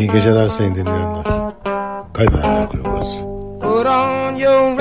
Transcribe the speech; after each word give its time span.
İyi 0.00 0.12
geceler 0.12 0.48
sayın 0.48 0.74
dinleyenler. 0.74 1.24
Kaybedenler 2.12 2.68
Kulübü 2.68 2.88
burası. 2.92 3.18
Put 3.60 3.86
on 3.86 4.34
your 4.36 4.78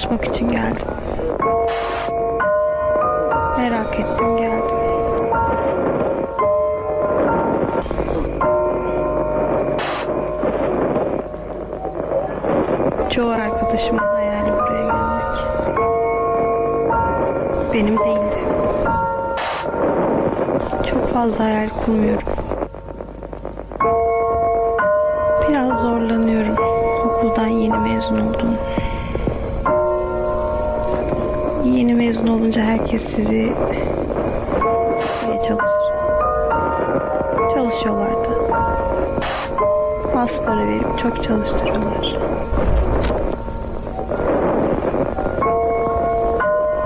Çalışmak 0.00 0.24
için 0.24 0.48
geldim. 0.48 0.86
Merak 3.58 4.00
ettim 4.00 4.36
geldim. 4.36 4.76
Çoğu 13.10 13.30
arkadaşımın 13.30 13.98
hayali 13.98 14.52
buraya 14.52 14.82
gelmek. 14.82 15.36
Benim 17.72 17.98
değildi. 17.98 18.38
Çok 20.90 21.08
fazla 21.08 21.44
hayal 21.44 21.68
kurmuyorum. 21.68 22.39
Çok 41.02 41.24
çalıştırıyorlar. 41.24 42.16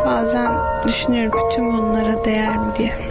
Bazen 0.06 0.52
düşünüyorum 0.86 1.40
bütün 1.50 1.72
bunlara 1.72 2.24
değer 2.24 2.56
mi 2.56 2.66
diye. 2.78 3.03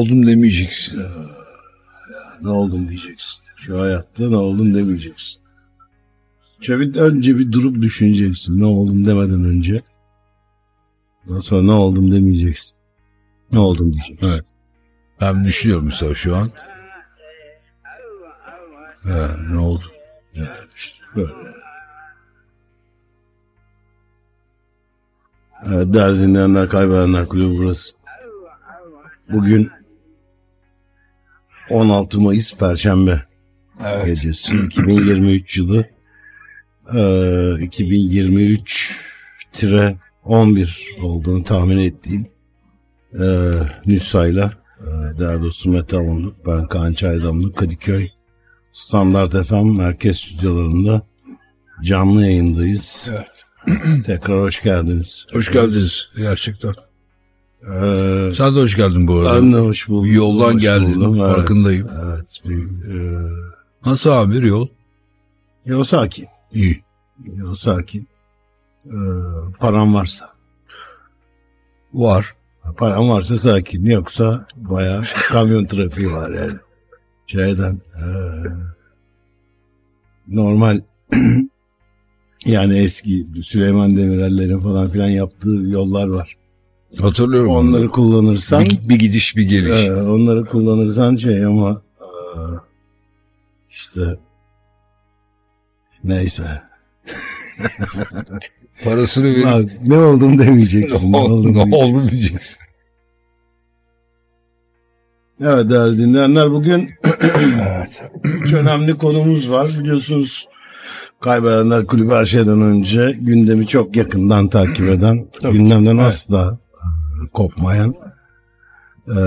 Oldum 0.00 0.26
demeyeceksin. 0.26 1.02
Ne 2.42 2.48
oldum 2.48 2.88
diyeceksin. 2.88 3.42
Şu 3.56 3.80
hayatta 3.80 4.28
ne 4.28 4.36
oldum 4.36 4.74
demeyeceksin. 4.74 5.42
Bir, 6.68 6.96
önce 6.96 7.38
bir 7.38 7.52
durup 7.52 7.82
düşüneceksin. 7.82 8.60
Ne 8.60 8.64
oldum 8.64 9.06
demeden 9.06 9.44
önce. 9.44 9.80
Ondan 11.28 11.38
sonra 11.38 11.62
ne 11.62 11.72
oldum 11.72 12.12
demeyeceksin. 12.12 12.78
Ne 13.52 13.58
oldum 13.58 13.92
diyeceksin. 13.92 14.26
Evet. 14.26 14.44
Ben 15.20 15.44
düşünüyorum 15.44 15.86
mesela 15.86 16.14
şu 16.14 16.36
an. 16.36 16.50
Ha, 19.02 19.36
ne 19.50 19.58
oldu? 19.58 19.84
Yani 20.34 20.48
işte 20.76 21.04
böyle. 21.16 21.32
Evet, 25.66 25.94
değerli 25.94 26.18
dinleyenler, 26.22 26.68
kaybedenler 26.68 27.26
kulübü 27.26 27.58
burası. 27.58 27.94
Bugün 29.32 29.70
16 31.70 32.20
Mayıs 32.20 32.56
Perşembe 32.56 33.22
Evet. 33.86 34.06
gecesi 34.06 34.56
2023 34.56 35.56
yılı 35.58 35.86
e, 36.94 37.64
2023 37.64 38.96
tire 39.52 39.96
11 40.24 40.86
olduğunu 41.02 41.44
tahmin 41.44 41.78
ettiğim 41.78 42.26
e, 43.20 43.26
Nüsa'yla 43.86 44.52
e, 44.80 45.18
değerli 45.18 45.42
dostum 45.42 45.72
Mete 45.72 45.96
Avunluk, 45.96 46.46
ben 46.46 46.66
Kaan 46.66 46.92
Çaydamlı, 46.92 47.52
Kadıköy 47.52 48.08
Standart 48.72 49.46
FM 49.46 49.76
merkez 49.76 50.16
stüdyolarında 50.16 51.02
canlı 51.84 52.22
yayındayız. 52.22 53.10
Evet. 53.10 53.44
Tekrar 54.06 54.40
hoş 54.40 54.62
geldiniz. 54.62 55.26
Hoş 55.32 55.52
geldiniz 55.52 56.08
gerçekten. 56.16 56.74
Ee, 57.62 58.32
Sen 58.34 58.54
de 58.54 58.60
hoş 58.60 58.76
geldin 58.76 59.08
bu 59.08 59.14
arada. 59.18 59.36
ben 59.42 59.52
de 59.52 59.56
hoş 59.56 59.88
buldum. 59.88 60.04
Bir 60.04 60.10
yoldan 60.12 60.54
Hoş 60.54 60.62
geldin, 60.62 60.94
buldum, 60.96 61.24
evet. 61.24 61.36
farkındayım. 61.36 61.88
Evet. 62.04 62.40
Bir, 62.48 62.58
e, 62.94 63.28
Nasıl 63.86 64.10
amir 64.10 64.42
yol? 64.42 64.66
yol 65.66 65.82
sakin. 65.82 66.26
İyi. 66.52 66.84
Yol 67.36 67.54
sakin. 67.54 68.08
Ee, 68.86 68.90
param 69.58 69.94
varsa. 69.94 70.30
Var. 71.92 72.34
Param 72.76 73.08
varsa 73.08 73.36
sakin. 73.36 73.84
Yoksa 73.84 74.46
bayağı 74.56 75.02
kamyon 75.28 75.64
trafiği 75.64 76.12
var 76.12 76.30
yani. 76.30 76.52
Şeyden. 77.26 77.72
e, 77.72 78.06
normal 80.28 80.80
yani 82.46 82.78
eski 82.78 83.26
Süleyman 83.42 83.96
Demirel'lerin 83.96 84.60
falan 84.60 84.88
filan 84.88 85.08
yaptığı 85.08 85.50
yollar 85.50 86.08
var. 86.08 86.36
Hatırlıyorum. 86.98 87.50
Onları 87.50 87.88
kullanırsan 87.88 88.64
bir, 88.64 88.88
bir 88.88 88.98
gidiş 88.98 89.36
bir 89.36 89.42
geliş. 89.48 89.86
Ee, 89.86 89.92
onları 89.92 90.44
kullanırsan 90.44 91.16
şey 91.16 91.44
ama 91.44 91.82
e, 92.00 92.06
işte 93.70 94.00
neyse. 96.04 96.62
Parasını 98.84 99.24
verip 99.24 99.44
Bak, 99.46 99.82
ne 99.86 99.96
oldum 99.96 100.38
demeyeceksin. 100.38 101.12
ne 101.12 101.16
oldum 101.16 101.32
oldu, 101.32 101.48
ne 101.48 101.54
diyeceksin. 101.54 101.96
oldu 101.96 102.10
diyeceksin. 102.10 102.58
Evet 105.40 105.70
değerli 105.70 105.98
dinleyenler 105.98 106.50
bugün 106.50 106.90
üç 108.24 108.52
önemli 108.54 108.98
konumuz 108.98 109.50
var. 109.50 109.70
Biliyorsunuz 109.80 110.48
Kaybedenler 111.20 111.86
Kulübü 111.86 112.14
her 112.14 112.24
şeyden 112.24 112.62
önce 112.62 113.16
gündemi 113.20 113.66
çok 113.66 113.96
yakından 113.96 114.48
takip 114.48 114.88
eden, 114.88 115.26
gündemden 115.42 115.98
asla 115.98 116.58
e, 116.69 116.69
kopmayan, 117.32 117.94
e, 119.08 119.20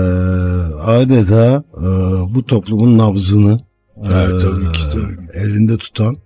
adeta 0.84 1.64
e, 1.76 1.82
bu 2.34 2.46
toplumun 2.46 2.98
nabzını 2.98 3.60
Evet, 4.04 4.34
e, 4.34 4.38
tabii 4.38 4.72
ki, 4.72 4.80
tabii 4.92 5.16
elinde 5.32 5.76
tutan 5.78 6.16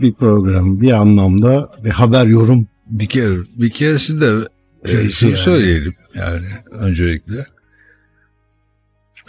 bir 0.00 0.14
program. 0.14 0.80
Bir 0.80 0.92
anlamda 0.92 1.70
bir 1.84 1.90
haber 1.90 2.26
yorum 2.26 2.66
Bir 2.86 3.06
kere, 3.06 3.34
bir 3.56 3.70
keresinde 3.70 4.48
e, 4.84 4.88
Şeysi 4.88 5.12
şunu 5.12 5.30
yani. 5.30 5.38
söyleyelim 5.40 5.94
yani 6.14 6.46
öncelikle. 6.70 7.46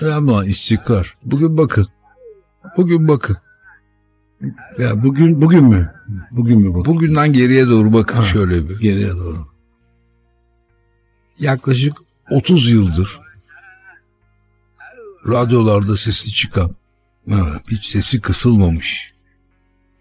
Önemli 0.01 0.31
olan 0.31 0.45
istikrar. 0.45 1.13
Bugün 1.25 1.57
bakın. 1.57 1.87
Bugün 2.77 3.07
bakın. 3.07 3.35
Ya 4.79 5.03
bugün 5.03 5.41
bugün 5.41 5.63
mü? 5.63 5.91
Bugün 6.31 6.59
mü 6.59 6.73
bu? 6.73 6.85
Bugünden 6.85 7.33
geriye 7.33 7.67
doğru 7.67 7.93
bakın 7.93 8.17
Ha. 8.17 8.25
şöyle 8.25 8.69
bir. 8.69 8.79
Geriye 8.79 9.09
doğru. 9.11 9.47
Yaklaşık 11.39 11.93
30 12.31 12.69
yıldır 12.71 13.19
radyolarda 15.27 15.97
sesi 15.97 16.31
çıkan, 16.33 16.75
Evet. 17.27 17.61
hiç 17.71 17.85
sesi 17.85 18.21
kısılmamış, 18.21 19.13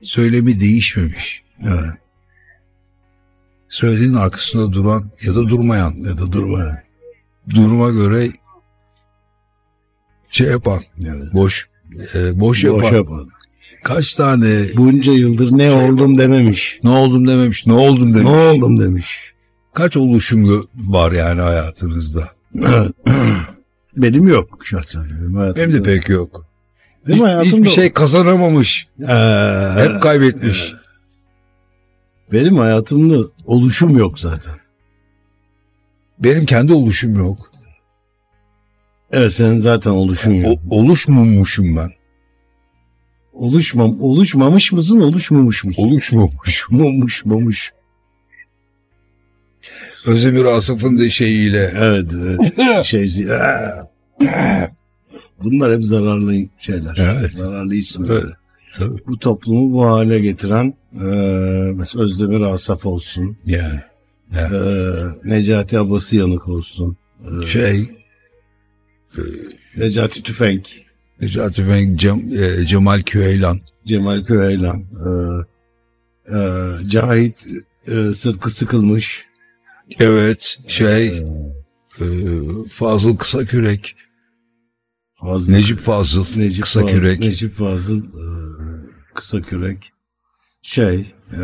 söylemi 0.02 0.60
değişmemiş, 0.60 1.42
Evet. 1.66 1.94
söylediğinin 3.68 4.14
arkasında 4.14 4.72
duran 4.72 5.10
ya 5.22 5.34
da 5.34 5.48
durmayan, 5.48 5.94
Ya 6.04 6.18
da 6.18 6.32
durma. 6.32 6.78
duruma 7.54 7.90
göre 7.90 8.30
şey 10.30 10.46
yapan, 10.46 10.80
Evet. 11.08 11.34
boş, 11.34 11.68
e, 12.14 12.40
boş 12.40 12.64
yapan, 12.64 12.80
Boş 12.82 12.92
yapmadı. 12.92 13.28
kaç 13.84 14.14
tane 14.14 14.64
Bunca 14.76 15.12
yıldır 15.12 15.58
ne 15.58 15.70
Şey 15.70 15.78
oldum 15.90 16.18
dememiş. 16.18 16.78
ne 16.82 16.90
oldum 16.90 17.28
dememiş, 17.28 17.66
ne 17.66 17.72
oldum 17.72 18.10
Ne 18.10 18.14
demiş. 18.14 18.30
oldum 18.30 18.80
demiş. 18.80 19.32
Kaç 19.76 19.96
oluşum 19.96 20.68
var 20.74 21.12
yani 21.12 21.40
hayatınızda? 21.40 22.28
Benim 23.96 24.28
yok 24.28 24.58
şahsen. 24.64 25.04
Benim 25.56 25.72
de 25.72 25.82
pek 25.82 26.08
yok. 26.08 26.46
Benim 27.06 27.18
Hiç- 27.18 27.24
hayatımda 27.24 27.56
hiçbir 27.56 27.68
şey 27.68 27.92
kazanamamış. 27.92 28.88
Ee, 29.00 29.72
Hep 29.76 30.02
kaybetmiş. 30.02 30.74
benim 32.32 32.56
hayatımda 32.56 33.28
oluşum 33.44 33.98
yok 33.98 34.18
zaten. 34.18 34.54
Benim 36.18 36.46
kendi 36.46 36.72
oluşum 36.72 37.16
yok. 37.16 37.50
Evet 39.10 39.32
senin 39.32 39.58
zaten 39.58 39.90
oluşun 39.90 40.32
yok. 40.32 40.58
O, 40.70 40.78
oluşmamışım 40.80 41.76
ben. 41.76 41.90
Oluşmam, 43.32 44.00
oluşmamış 44.00 44.72
mısın, 44.72 45.00
oluşmamış 45.00 45.64
mısın? 45.64 45.82
Oluşmamış. 45.82 46.64
Oluşmamış. 46.72 47.72
Özdemir 50.06 50.44
Asaf'ın 50.44 50.98
da 50.98 51.10
şeyiyle. 51.10 51.72
Evet, 51.76 52.06
evet. 52.22 52.84
şey, 52.86 53.26
bunlar 55.42 55.74
hep 55.74 55.84
zararlı 55.84 56.34
şeyler. 56.58 56.96
Evet. 56.98 57.30
Zararlı 57.32 57.74
isimler. 57.74 58.14
Evet, 58.14 58.24
tabii. 58.76 58.98
Bu 59.06 59.18
toplumu 59.18 59.72
bu 59.72 59.86
hale 59.86 60.20
getiren 60.20 60.74
e, 60.94 61.04
mesela 61.74 62.04
Özdemir 62.04 62.40
Asaf 62.40 62.86
olsun, 62.86 63.36
Yani. 63.46 63.80
e, 64.34 64.48
Necati 65.24 65.78
Abası 65.78 66.16
Yanık 66.16 66.48
olsun, 66.48 66.96
Şey, 67.52 67.88
Necati 69.76 70.22
Tüfenk, 70.22 70.68
Necati 71.20 71.64
Fenk, 71.64 71.98
Cem, 72.00 72.30
e, 72.38 72.66
Cemal 72.66 73.02
Küheylan. 73.02 73.60
Cemal 73.84 74.24
Köyeylan, 74.24 74.80
e, 74.80 75.08
e, 76.36 76.38
Cahit 76.88 77.46
e, 77.88 78.12
Sıtkı 78.14 78.50
Sıkılmış, 78.50 79.26
Evet, 79.98 80.58
şey, 80.68 81.18
e, 82.00 82.04
Fazıl 82.70 83.16
Kısakürek. 83.16 83.96
Fazıl, 85.14 85.52
Necip 85.52 85.78
Fazıl 85.78 86.24
Necip 86.36 86.62
Kısakürek. 86.62 87.16
Fazıl, 87.18 87.28
Necip 87.30 87.54
Fazıl 87.54 88.02
e, 88.04 88.26
Kısakürek, 89.14 89.92
şey, 90.62 91.14
e, 91.32 91.42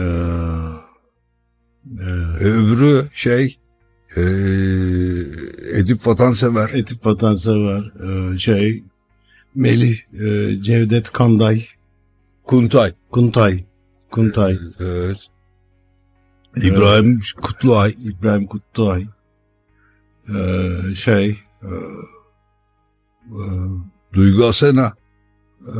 e, 2.00 2.10
E, 2.40 2.44
Öbürü 2.44 3.08
şey, 3.12 3.58
e, 4.16 4.20
Edip 5.78 6.06
Vatansever. 6.06 6.68
Etip 6.74 7.06
Vatansever, 7.06 7.92
e, 8.34 8.38
şey, 8.38 8.84
Melih, 9.54 9.98
e, 10.14 10.54
Cevdet 10.62 11.10
Kanday, 11.12 11.66
Kuntay. 12.44 12.92
Kuntay, 13.10 13.64
Kuntay, 14.10 14.58
Evet. 14.80 15.16
İbrahim 16.56 17.20
Kutluay. 17.42 17.96
İbrahim 18.04 18.46
Kutluay, 18.46 19.06
e, 20.28 20.94
şey, 20.94 21.28
e, 21.62 21.68
e, 23.26 23.42
Duygu 24.12 24.46
Asena. 24.46 24.92
e, 25.62 25.74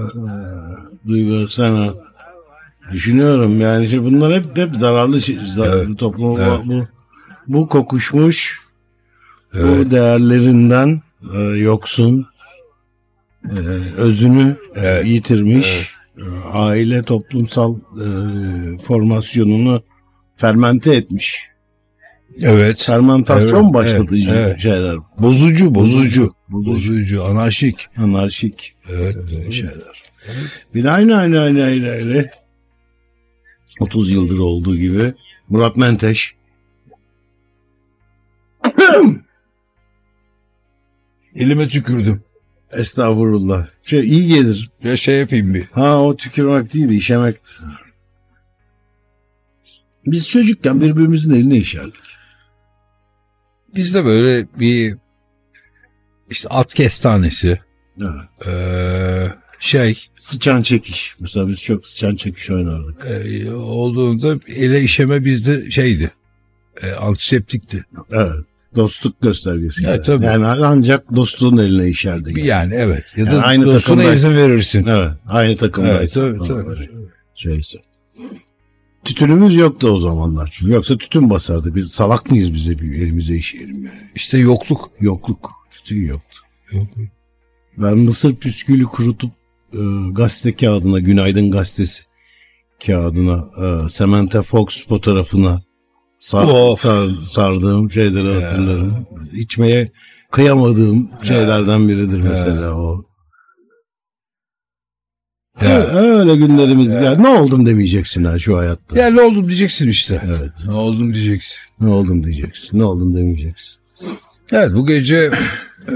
Duygu 1.09 1.49
Sena. 1.49 1.95
Düşünüyorum 2.93 3.61
yani 3.61 3.85
işte 3.85 4.05
bunlar 4.05 4.35
hep 4.35 4.57
hep 4.57 4.77
zararlı 4.77 5.21
şey, 5.21 5.39
zararlı 5.45 5.85
Evet, 5.87 5.99
topluma 5.99 6.41
evet. 6.43 6.61
bu 6.67 6.87
bu 7.47 7.69
kokuşmuş 7.69 8.61
Evet. 9.55 9.87
bu 9.87 9.91
değerlerinden 9.91 11.03
e, 11.35 11.39
yoksun 11.39 12.27
e, 13.45 13.57
özünü 13.97 14.57
Evet, 14.75 15.07
yitirmiş 15.07 15.91
e, 16.19 16.23
aile 16.53 17.03
toplumsal 17.03 17.77
e, 17.77 18.07
formasyonunu 18.79 19.83
fermente 20.43 20.95
etmiş. 20.95 21.49
Evet. 22.43 22.83
Fermentasyon 22.83 23.63
Evet, 23.63 23.75
başlatıcı 23.75 24.31
evet, 24.31 24.47
evet. 24.47 24.61
şeyler. 24.61 24.97
Bozucu, 25.19 25.75
bozucu. 25.75 26.35
Bozucu. 26.49 26.75
Bozucu. 26.75 27.25
Anarşik. 27.25 27.87
Anarşik 27.97 28.75
Evet. 28.91 29.17
şeyler. 29.53 30.03
Bir 30.75 30.85
de 30.85 30.91
aynı 30.91 31.17
aynı 31.17 31.41
aynı 31.41 31.63
aynı 31.63 31.91
aynı. 31.91 32.29
30 33.81 34.11
yıldır 34.11 34.39
olduğu 34.39 34.77
gibi 34.77 35.15
Murat 35.49 35.77
Menteş. 35.77 36.35
Elime 41.35 41.69
tükürdüm. 41.69 42.23
Estağfurullah. 42.73 43.67
Şey 43.83 44.01
iyi 44.01 44.29
gelir. 44.29 44.71
Ya 44.85 44.97
şey 44.97 45.19
yapayım 45.19 45.55
bir. 45.55 45.65
Ha 45.73 46.03
o 46.03 46.17
tükürmek 46.17 46.75
değil 46.75 46.89
işemektir. 46.89 47.59
Biz 50.07 50.29
çocukken 50.29 50.81
birbirimizin 50.81 51.31
eline 51.35 51.57
işerdik. 51.57 52.01
Biz 53.77 53.95
de 53.95 54.05
böyle 54.05 54.47
bir 54.61 54.97
işte 56.31 56.49
at 56.49 56.75
kestanesi 56.75 57.61
Evet. 58.01 58.47
eee, 58.47 59.33
şey 59.59 59.99
Sıçan 60.17 60.63
çekiş. 60.63 61.17
Mesela 61.21 61.49
biz 61.49 61.63
çok 61.63 61.87
sıçan 61.87 62.17
çekiş 62.17 62.51
oynardık. 62.51 63.07
eee, 63.07 63.53
olduğunda 63.53 64.39
ele 64.49 64.81
işeme 64.81 65.25
bizde 65.25 65.71
şeydi. 65.71 66.11
eee, 66.83 66.93
antiseptikti. 66.93 67.85
Evet. 68.13 68.33
Dostluk 68.77 69.23
göstergesi. 69.23 69.87
Evet, 69.87 70.05
tabii. 70.05 70.25
Yani 70.25 70.47
ancak 70.47 71.15
dostluğun 71.15 71.57
eline 71.59 71.89
işerdik. 71.89 72.45
Yani 72.45 72.75
evet. 72.75 73.05
Ya 73.17 73.27
da 73.27 73.31
Yani 73.31 73.43
aynı 73.43 73.67
dostuna 73.67 73.97
takımda- 73.97 74.15
izin 74.15 74.37
verirsin. 74.37 74.87
Evet. 74.87 75.11
Aynı 75.29 75.57
takımdayız. 75.57 76.17
Evet, 76.17 76.39
tabii, 76.39 76.49
tabii. 76.49 76.91
Şeyse. 77.35 77.79
Tütünümüz 79.05 79.57
yoktu 79.57 79.89
o 79.89 79.97
zamanlar 79.97 80.49
çünkü. 80.53 80.73
Yoksa 80.73 80.99
tütün 80.99 81.31
basardı. 81.31 81.75
Biz 81.75 81.91
salak 81.91 82.31
mıyız 82.31 82.55
bize 82.55 82.79
bir 82.79 83.03
elimize 83.03 83.35
işeyelim 83.37 83.85
yani. 83.85 84.11
İşte 84.15 84.39
yokluk. 84.39 84.91
Yokluk. 85.01 85.51
Tütün 85.71 86.07
yoktu. 86.07 86.39
Ben 87.79 87.99
mısır 87.99 88.37
püskülü 88.37 88.85
kurutup 88.85 89.31
e, 89.73 89.79
gazete 90.13 90.57
kağıdına, 90.57 91.01
Günaydın 91.01 91.51
gazetesi 91.51 92.03
kağıdına, 92.87 93.47
e, 93.85 93.89
Samantha 93.89 94.43
Fox 94.43 94.87
fotoğrafına 94.87 95.63
sar, 96.19 96.45
Of. 96.49 96.81
sar- 96.81 97.25
sardığım 97.25 97.91
şeyleri 97.91 98.35
hatırlarım. 98.45 99.07
İçmeye 99.33 99.93
kıyamadığım 100.31 101.11
şeylerden 101.23 101.89
biridir 101.89 102.21
mesela 102.21 102.75
o. 102.75 103.05
Ya. 105.61 105.87
Öyle 105.87 106.37
günlerimiz 106.37 106.93
geldi. 106.93 107.23
Ne 107.23 107.29
oldum 107.29 107.67
demeyeceksin 107.67 108.25
ha 108.25 108.39
şu 108.39 108.59
hayatta. 108.59 108.99
Ya 108.99 109.11
ne 109.11 109.21
oldum 109.21 109.47
diyeceksin 109.47 109.89
işte. 109.89 110.23
Evet. 110.27 110.53
Ne 110.67 110.73
oldum 110.73 111.15
diyeceksin. 111.15 111.59
Ne 111.81 111.89
oldum 111.89 112.25
diyeceksin. 112.25 112.79
Ne 112.79 112.85
oldum 112.85 113.15
demeyeceksin. 113.15 113.83
Evet 114.53 114.71
bu 114.75 114.87
gece 114.87 115.31
e, 115.89 115.93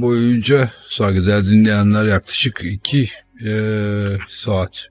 boyunca 0.00 0.70
saygıdeğer 0.88 1.46
dinleyenler 1.46 2.04
yaklaşık 2.04 2.60
iki 2.64 3.08
e, 3.46 3.52
saat. 4.28 4.86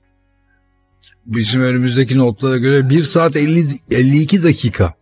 Bizim 1.26 1.62
önümüzdeki 1.62 2.18
notlara 2.18 2.56
göre 2.56 2.90
1 2.90 3.04
saat 3.04 3.36
50, 3.36 3.66
52 3.90 4.42
dakika 4.42 4.94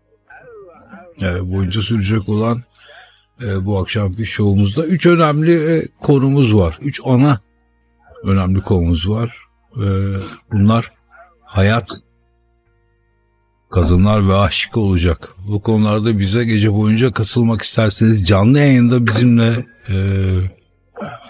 e, 1.23 1.53
boyunca 1.53 1.81
sürecek 1.81 2.29
olan 2.29 2.63
e, 3.43 3.67
bu 3.67 3.79
akşamki 3.79 4.27
şovumuzda 4.27 4.87
üç 4.87 5.07
önemli 5.07 5.53
e, 5.53 5.87
konumuz 6.01 6.55
var. 6.57 6.79
Üç 6.83 7.01
ana 7.05 7.41
önemli 8.25 8.61
konumuz 8.61 9.09
var. 9.09 9.37
E, 9.77 9.87
bunlar 10.53 10.93
hayat, 11.45 11.91
kadınlar 13.71 14.29
ve 14.29 14.35
aşk 14.35 14.77
olacak. 14.77 15.29
Bu 15.49 15.61
konularda 15.61 16.19
bize 16.19 16.45
gece 16.45 16.73
boyunca 16.73 17.13
katılmak 17.13 17.63
isterseniz 17.63 18.27
canlı 18.27 18.59
yayında 18.59 19.07
bizimle 19.07 19.67
e, 19.89 19.97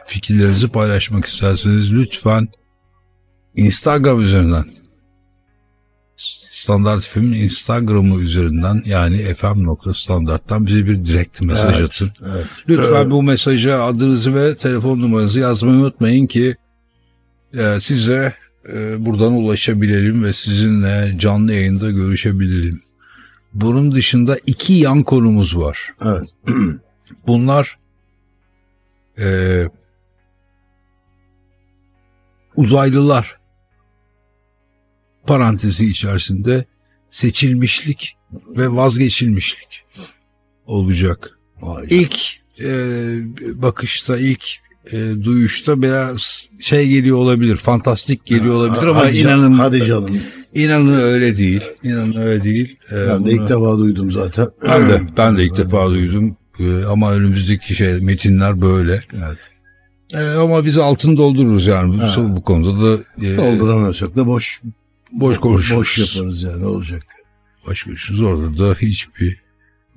fikirlerinizi 0.07 0.69
paylaşmak 0.69 1.25
isterseniz 1.25 1.93
lütfen 1.93 2.49
Instagram 3.57 4.21
üzerinden 4.21 4.65
Standart 6.65 7.05
FM'in 7.05 7.33
Instagram'ı 7.33 8.21
üzerinden 8.21 8.83
yani 8.87 9.35
fm.standart'tan 9.35 10.67
bize 10.67 10.87
bir 10.87 11.05
direkt 11.05 11.43
mesaj 11.43 11.79
Evet, 11.79 11.85
atın. 11.85 12.13
Evet. 12.33 12.65
Lütfen 12.69 13.11
bu 13.11 13.23
mesaja 13.23 13.85
adınızı 13.85 14.35
ve 14.35 14.57
telefon 14.57 15.01
numaranızı 15.01 15.41
yazmayı 15.41 15.77
unutmayın 15.77 16.27
ki 16.27 16.57
size 17.81 18.35
e, 18.73 19.07
buradan 19.07 19.33
ulaşabilelim 19.33 20.25
ve 20.25 20.33
sizinle 20.33 21.15
canlı 21.19 21.53
yayında 21.53 21.91
görüşebilelim. 21.91 22.83
Bunun 23.55 23.95
dışında 23.95 24.37
iki 24.47 24.73
yan 24.73 25.03
konumuz 25.03 25.59
var. 25.59 25.95
Evet. 26.05 26.29
Bunlar 27.27 27.79
e, 29.19 29.69
uzaylılar 32.57 33.39
parantezi 35.27 35.87
içerisinde 35.87 36.65
seçilmişlik 37.11 38.17
ve 38.33 38.73
vazgeçilmişlik 38.73 39.85
olacak. 40.67 41.39
Vay. 41.61 41.87
İlk 41.91 42.41
e, 42.61 42.73
bakışta, 43.63 44.19
ilk 44.19 44.64
e, 44.93 45.25
duyuşta 45.25 45.83
biraz 45.83 46.43
şey 46.61 46.89
geliyor 46.89 47.17
olabilir, 47.17 47.57
fantastik 47.57 48.27
geliyor 48.27 48.55
olabilir 48.55 48.87
ama 48.87 49.01
Hadi 49.01 49.19
inanın 49.19 49.53
Hadi 49.53 49.85
canım. 49.85 50.19
İnanın 50.55 51.01
öyle 51.01 51.37
değil. 51.37 51.61
İnanın 51.83 52.17
öyle 52.17 52.43
değil. 52.45 52.77
Ee, 52.93 52.97
Ben 52.97 53.09
de 53.09 53.21
bunu- 53.21 53.31
ilk 53.31 53.49
defa 53.49 53.79
duydum 53.79 54.13
zaten. 54.13 54.49
ben 54.69 54.89
de 54.89 55.03
ben 55.17 55.37
de 55.37 55.45
ilk 55.45 55.57
defa 55.57 55.91
duydum. 55.91 56.37
Ee, 56.61 56.85
ama 56.85 57.13
önümüzdeki 57.13 57.75
şey 57.75 57.93
metinler 58.01 58.63
böyle. 58.63 59.03
Evet. 59.15 59.39
Ee, 60.15 60.19
ama 60.37 60.65
biz 60.65 60.79
altını 60.79 61.17
doldururuz 61.17 61.67
yani 61.67 62.01
bu, 62.17 62.37
bu 62.37 62.43
konuda 62.43 62.83
da 62.87 63.03
e, 63.27 63.37
Dolduramıyorsak 63.37 64.17
da 64.17 64.27
boş 64.27 64.61
boş 65.13 65.39
konuşuruz. 65.39 65.81
boş 65.81 65.99
yaparız 66.15 66.43
yani 66.43 66.65
olacak? 66.67 67.03
Boş 67.67 67.83
konuşuruz. 67.83 68.23
Orada 68.23 68.59
da 68.59 68.75
hiçbir 68.75 69.41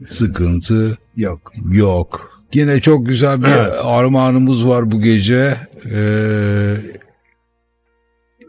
sıkıntı 0.07 0.97
Yok. 1.17 1.53
yok. 1.71 2.36
Yine 2.53 2.81
çok 2.81 3.07
güzel 3.07 3.43
bir 3.43 3.47
Evet. 3.47 3.73
armağanımız 3.83 4.67
var 4.67 4.91
bu 4.91 5.01
gece. 5.01 5.57
Ee, 5.91 6.77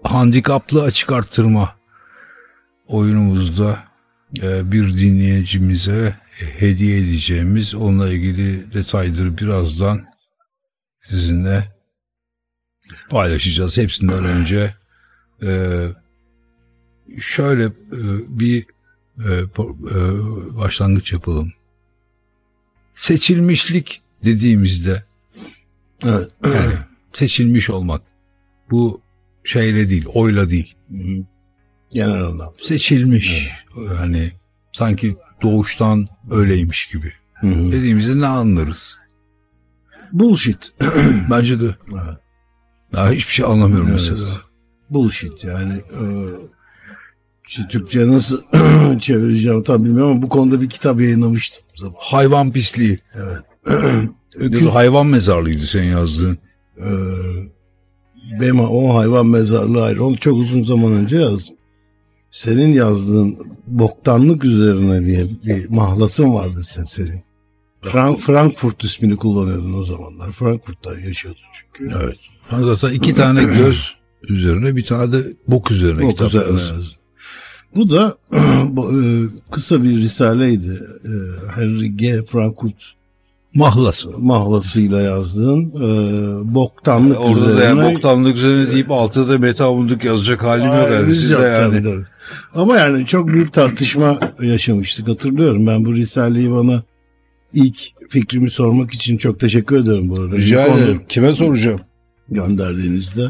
handikaplı 0.03 0.83
açık 0.83 1.13
arttırma 1.13 1.75
oyunumuzda 2.87 3.79
e, 4.43 4.73
bir 4.73 4.99
dinleyicimize 4.99 6.15
hediye 6.59 6.99
edeceğimiz 6.99 7.75
onunla 7.75 8.09
ilgili 8.11 8.73
detayları 8.73 9.39
birazdan 9.39 10.07
sizinle 11.01 11.65
paylaşacağız. 13.11 13.79
Hepsinden 13.79 14.25
önce 14.25 14.75
e, 15.43 15.83
şöyle 17.19 17.65
e, 17.65 17.73
bir 18.29 18.67
e, 19.19 19.33
e, 19.33 20.01
başlangıç 20.57 21.13
yapalım. 21.13 21.53
Seçilmişlik 23.01 24.03
dediğimizde 24.25 25.05
Evet. 26.05 26.29
yani 26.45 26.75
seçilmiş 27.13 27.71
olmak 27.71 28.03
bu 28.71 29.01
şeyle 29.45 29.89
değil, 29.89 30.07
oyla 30.15 30.51
değil. 30.51 30.75
Genel 31.93 32.25
anlamda. 32.25 32.53
Seçilmiş. 32.61 33.51
Yani 33.97 34.33
sanki 34.73 35.17
doğuştan 35.43 36.09
öyleymiş 36.31 36.87
gibi. 36.87 37.13
Hı 37.35 37.47
hı. 37.47 37.73
Dediğimizde 37.73 38.21
ne 38.21 38.27
anlarız? 38.27 38.99
Bullshit. 40.13 40.73
Bence 41.31 41.61
de. 41.61 41.77
Evet. 41.93 42.19
Daha 42.93 43.11
hiçbir 43.11 43.33
şey 43.33 43.45
anlamıyorum 43.45 43.89
Evet. 43.91 44.11
mesela. 44.11 44.41
Bullshit 44.91 45.45
yani. 45.45 45.73
E, 45.75 46.03
işte 47.49 47.63
Türkçe 47.69 48.09
nasıl 48.09 48.43
çevireceğim 49.01 49.63
tam 49.63 49.85
bilmiyorum 49.85 50.13
ama 50.13 50.23
bu 50.23 50.29
konuda 50.29 50.61
bir 50.61 50.69
kitap 50.69 51.01
yayınlamıştım. 51.01 51.65
Hayvan 51.99 52.53
pisliği. 52.53 52.99
Öküz, 54.35 54.61
Ya 54.61 54.67
da 54.69 54.75
hayvan 54.75 55.07
mezarlığıydı 55.07 55.67
senin 55.67 55.91
yazdığın. 55.91 56.39
e, 56.79 56.89
benim 58.41 58.61
o 58.61 58.97
hayvan 58.97 59.27
mezarlığı 59.27 59.83
ayrı. 59.85 60.05
Onu 60.05 60.17
çok 60.17 60.35
uzun 60.39 60.63
zaman 60.63 60.93
önce 60.93 61.17
yazdım. 61.17 61.57
Senin 62.31 62.73
yazdığın 62.73 63.39
boktanlık 63.67 64.45
üzerine 64.45 65.05
diye 65.05 65.29
bir 65.45 65.69
mahlasın 65.71 66.35
vardı 66.35 66.63
sen 66.65 66.85
senin. 66.85 67.23
Frank, 67.83 68.19
Frankfurt 68.19 68.85
ismini 68.85 69.17
kullanıyordun 69.17 69.73
o 69.73 69.85
zamanlar. 69.85 70.31
Frankfurt'ta 70.33 71.01
yaşıyordun 71.01 71.43
çünkü. 71.53 71.95
Evet. 72.03 72.17
Ben 72.53 72.63
zaten 72.63 72.95
iki 72.95 73.15
tane 73.15 73.45
göz 73.45 73.95
üzerine 74.23 74.77
bir 74.77 74.87
tane 74.87 75.13
de 75.13 75.23
bok 75.49 75.71
üzerine 75.71 76.03
Bok 76.03 76.11
kitap 76.11 76.29
üzerine. 76.29 76.85
Bu 77.77 77.91
da 77.91 78.17
e, 78.33 78.41
kısa 79.51 79.83
bir 79.83 79.97
risaleydi. 79.97 80.83
E, 81.05 81.13
Henry 81.55 81.97
G. 81.97 82.23
Frankfurt 82.23 82.93
Mahlas. 83.55 84.05
mahlasıyla 84.19 85.01
yazdığın 85.01 85.65
e, 85.65 86.55
boktanlık 86.55 87.21
Orada 87.21 87.41
da 87.47 87.51
üzerine. 87.53 87.65
yani 87.65 87.95
boktanlık 87.95 88.37
üzerine 88.37 88.73
deyip 88.73 88.91
altta 88.91 89.29
da 89.29 89.39
metabunduk 89.39 90.05
yazacak 90.05 90.43
halim 90.45 90.67
yok 90.67 90.89
yani. 90.93 91.15
Siz 91.15 91.31
de 91.31 91.35
yani. 91.35 91.83
tabii. 91.83 92.05
Ama 92.55 92.77
yani 92.77 93.07
çok 93.07 93.29
büyük 93.29 93.53
tartışma 93.53 94.19
yaşamıştık 94.43 95.09
hatırlıyorum. 95.09 95.67
Ben 95.67 95.85
bu 95.85 95.93
risaleyi 95.95 96.51
bana 96.53 96.83
ilk 97.55 97.77
fikrimi 98.09 98.51
sormak 98.51 98.95
için 98.95 99.17
çok 99.17 99.41
teşekkür 99.41 99.77
ederim 99.81 100.09
bu 100.11 100.17
arada. 100.21 100.37
Rica 100.37 100.67
ederim. 100.67 101.01
Kime 101.09 101.35
soracağım? 101.35 101.81
Gönderdiğinizde. 102.29 103.29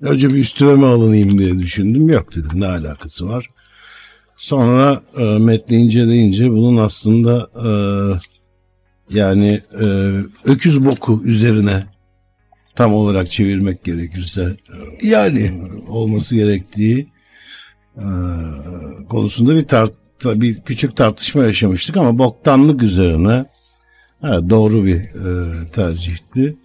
Önce 0.00 0.30
bir 0.30 0.38
üstüme 0.38 0.74
mi 0.74 0.86
alınayım 0.86 1.38
diye 1.38 1.58
düşündüm. 1.58 2.08
Yok 2.08 2.34
dedim 2.34 2.60
ne 2.60 2.66
alakası 2.66 3.28
var. 3.28 3.46
Sonra 4.38 5.02
e, 5.18 5.38
metni 5.38 5.76
inceleyince 5.76 6.50
bunun 6.50 6.76
aslında 6.76 7.50
e, 7.54 7.70
yani 9.18 9.60
e, 9.80 9.86
öküz 10.44 10.84
boku 10.84 11.22
üzerine 11.24 11.84
tam 12.76 12.94
olarak 12.94 13.30
çevirmek 13.30 13.84
gerekirse 13.84 14.56
Yani. 15.02 15.52
olması 15.88 16.36
gerektiği 16.36 17.08
e, 17.96 18.06
konusunda 19.08 19.56
bir 19.56 19.66
tart 19.66 19.92
bir 20.24 20.60
küçük 20.60 20.96
tartışma 20.96 21.44
yaşamıştık 21.44 21.96
ama 21.96 22.18
boktanlık 22.18 22.82
üzerine 22.82 23.44
evet, 24.24 24.50
doğru 24.50 24.84
bir 24.84 24.96
e, 24.96 25.70
tercihti. 25.72 26.56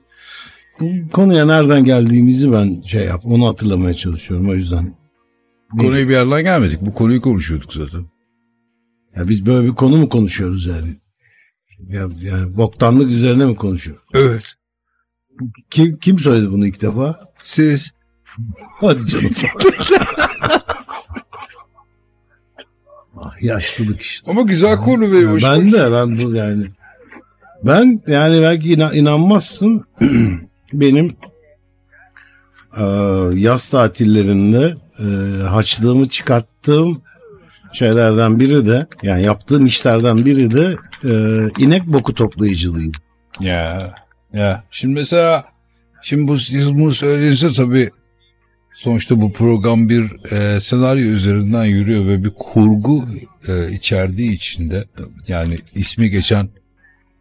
Konuya 1.12 1.46
nereden 1.46 1.84
geldiğimizi 1.84 2.52
ben 2.52 2.82
şey 2.82 3.06
yap 3.06 3.22
onu 3.26 3.48
hatırlamaya 3.48 3.94
çalışıyorum 3.94 4.50
o 4.50 4.54
yüzden. 4.54 5.03
Konuya 5.80 6.08
bir 6.10 6.14
yerden 6.14 6.44
gelmedik. 6.44 6.82
Bu 6.82 6.94
konuyu 6.94 7.22
konuşuyorduk 7.22 7.74
zaten. 7.74 8.06
Ya 9.16 9.30
biz 9.30 9.46
böyle 9.46 9.68
bir 9.68 9.76
konu 9.76 9.98
mu 9.98 10.10
konuşuyoruz 10.10 10.66
yani? 10.66 10.96
Ya, 11.88 12.08
yani 12.22 12.58
boktanlık 12.58 13.12
üzerine 13.12 13.46
mi 13.46 13.56
konuşuyoruz? 13.56 14.04
Evet. 14.14 14.44
Kim, 15.70 15.98
kim 15.98 16.20
söyledi 16.20 16.52
bunu 16.52 16.68
ilk 16.68 16.82
defa? 16.82 17.20
Siz 17.44 17.92
Hadi 18.80 19.06
canım. 19.06 19.32
ah, 23.18 23.42
yaşlılık 23.42 24.02
işte. 24.02 24.32
ama 24.32 24.42
güzel 24.42 24.78
konu 24.78 25.02
benim 25.12 25.26
Ya 25.26 25.32
hoşuma 25.32 25.54
ben 25.56 25.72
de 25.72 25.92
ben 25.92 26.18
bu 26.24 26.36
yani 26.36 26.68
ben 27.64 28.02
yani 28.08 28.42
belki 28.42 28.74
inan- 28.74 28.96
inanmazsın 28.96 29.86
benim 30.74 31.16
e, 32.78 32.84
yaz 33.34 33.70
tatillerinde 33.70 34.76
e, 35.00 35.04
haçlığımı 35.44 36.10
çıkarttığım 36.10 37.02
şeylerden 37.74 38.40
biri 38.40 38.66
de 38.66 38.88
yani 39.04 39.24
yaptığım 39.24 39.66
işlerden 39.66 40.26
biri 40.26 40.52
de 40.52 40.76
e, 41.04 41.14
inek 41.64 41.88
boku 41.88 42.14
toplayıcılığıydı. 42.14 42.98
Ya. 43.40 43.94
Ya. 44.34 44.64
Şimdi 44.72 44.94
mesela 44.94 45.46
şimdi 46.02 46.28
bu 46.28 46.38
siz 46.38 46.76
bunu 46.76 46.92
söylediğinizde 46.92 47.52
tabii 47.52 47.90
sonuçta 48.74 49.22
bu 49.22 49.34
program 49.34 49.90
bir 49.90 50.32
e, 50.32 50.60
senaryo 50.60 51.06
üzerinden 51.06 51.66
yürüyor 51.66 52.08
ve 52.08 52.24
bir 52.24 52.32
kurgu 52.40 53.06
e, 53.48 53.72
içerdiği 53.72 54.32
içinde 54.32 54.86
yani 55.28 55.58
ismi 55.76 56.10
geçen 56.10 56.50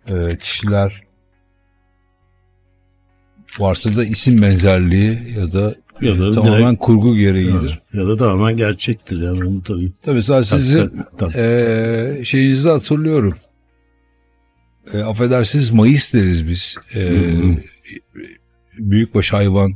e, 0.07 0.29
kişiler 0.38 1.02
varsa 3.59 3.97
da 3.97 4.05
isim 4.05 4.43
benzerliği 4.43 5.19
ya 5.38 5.52
da, 5.52 5.75
Ya 6.01 6.19
da 6.19 6.33
tamamen 6.33 6.61
direkt- 6.63 6.79
kurgu 6.85 7.17
gereğidir. 7.17 7.81
Ya 7.95 8.07
da 8.09 8.17
tamamen 8.17 8.57
gerçektir 8.57 9.23
yani 9.23 9.45
onu 9.45 9.63
tabii. 9.63 9.93
Tabii 10.03 10.23
sadece 10.23 10.51
sizin. 10.57 10.93
Ee, 11.35 12.23
şeyinizi 12.25 12.69
hatırlıyorum. 12.69 13.35
E, 14.93 14.99
affedersiniz 15.03 15.71
Mayıs 15.71 16.15
deriz 16.15 16.49
biz. 16.49 16.77
E, 16.95 17.23
büyükbaş 18.79 19.33
hayvan 19.33 19.75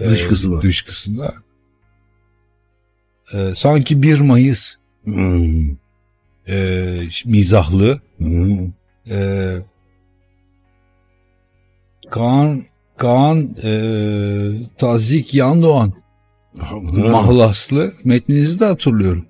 e, 0.00 0.10
Dışkısına. 0.10 0.62
dışkısına. 0.62 1.34
E, 3.32 3.54
sanki 3.54 4.02
1 4.02 4.20
Mayıs 4.20 4.74
Hmm. 5.04 5.70
e, 6.48 6.94
mizahlı 7.24 8.00
Hmm. 8.18 8.66
e, 9.10 9.56
Kaan 12.10 12.64
Kaan 12.96 13.56
e, 13.62 13.70
Tazik 14.78 15.34
Yandoğan 15.34 15.92
mahlaslı 16.96 17.92
metninizi 18.04 18.60
de 18.60 18.64
hatırlıyorum. 18.64 19.26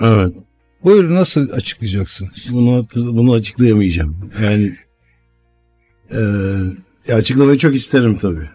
Evet. 0.00 0.32
Buyurun 0.84 1.14
nasıl 1.14 1.50
açıklayacaksınız? 1.50 2.46
Bunu 2.50 2.86
bunu 2.94 3.32
açıklayamayacağım. 3.32 4.30
Yani 4.42 4.72
e, 7.08 7.14
açıklamayı 7.14 7.58
çok 7.58 7.74
isterim 7.74 8.18
tabii. 8.18 8.48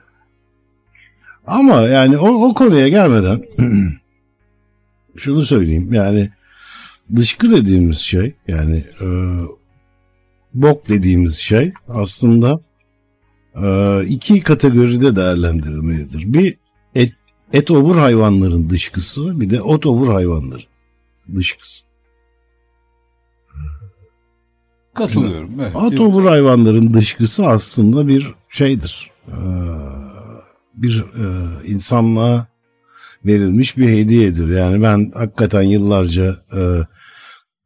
Ama 1.47 1.81
yani 1.81 2.17
o, 2.17 2.49
o 2.49 2.53
konuya 2.53 2.87
gelmeden 2.87 3.45
şunu 5.17 5.41
söyleyeyim. 5.41 5.93
Yani 5.93 6.29
dışkı 7.15 7.51
dediğimiz 7.51 7.97
şey 7.97 8.33
yani 8.47 8.83
e, 9.01 9.07
bok 10.53 10.89
dediğimiz 10.89 11.35
şey 11.35 11.73
aslında 11.89 12.59
iki 14.07 14.41
kategoride 14.41 15.15
değerlendirilmelidir. 15.15 16.33
Bir 16.33 16.57
et, 16.95 17.13
et 17.53 17.71
obur 17.71 17.97
hayvanların 17.97 18.69
dışkısı 18.69 19.41
bir 19.41 19.49
de 19.49 19.61
ot 19.61 19.85
obur 19.85 20.07
hayvanların 20.07 20.63
dışkısı. 21.35 21.85
Katılıyorum. 24.93 25.51
Evet. 25.61 25.75
At 25.75 25.99
obur 25.99 26.25
hayvanların 26.25 26.93
dışkısı 26.93 27.45
aslında 27.45 28.07
bir 28.07 28.33
şeydir. 28.49 29.11
Ee, 29.27 29.33
bir 30.75 30.99
e, 30.99 31.25
insanlığa 31.67 32.47
verilmiş 33.25 33.77
bir 33.77 33.89
hediyedir. 33.89 34.57
Yani 34.57 34.83
ben 34.83 35.11
hakikaten 35.15 35.61
yıllarca 35.61 36.37
e, 36.53 36.59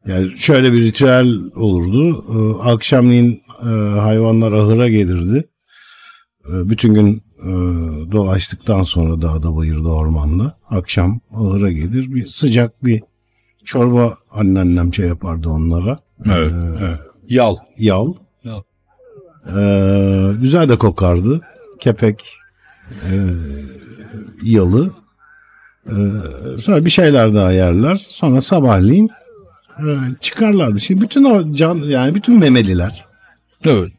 yani 0.05 0.31
şöyle 0.37 0.73
bir 0.73 0.83
ritüel 0.83 1.27
olurdu. 1.55 2.25
E, 2.33 2.63
akşamleyin 2.69 3.41
e, 3.61 3.69
hayvanlar 3.99 4.51
ahıra 4.51 4.89
gelirdi. 4.89 5.49
E, 6.45 6.69
bütün 6.69 6.93
gün 6.93 7.23
e, 7.39 7.49
dolaştıktan 8.11 8.83
sonra 8.83 9.21
dağda 9.21 9.55
bayırda 9.55 9.89
ormanda 9.89 10.55
akşam 10.69 11.19
ahıra 11.33 11.71
gelir. 11.71 12.13
Bir 12.13 12.25
sıcak 12.25 12.85
bir 12.85 13.03
çorba 13.65 14.17
anneannem 14.31 14.93
şey 14.93 15.07
yapardı 15.07 15.49
onlara. 15.49 15.99
Evet. 16.25 16.53
evet. 16.79 16.99
Yal. 17.29 17.57
Yal. 17.77 18.13
Yal. 18.43 18.61
Ee, 19.57 20.31
güzel 20.41 20.69
de 20.69 20.75
kokardı. 20.75 21.41
Kepek 21.79 22.25
e, 22.91 23.13
yalı. 24.43 24.91
Ee, 25.87 25.93
sonra 26.61 26.85
bir 26.85 26.89
şeyler 26.89 27.33
daha 27.33 27.51
yerler. 27.51 27.95
Sonra 27.95 28.41
sabahleyin 28.41 29.09
e, 29.79 29.89
çıkarlardı. 30.21 30.79
Şimdi 30.79 31.01
bütün 31.01 31.23
o 31.23 31.51
can 31.51 31.75
yani 31.75 32.15
bütün 32.15 32.39
memeliler 32.39 33.05
Evet. 33.65 33.91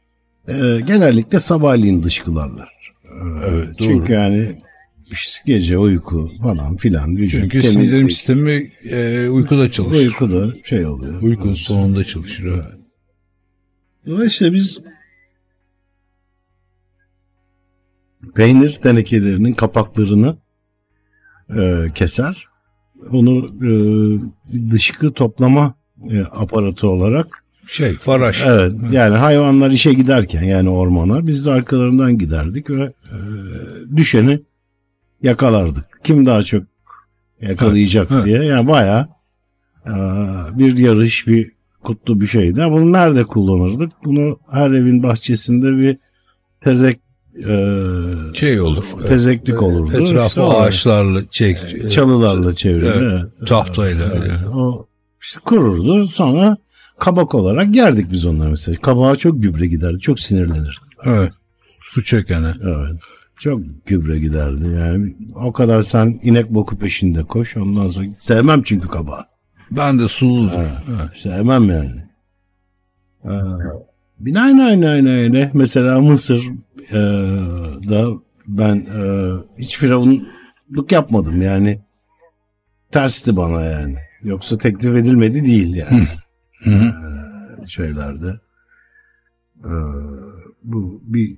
E, 0.49 0.81
genellikle 0.87 1.41
sabahleyin 1.41 2.03
dışkılarlar. 2.03 2.69
Evet. 3.49 3.69
Doğru. 3.69 3.89
Çünkü 3.89 4.13
yani 4.13 4.63
gece 5.47 5.79
uyku 5.79 6.31
falan 6.43 6.77
filan 6.77 7.17
vücut 7.17 7.41
Çünkü 7.41 7.61
temizlik, 7.61 7.89
sindirim 7.91 8.11
sistemi 8.11 8.71
e, 8.85 9.29
uykuda 9.29 9.71
çalışır. 9.71 10.07
uyku 10.07 10.31
da 10.31 10.55
şey 10.65 10.87
oluyor. 10.87 11.23
Uyku 11.23 11.57
sonunda 11.57 12.05
çalışır. 12.05 12.45
Evet. 12.47 12.65
Dolayısıyla 14.07 14.53
biz 14.53 14.79
peynir 18.35 18.75
tenekelerinin 18.75 19.53
kapaklarını 19.53 20.37
e, 21.57 21.93
keser. 21.95 22.45
Onu 23.11 23.47
e, 23.47 23.71
dışkı 24.71 25.13
toplama 25.13 25.75
e, 26.11 26.21
aparatı 26.21 26.89
olarak 26.89 27.45
Şey 27.73 27.95
faraş. 27.95 28.43
evet 28.47 28.73
yani 28.91 29.17
hayvanlar 29.17 29.71
işe 29.71 29.93
giderken 29.93 30.43
yani 30.43 30.69
ormana 30.69 31.27
biz 31.27 31.47
de 31.47 31.51
arkalarından 31.51 32.19
giderdik 32.19 32.71
ve 32.71 32.83
e, 32.83 33.17
düşeni 33.97 34.41
yakalardık. 35.23 35.85
Kim 36.05 36.27
daha 36.27 36.43
çok 36.43 36.63
yakalayacak 37.41 38.11
ha. 38.11 38.25
diye. 38.25 38.43
Yani 38.45 38.69
bayağı 38.69 39.09
e, 39.87 39.93
bir 40.59 40.79
yarış 40.79 41.27
bir 41.27 41.51
kutlu 41.83 42.21
bir 42.21 42.27
şeydi. 42.27 42.61
Bunu 42.71 42.93
nerede 42.93 43.25
kullanırdık? 43.25 43.93
Bunu 44.05 44.39
her 44.51 44.71
evin 44.71 45.03
bahçesinde 45.03 45.77
bir 45.83 45.97
tezek 46.65 47.01
e, 47.49 47.55
Şey 48.35 48.61
olur. 48.61 48.85
tezeklik 49.07 49.63
olurdu. 49.63 49.97
Etrafı 50.03 50.27
İşte 50.29 50.43
ağaçlarla 50.43 51.29
çek. 51.29 51.91
çalılarla 51.91 52.53
çevrili. 52.53 52.87
Evet, 52.87 53.03
Evet. 53.39 53.49
tahtayla. 53.49 54.13
Evet, 54.17 54.39
yani. 54.45 54.55
O 54.57 54.87
işte 55.23 55.41
kururdu. 55.45 56.07
Sonra 56.09 56.57
kabak 57.01 57.35
olarak 57.35 57.77
yerdik 57.77 58.13
biz 58.13 58.27
onları 58.27 58.51
mesela. 58.51 58.79
Kabağa 58.79 59.17
çok 59.17 59.43
gübre 59.43 59.67
giderdi. 59.67 60.01
Çok 60.01 60.21
sinirlenir. 60.21 60.81
Evet. 61.05 61.33
Su 61.83 62.05
çekene. 62.05 62.53
Evet. 62.63 63.01
Çok 63.37 63.61
gübre 63.87 64.19
giderdi 64.19 64.69
yani. 64.69 65.17
O 65.35 65.53
kadar 65.53 65.83
sen 65.83 66.21
inek 66.23 66.51
boku 66.51 66.79
peşinde 66.79 67.23
koş. 67.23 67.57
Ondan 67.57 67.89
sonra 67.89 68.07
sevmem 68.19 68.63
çünkü 68.63 68.89
kabağı. 68.89 69.25
Ben 69.71 69.99
de 69.99 70.09
sulu. 70.09 70.51
Evet. 70.55 71.17
Sevmem 71.17 71.71
yani. 71.71 72.05
Ee, 73.25 73.31
Binaenaleyh 74.21 75.55
mesela 75.55 76.01
Mısır 76.01 76.43
e, 76.91 76.99
da 77.89 78.07
ben 78.49 78.77
e, 78.77 79.31
hiç 79.59 79.79
firavunluk 79.79 80.93
yapmadım 80.93 81.43
yani. 81.43 81.81
Tersti 82.91 83.37
bana 83.37 83.65
yani. 83.65 83.97
Yoksa 84.23 84.59
teklif 84.59 84.97
edilmedi 84.97 85.45
değil 85.45 85.75
yani. 85.75 86.03
Hı 86.65 86.71
hı. 86.71 87.69
Şeylerde. 87.69 88.41
Ee, 89.65 89.71
bu 90.63 91.03
bir 91.05 91.37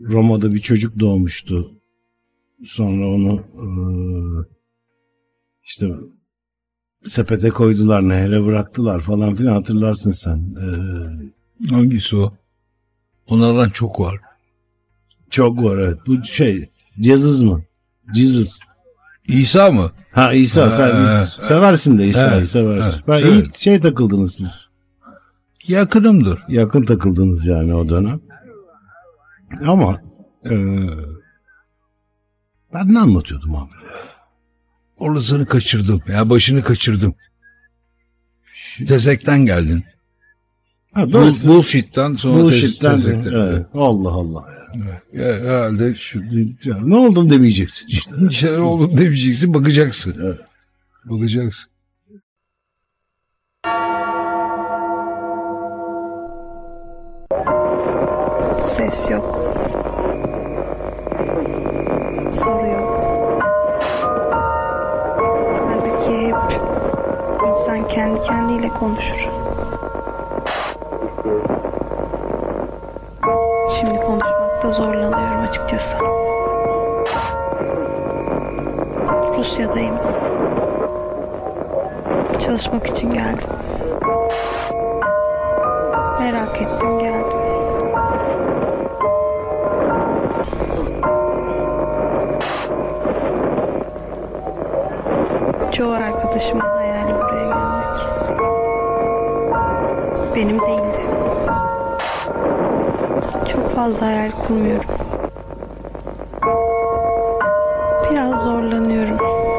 Roma'da 0.00 0.54
bir 0.54 0.58
çocuk 0.58 0.98
doğmuştu. 0.98 1.72
Sonra 2.66 3.06
onu 3.06 3.40
e, 3.40 3.66
işte 5.64 5.90
sepete 7.04 7.48
koydular, 7.48 8.08
nehre 8.08 8.46
bıraktılar 8.46 9.00
falan 9.00 9.34
filan 9.34 9.52
hatırlarsın 9.52 10.10
sen. 10.10 10.54
Ee, 10.60 11.70
Hangisi 11.70 12.16
o? 12.16 12.30
Onlardan 13.28 13.70
çok 13.70 14.00
var. 14.00 14.20
çok 15.30 15.62
var 15.62 15.78
evet. 15.78 15.98
Bu 16.06 16.24
şey 16.24 16.68
Jesus 17.02 17.42
mı? 17.42 17.62
Jesus. 18.14 18.58
İsa 19.30 19.70
mı? 19.70 19.90
Ha 20.12 20.32
İsa 20.32 20.66
Ha, 20.66 20.70
sen 20.70 20.90
ha, 20.90 21.24
seversin 21.40 21.98
de 21.98 22.06
İsa'yı 22.08 22.48
seversin. 22.48 22.82
evet, 22.82 23.04
ben 23.08 23.18
severim. 23.18 23.38
iyi 23.38 23.58
şey 23.58 23.80
takıldınız 23.80 24.34
siz. 24.34 24.68
Yakınımdır. 25.66 26.42
Yakın 26.48 26.84
takıldınız 26.84 27.46
yani 27.46 27.74
o 27.74 27.88
dönem. 27.88 28.20
Ama 29.66 30.00
e, 30.44 30.50
ben 32.74 32.94
ne 32.94 32.98
anlatıyordum 32.98 33.54
abi? 33.56 33.70
Orasını 34.96 35.46
kaçırdım. 35.46 36.02
Ya 36.08 36.30
başını 36.30 36.62
kaçırdım. 36.62 37.14
Tezekten 38.88 39.46
geldin. 39.46 39.84
Ha, 40.94 41.06
Bu, 41.06 41.12
doğrusu 41.12 41.48
bullshit'ten 41.48 42.14
sonra 42.14 42.42
bullshit'ten 42.42 42.94
tez, 42.94 43.04
tezekten. 43.04 43.32
evet. 43.32 43.66
Allah 43.74 44.10
Allah 44.10 44.44
ya. 44.50 45.24
Ya, 45.24 45.34
herhalde 45.40 45.94
şu 45.94 46.18
Ya, 46.64 46.78
ne 46.84 46.96
oldum 46.96 47.30
demeyeceksin 47.30 47.88
işte. 47.88 48.14
şeyler 48.30 48.58
oldu 48.58 48.90
demeyeceksin 48.98 49.54
bakacaksın. 49.54 50.14
Evet. 50.22 50.38
Bakacaksın. 51.04 51.70
Ses 58.68 59.10
yok. 59.10 59.38
Soru 62.34 62.66
yok. 62.66 63.00
Halbuki 65.68 66.26
hep 66.26 66.36
insan 67.50 67.88
kendi 67.88 68.22
kendiyle 68.22 68.68
konuşur. 68.68 69.39
Şimdi 73.78 74.00
konuşmakta 74.00 74.70
zorlanıyorum 74.70 75.40
açıkçası. 75.48 75.96
Rusya'dayım. 79.38 79.94
Çalışmak 82.38 82.86
için 82.86 83.12
geldim. 83.12 83.48
Merak 86.20 86.62
ettim 86.62 86.98
geldim. 86.98 87.38
Çoğu 95.72 95.92
arkadaşımın 95.92 96.60
hayali 96.60 97.14
buraya 97.14 97.44
gelmek. 97.44 97.98
Benim 100.36 100.60
değildi. 100.60 100.89
Fazla 103.74 104.06
hayal 104.06 104.30
kurmuyorum. 104.30 104.90
Biraz 108.10 108.42
zorlanıyorum. 108.44 109.18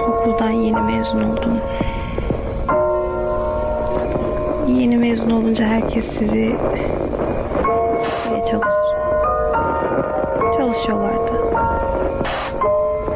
Okuldan 0.10 0.50
yeni 0.50 0.82
mezun 0.82 1.24
oldum. 1.24 1.60
Yeni 4.68 4.98
mezun 4.98 5.30
olunca 5.32 5.66
herkes 5.66 6.06
sizi 6.08 6.56
sıkmaya 7.98 8.46
çalışır. 8.46 8.96
Çalışıyorlardı. 10.58 11.32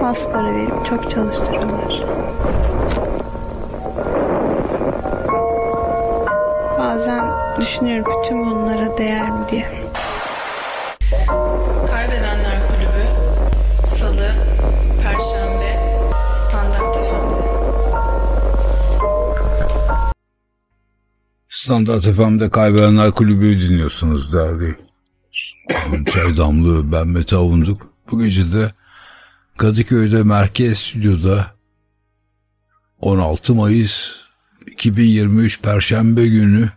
Az 0.04 0.28
para 0.32 0.56
verip 0.56 0.86
çok 0.86 1.12
çalıştırıyorlar. 1.12 2.04
Bazen 6.80 7.26
düşünüyorum 7.60 8.14
bütün 8.24 8.46
bunlara 8.46 8.98
değer 8.98 9.30
mi 9.30 9.40
diye. 9.52 9.85
Standart 21.76 22.04
FM'de 22.04 22.50
Kaybedenler 22.50 23.12
Kulübü'yü 23.12 23.62
dinliyorsunuz 23.62 24.34
değerli. 24.34 24.76
Çay 26.12 26.38
Damlı, 26.38 26.92
ben 26.92 27.08
Mete 27.08 27.36
Avunduk. 27.36 27.88
Bu 28.12 28.20
gece 28.20 28.54
de 28.54 28.72
Kadıköy'de 29.58 30.24
Merkez 30.24 30.78
Stüdyo'da 30.78 31.48
16 33.02 33.54
Mayıs 33.54 34.12
2023 34.68 35.62
Perşembe 35.62 36.28
günü 36.28 36.70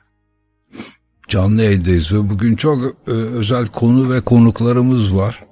canlı 1.28 1.62
yayındayız 1.62 2.12
ve 2.12 2.30
bugün 2.30 2.56
çok 2.56 2.84
e, 2.84 3.10
özel 3.10 3.66
konu 3.66 4.10
ve 4.10 4.20
konuklarımız 4.20 5.16
var. 5.16 5.44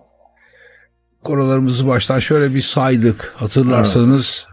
Konularımızı 1.25 1.89
baştan 1.89 2.19
şöyle 2.19 2.55
bir 2.55 2.61
saydık. 2.61 3.35
Hatırlarsanız 3.37 4.47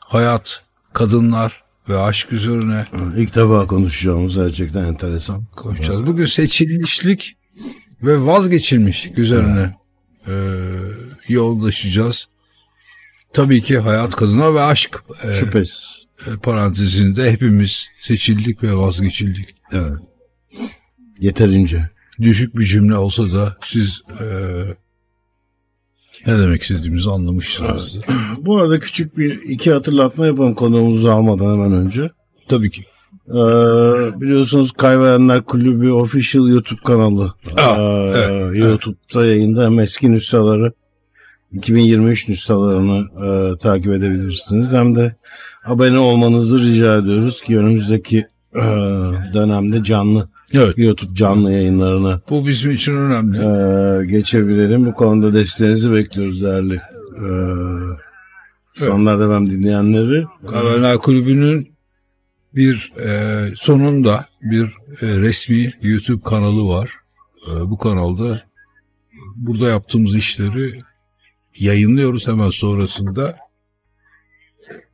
hayat, 0.00 0.62
kadınlar 0.92 1.59
ve 1.90 1.98
aşk 1.98 2.32
üzerine 2.32 2.86
İlk 3.16 3.36
defa 3.36 3.66
konuşacağımız 3.66 4.34
gerçekten 4.34 4.84
enteresan. 4.84 5.44
konuşacağız. 5.56 6.06
Bugün 6.06 6.24
seçilmişlik 6.24 7.36
ve 8.02 8.26
vazgeçilmişlik 8.26 9.18
üzerine 9.18 9.76
e, 10.26 10.32
yoğunlaşacağız. 11.28 12.28
Tabii 13.32 13.62
ki 13.62 13.78
hayat, 13.78 14.16
kadına 14.16 14.54
ve 14.54 14.60
aşk 14.62 15.02
e, 15.24 15.34
Şüphesiz. 15.34 15.84
e, 16.26 16.36
parantezinde 16.36 17.32
hepimiz 17.32 17.88
seçildik 18.00 18.62
ve 18.62 18.76
vazgeçildik. 18.76 19.54
Evet. 19.72 19.98
Yeterince. 21.20 21.90
Düşük 22.20 22.56
bir 22.58 22.64
cümle 22.64 22.96
olsa 22.96 23.32
da 23.32 23.56
siz 23.64 24.02
e, 24.20 24.24
ne 26.26 26.38
demek 26.38 26.62
istediğimizi 26.62 27.10
anlamışsınızdır. 27.10 28.04
Bu 28.38 28.58
arada 28.58 28.78
küçük 28.78 29.18
bir 29.18 29.40
iki 29.42 29.72
hatırlatma 29.72 30.26
yapalım 30.26 30.54
konuğumuzu 30.54 31.10
almadan 31.10 31.52
hemen 31.52 31.72
önce. 31.72 32.10
Tabii 32.48 32.70
ki. 32.70 32.84
Ee, 33.28 33.32
biliyorsunuz 34.20 34.72
Kaybedenler 34.72 35.42
Kulübü 35.42 35.90
official 35.90 36.48
YouTube 36.48 36.80
kanalı. 36.84 37.34
Aa, 37.56 37.76
Ee, 37.78 38.12
evet, 38.14 38.56
YouTube'da 38.56 39.26
yayında 39.26 39.64
hem 39.64 39.78
eski 39.80 40.12
nüshaları 40.12 40.72
2023 41.52 42.28
nüshalarını 42.28 43.06
e, 43.26 43.58
takip 43.58 43.92
edebilirsiniz. 43.92 44.72
Hem 44.72 44.96
de 44.96 45.16
abone 45.64 45.98
olmanızı 45.98 46.58
rica 46.58 46.96
ediyoruz 46.96 47.40
ki 47.42 47.58
önümüzdeki 47.58 48.26
e, 48.54 48.60
dönemde 49.34 49.82
canlı 49.84 50.28
Evet. 50.54 50.78
YouTube 50.78 51.14
canlı 51.14 51.52
yayınlarına 51.52 52.20
Bu 52.30 52.46
bizim 52.46 52.70
için 52.70 52.96
önemli. 52.96 53.38
e, 53.38 54.06
geçebilelim. 54.06 54.86
Bu 54.86 54.94
konuda 54.94 55.34
desteğinizi 55.34 55.92
bekliyoruz 55.92 56.42
değerli 56.42 56.74
e, 57.16 57.26
sonlarda 58.72 59.30
ben 59.30 59.46
dinleyenleri. 59.46 60.24
Kahvehaneler 60.46 60.98
Kulübü'nün 60.98 61.72
bir 62.54 62.92
e, 63.04 63.52
sonunda 63.56 64.26
bir 64.42 64.64
e, 65.02 65.06
resmi 65.06 65.72
YouTube 65.82 66.22
kanalı 66.22 66.68
var. 66.68 66.90
E, 67.50 67.70
bu 67.70 67.78
kanalda 67.78 68.42
burada 69.36 69.68
yaptığımız 69.68 70.14
işleri 70.14 70.82
yayınlıyoruz 71.58 72.28
hemen 72.28 72.50
sonrasında. 72.50 73.36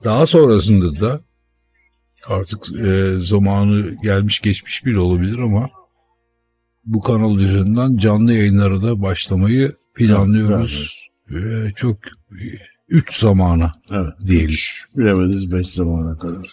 Daha 0.04 0.26
sonrasında 0.26 1.00
da 1.00 1.20
artık 2.28 2.60
e, 2.86 3.14
zamanı 3.18 3.94
gelmiş 4.02 4.40
geçmiş 4.40 4.84
bile 4.86 4.98
olabilir 4.98 5.38
ama 5.38 5.70
bu 6.84 7.00
kanal 7.00 7.36
üzerinden 7.38 7.96
canlı 7.96 8.32
yayınlara 8.32 8.82
da 8.82 9.02
başlamayı 9.02 9.72
planlıyoruz. 9.94 11.06
Ve 11.30 11.72
çok 11.76 11.96
3 12.88 13.18
zamana 13.20 13.72
Evet. 13.90 14.12
diyelim. 14.26 14.54
Bilemediniz 14.96 15.52
5 15.52 15.66
zamana 15.68 16.18
kadar. 16.18 16.46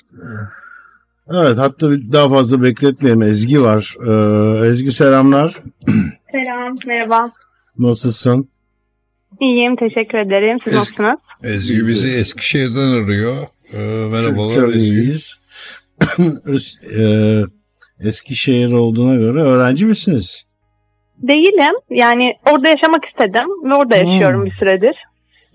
Evet 1.32 1.58
hatta 1.58 1.92
bir- 1.92 2.12
daha 2.14 2.30
fazla 2.30 2.62
bekletmeyelim. 2.64 3.22
Ezgi 3.24 3.62
var. 3.62 3.96
Ee, 4.08 4.68
Ezgi 4.68 4.92
selamlar. 4.92 5.56
Selam, 6.32 6.76
merhaba. 6.88 7.32
Nasılsın? 7.78 8.50
İyiyim, 9.42 9.76
teşekkür 9.76 10.18
ederim. 10.18 10.58
Siz 10.64 10.74
Es- 10.74 10.78
nasılsınız? 10.78 11.20
Ezgi 11.44 11.88
bizi 11.88 12.10
Eskişehir'den 12.10 13.04
arıyor. 13.04 13.36
Ee, 13.74 13.78
merhabalar 14.12 14.54
Çok, 14.54 14.62
çok 14.62 14.70
Ezgi. 14.76 14.80
iyiyiz. 14.82 15.40
Ee, 17.00 17.42
Eskişehir 18.00 18.72
olduğuna 18.72 19.16
göre 19.16 19.42
öğrenci 19.42 19.86
misiniz? 19.86 20.44
Değilim. 21.18 21.76
Yani 21.90 22.34
orada 22.52 22.68
yaşamak 22.68 23.06
istedim 23.06 23.70
ve 23.70 23.74
orada 23.76 23.96
Hmm. 23.98 24.06
yaşıyorum 24.08 24.46
bir 24.46 24.52
süredir. 24.52 24.96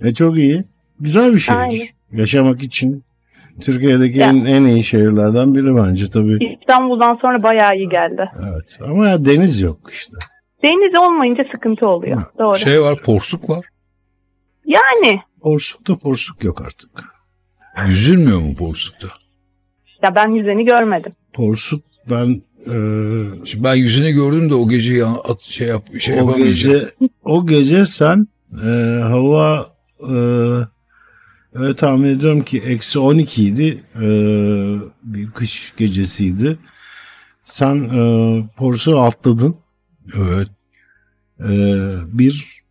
E 0.04 0.14
çok 0.14 0.38
iyi. 0.38 0.64
Güzel 1.00 1.34
bir 1.34 1.38
şehir. 1.38 1.58
Aynen. 1.58 1.86
Yaşamak 2.12 2.62
için 2.62 3.04
Türkiye'deki 3.60 4.20
en, 4.20 4.44
en 4.44 4.64
iyi 4.64 4.84
şehirlerden 4.84 5.54
biri 5.54 5.76
bence 5.76 6.04
tabii. 6.06 6.56
İstanbul'dan 6.60 7.18
sonra 7.22 7.42
bayağı 7.42 7.76
iyi 7.76 7.88
geldi. 7.88 8.30
Evet. 8.50 8.78
Ama 8.84 9.08
ya 9.08 9.24
deniz 9.24 9.60
yok 9.60 9.78
işte. 9.92 10.16
Deniz 10.62 10.98
olmayınca 10.98 11.44
sıkıntı 11.52 11.86
oluyor. 11.86 12.22
Doğru. 12.38 12.54
Şey 12.58 12.82
var 12.82 13.02
porsuk 13.02 13.50
var. 13.50 13.66
Yani 14.64 15.20
Porsuk'ta 15.40 15.96
porsuk 15.96 16.44
yok 16.44 16.62
artık. 16.62 16.90
Yüzülmüyor 17.86 18.38
mu 18.40 18.56
porsukta? 18.56 19.08
Ya 20.02 20.14
ben 20.14 20.28
yüzeni 20.28 20.64
görmedim. 20.64 21.12
Porsuk 21.32 21.84
ben 22.10 22.42
e, 22.66 22.72
Şimdi 23.46 23.64
ben 23.64 23.74
yüzünü 23.74 24.10
gördüm 24.10 24.50
de 24.50 24.54
o 24.54 24.68
gece 24.68 24.94
ya, 24.94 25.06
at, 25.06 25.40
şey, 25.42 25.68
yap, 25.68 26.00
şey 26.00 26.14
o 26.14 26.18
yapamayacağım. 26.18 26.78
gece 26.78 26.90
o 27.24 27.46
gece 27.46 27.86
sen 27.86 28.28
e, 28.64 28.68
hava 29.02 29.70
e, 30.00 30.12
öyle 31.54 31.76
tahmin 31.76 32.08
ediyorum 32.08 32.42
ki 32.42 32.58
eksi 32.60 32.98
12 32.98 33.44
idi 33.44 33.84
E, 33.94 34.02
bir 35.02 35.30
kış 35.30 35.72
gecesiydi 35.78 36.58
sen 37.44 37.76
e, 37.76 38.44
porsu 38.56 39.00
atladın 39.00 39.56
Evet. 40.16 40.48
E, 41.40 41.48
bir 42.18 42.62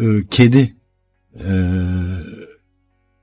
e, 0.00 0.04
kedi 0.30 0.74
e, 1.34 1.50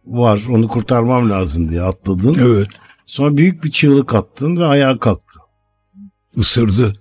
var 0.06 0.41
onu 0.49 0.67
kurtarmam 0.67 1.30
lazım 1.30 1.69
diye 1.69 1.82
atladın 1.82 2.38
Evet. 2.41 2.67
Sonra 3.12 3.38
büyük 3.38 3.63
bir 3.63 3.71
çığlık 3.71 4.15
attın 4.15 4.58
ve 4.58 4.65
ayağa 4.65 4.97
kalktın 5.00 5.41
Isırdı. 6.36 6.93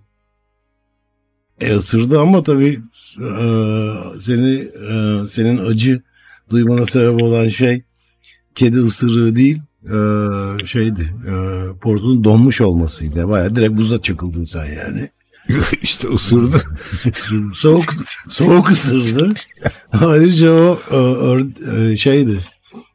E 1.61 1.75
ısırdı 1.75 2.21
ama 2.21 2.43
tabii 2.43 2.81
e, 3.17 3.37
seni 4.19 4.55
e, 4.91 5.27
senin 5.27 5.67
acı 5.67 6.03
duymana 6.51 6.87
sebep 6.87 7.23
olan 7.23 7.49
şey 7.49 7.83
kedi 8.55 8.81
ısırığı 8.81 9.37
değil 9.37 9.61
e, 9.85 10.67
şeydi 10.67 11.15
e, 11.27 11.33
porzunun 11.81 12.25
donmuş 12.25 12.61
olmasıydı. 12.61 13.29
Baya 13.29 13.57
direkt 13.57 13.77
buza 13.77 14.03
çakıldın 14.03 14.45
sen 14.45 14.65
yani. 14.65 15.11
işte 15.83 16.09
ısırdı. 16.09 16.65
soğuk 17.55 17.85
soğuk 18.29 18.71
ısırdı. 18.71 19.29
Ayrıca 19.93 20.53
o 20.53 21.39
e, 21.77 21.97
şeydi. 21.97 22.39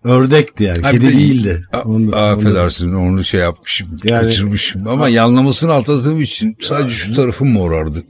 Ördekti 0.03 0.63
yani. 0.63 0.81
Ha, 0.81 0.91
Kedi 0.91 1.07
değildi. 1.07 1.67
Onu- 1.85 1.95
onu- 1.95 2.15
Affedersin 2.15 2.93
onu 2.93 3.23
şey 3.23 3.39
yapmışım. 3.39 3.97
Yani- 4.03 4.21
kaçırmışım. 4.21 4.87
Ama 4.87 5.09
yanlamasını 5.09 5.73
atladığım 5.73 6.21
için 6.21 6.57
sadece 6.61 6.95
şu 6.95 7.13
tarafım 7.13 7.51
morardı. 7.51 8.03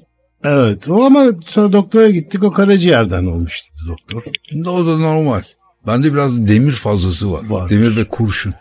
Evet. 0.44 0.90
O 0.90 1.04
ama 1.06 1.26
sonra 1.46 1.74
doktora 1.74 2.10
gittik. 2.10 2.44
O 2.44 2.52
karaciğerden 2.52 3.26
olmuştu 3.26 3.68
doktor. 3.88 4.24
O 4.66 4.86
da 4.88 4.98
normal. 4.98 5.42
Bende 5.88 6.14
biraz 6.14 6.48
demir 6.48 6.72
fazlası 6.72 7.32
var. 7.32 7.50
Var. 7.50 7.70
Demir 7.70 7.96
ve 7.98 8.04
kurşun. 8.06 8.54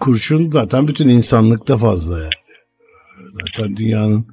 kurşun 0.00 0.50
zaten 0.50 0.88
bütün 0.88 1.08
insanlıkta 1.08 1.76
fazla 1.76 2.18
yani. 2.18 2.30
Zaten 3.46 3.76
dünyanın 3.76 4.26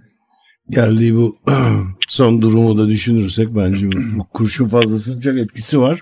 geldiği 0.69 1.15
bu 1.15 1.37
son 2.07 2.41
durumu 2.41 2.77
da 2.77 2.87
düşünürsek 2.87 3.55
bence 3.55 3.87
bu, 3.91 4.19
bu 4.19 4.23
kurşun 4.33 4.67
fazlasının 4.67 5.19
çok 5.21 5.37
etkisi 5.37 5.79
var. 5.79 6.01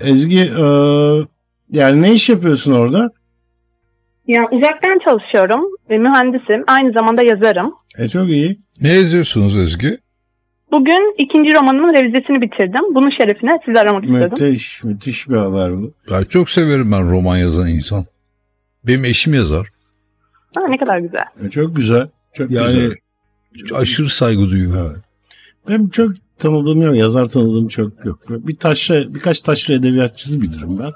Ezgi 0.00 0.40
e, 0.40 0.62
yani 1.70 2.02
ne 2.02 2.12
iş 2.12 2.28
yapıyorsun 2.28 2.72
orada? 2.72 3.10
Yani 4.26 4.48
uzaktan 4.50 4.98
çalışıyorum 5.04 5.60
ve 5.90 5.98
mühendisim. 5.98 6.64
Aynı 6.66 6.92
zamanda 6.92 7.22
yazarım. 7.22 7.74
E 7.98 8.08
çok 8.08 8.28
iyi. 8.28 8.58
Ne 8.80 8.88
yazıyorsunuz 8.92 9.56
Ezgi? 9.56 9.98
Bugün 10.72 11.14
ikinci 11.18 11.54
romanımın 11.54 11.94
revizesini 11.94 12.40
bitirdim. 12.40 12.94
Bunun 12.94 13.10
şerefine 13.10 13.58
sizi 13.64 13.80
aramak 13.80 14.04
istedim. 14.04 14.28
Müthiş, 14.30 14.84
müthiş 14.84 15.28
bir 15.28 15.36
haber 15.36 15.76
bu. 15.76 15.92
Ben 16.10 16.24
çok 16.24 16.50
severim 16.50 16.92
ben 16.92 17.10
roman 17.10 17.36
yazan 17.36 17.68
insan. 17.68 18.04
Benim 18.86 19.04
eşim 19.04 19.34
yazar. 19.34 19.68
Ha, 20.54 20.68
ne 20.68 20.78
kadar 20.78 20.98
güzel. 20.98 21.24
E, 21.46 21.50
çok 21.50 21.76
güzel. 21.76 22.08
Çok 22.34 22.50
Yani 22.50 22.90
güzel. 23.52 23.78
aşırı 23.78 24.08
saygı 24.08 24.50
duyuyorum. 24.50 24.90
Evet. 24.92 25.02
Ben 25.68 25.88
çok 25.88 26.12
tanıdığım 26.38 26.82
yok. 26.82 26.96
Yazar 26.96 27.26
tanıdığım 27.26 27.68
çok 27.68 28.04
yok. 28.04 28.20
Bir 28.28 28.56
taşra, 28.56 29.14
birkaç 29.14 29.40
taşra 29.40 29.74
edebiyatçısı 29.74 30.40
bilirim 30.42 30.78
ben. 30.78 30.92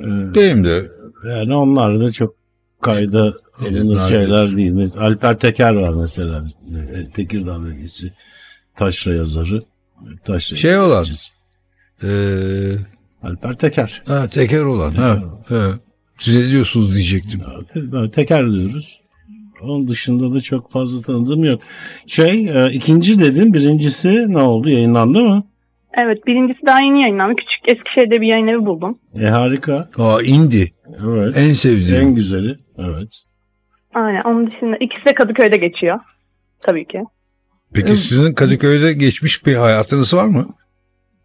Ee, 0.00 0.34
Benim 0.34 0.64
de 0.64 0.90
Yani 1.28 1.54
onlar 1.54 2.00
da 2.00 2.12
çok 2.12 2.34
kayda 2.80 3.34
alınır 3.58 3.96
Evet, 3.98 4.08
şeyler 4.08 4.56
değil. 4.56 4.90
Alper 4.98 5.38
Teker 5.38 5.74
var 5.74 5.94
mesela. 6.02 6.44
E, 6.94 7.10
Tekirdağ 7.10 7.62
bölgesi. 7.62 8.12
Taşra 8.76 9.14
yazarı. 9.14 9.62
Taşra 10.24 10.56
Şey 10.56 10.78
olan. 10.78 11.04
eee 12.02 12.78
Alper 13.22 13.56
Teker. 13.58 14.02
ha, 14.06 14.28
teker 14.28 14.60
olan. 14.60 14.90
Ha, 14.90 15.22
ha. 15.48 15.70
Siz 16.18 16.34
ne 16.44 16.50
diyorsunuz 16.50 16.94
diyecektim. 16.94 17.40
Te- 17.68 18.10
Teker 18.10 18.52
diyoruz. 18.52 19.00
Onun 19.62 19.88
dışında 19.88 20.32
da 20.32 20.40
çok 20.40 20.70
fazla 20.70 21.02
tanıdığım 21.02 21.44
yok. 21.44 21.60
Şey 22.06 22.48
e, 22.48 22.72
ikinci 22.72 23.20
dedim. 23.20 23.54
Birincisi 23.54 24.32
ne 24.32 24.42
oldu? 24.42 24.70
Yayınlandı 24.70 25.20
mı? 25.20 25.44
Evet 25.96 26.26
birincisi 26.26 26.66
daha 26.66 26.80
yeni 26.80 27.02
yayınlandı. 27.02 27.34
Küçük 27.36 27.68
Eskişehir'de 27.68 28.20
bir 28.20 28.26
yayın 28.26 28.46
evi 28.46 28.66
buldum. 28.66 28.98
E 29.20 29.26
harika. 29.26 29.88
Aa 29.98 30.22
indi. 30.22 30.72
Evet. 31.06 31.36
En 31.38 31.52
sevdiğim. 31.52 32.02
En 32.02 32.14
güzeli. 32.14 32.56
Evet. 32.78 33.24
Aynen 33.94 34.22
onun 34.22 34.46
dışında 34.46 34.76
ikisi 34.76 35.04
de 35.04 35.14
Kadıköy'de 35.14 35.56
geçiyor. 35.56 36.00
Tabii 36.60 36.84
ki. 36.84 37.02
Peki 37.74 37.96
sizin 37.96 38.34
Kadıköy'de 38.34 38.92
geçmiş 38.92 39.46
bir 39.46 39.54
hayatınız 39.54 40.14
var 40.14 40.24
mı? 40.24 40.46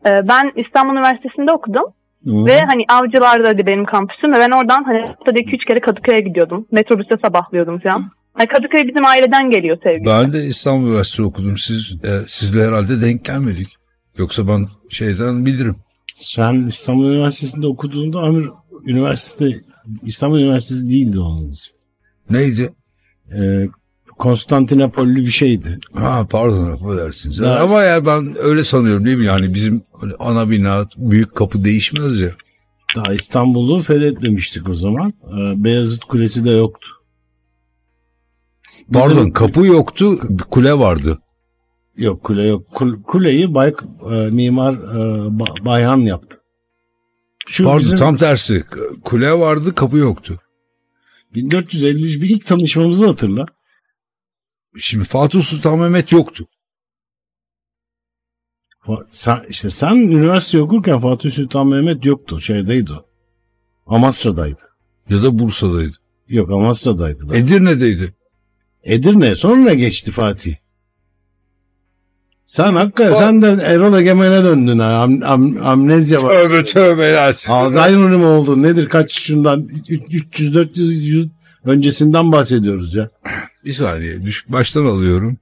Ee, 0.05 0.09
ben 0.09 0.51
İstanbul 0.55 0.93
Üniversitesi'nde 0.93 1.51
okudum. 1.51 1.83
Hı. 2.23 2.45
Ve 2.45 2.59
hani 2.59 2.85
Avcılar'daydı 2.89 3.65
benim 3.65 3.85
kampüsüm 3.85 4.33
ve 4.33 4.37
ben 4.37 4.51
oradan 4.51 4.83
hani 4.83 5.01
haftada 5.01 5.39
2-3 5.39 5.67
kere 5.67 5.79
Kadıköy'e 5.79 6.21
gidiyordum. 6.21 6.67
Metrobüste 6.71 7.15
sabahlıyordum 7.25 7.79
falan. 7.79 8.03
Hani 8.39 8.47
Kadıköy 8.47 8.87
bizim 8.87 9.05
aileden 9.05 9.51
geliyor 9.51 9.77
sevgili. 9.83 10.05
Ben 10.05 10.33
de 10.33 10.45
İstanbul 10.45 10.87
Üniversitesi 10.87 11.21
okudum. 11.21 11.57
Siz 11.57 11.93
e, 12.03 12.19
sizle 12.27 12.65
herhalde 12.67 13.01
denk 13.01 13.25
gelmedik. 13.25 13.67
Yoksa 14.17 14.47
ben 14.47 14.65
şeyden 14.89 15.45
bilirim. 15.45 15.75
Sen 16.15 16.67
İstanbul 16.67 17.11
Üniversitesi'nde 17.11 17.67
okuduğunda 17.67 18.19
Amir 18.19 18.49
Üniversitesi 18.85 19.61
İstanbul 20.03 20.39
Üniversitesi 20.39 20.89
değildi 20.89 21.19
onun 21.19 21.49
ismi. 21.49 21.73
Neydi? 22.29 22.69
Ee, 23.35 23.67
Konstantinopollü 24.17 25.15
bir 25.25 25.31
şeydi. 25.31 25.79
Ha 25.93 26.27
pardon 26.29 26.71
affedersiniz. 26.71 27.39
Ya- 27.39 27.59
Ama 27.59 27.81
ya 27.81 28.05
ben 28.05 28.35
öyle 28.39 28.63
sanıyorum 28.63 29.05
değil 29.05 29.17
mi? 29.17 29.25
Yani 29.25 29.53
bizim 29.53 29.81
öyle 30.03 30.13
ana 30.19 30.49
bina 30.49 30.87
büyük 30.97 31.35
kapı 31.35 31.63
değişmez 31.63 32.19
ya. 32.19 32.31
Daha 32.95 33.13
İstanbul'u 33.13 33.81
fethetmemiştik 33.81 34.69
o 34.69 34.73
zaman. 34.73 35.13
Ee, 35.27 35.63
Beyazıt 35.63 36.03
Kulesi 36.03 36.45
de 36.45 36.49
yoktu. 36.51 36.87
Bizim- 38.89 39.07
Pardon 39.07 39.29
kapı 39.29 39.65
yoktu 39.65 40.19
kule 40.51 40.73
vardı. 40.73 41.19
Yok 41.97 42.23
kule 42.23 42.43
yok. 42.43 42.71
Kul- 42.71 43.03
kuleyi 43.03 43.53
Bay, 43.55 43.73
e, 44.11 44.15
mimar 44.15 44.73
e, 44.73 44.77
Ba- 45.27 45.65
Bayhan 45.65 45.97
yaptı. 45.97 46.41
Şu 47.47 47.63
Pardon 47.63 47.79
bizim 47.79 47.97
tam 47.97 48.17
tersi. 48.17 48.63
Kule 49.03 49.31
vardı 49.31 49.75
kapı 49.75 49.97
yoktu. 49.97 50.39
1453 51.35 52.21
bir 52.21 52.29
ilk 52.29 52.45
tanışmamızı 52.47 53.07
hatırla. 53.07 53.45
Şimdi 54.79 55.03
Fatih 55.05 55.41
Sultan 55.41 55.79
Mehmet 55.79 56.11
yoktu. 56.11 56.47
Sen, 59.09 59.39
işte 59.49 59.69
sen 59.69 59.95
üniversite 59.95 60.61
okurken 60.61 60.99
Fatih 60.99 61.31
Sultan 61.31 61.67
Mehmet 61.67 62.05
yoktu. 62.05 62.39
Şeydeydi 62.39 62.93
o. 62.93 63.05
Amasra'daydı. 63.85 64.61
Ya 65.09 65.23
da 65.23 65.39
Bursa'daydı. 65.39 65.95
Yok 66.27 66.51
Amasra'daydı. 66.51 67.35
Edirne'deydi. 67.35 68.13
Edirne 68.83 69.35
sonra 69.35 69.73
geçti 69.73 70.11
Fatih. 70.11 70.55
Sen 72.45 72.73
hakikaten 72.73 73.13
sen 73.13 73.41
de 73.41 73.63
Erol 73.63 73.93
Egemen'e 73.99 74.43
döndün 74.43 74.79
ha. 74.79 74.85
Am, 74.85 75.11
am- 75.21 75.59
amnezya 75.61 76.23
var. 76.23 76.29
Tövbe 76.33 76.65
tövbe 76.65 77.03
ya. 77.03 77.31
Alzheimer 77.49 78.09
mı 78.09 78.25
oldu? 78.27 78.61
Nedir? 78.63 78.89
Kaç 78.89 79.11
şundan? 79.11 79.61
300-400 79.89 80.81
yıl 80.93 81.27
öncesinden 81.65 82.31
bahsediyoruz 82.31 82.95
ya. 82.95 83.09
Bir 83.65 83.73
saniye 83.73 84.23
düşük 84.23 84.51
baştan 84.51 84.85
alıyorum. 84.85 85.37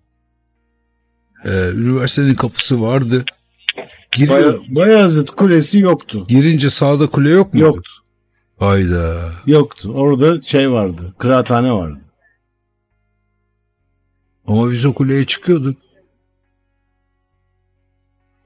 Ee, 1.46 1.70
üniversitenin 1.76 2.36
kapısı 2.36 2.82
vardı. 2.82 3.26
Giriyor, 4.12 4.54
Bay- 4.60 4.76
Bayazıt 4.76 5.32
Kulesi 5.32 5.80
yoktu. 5.80 6.26
girince 6.30 6.70
sağda 6.70 7.08
kule 7.08 7.30
yok 7.30 7.54
mu? 7.54 7.60
Yoktu. 7.60 7.92
Hayda. 8.60 9.30
Yoktu. 9.46 9.92
Orada 9.96 10.42
şey 10.42 10.72
vardı. 10.72 11.14
Kıraathane 11.18 11.72
vardı. 11.74 12.00
Ama 14.48 14.72
biz 14.72 14.86
o 14.86 14.94
kuleye 14.94 15.26
çıkıyorduk. 15.26 15.78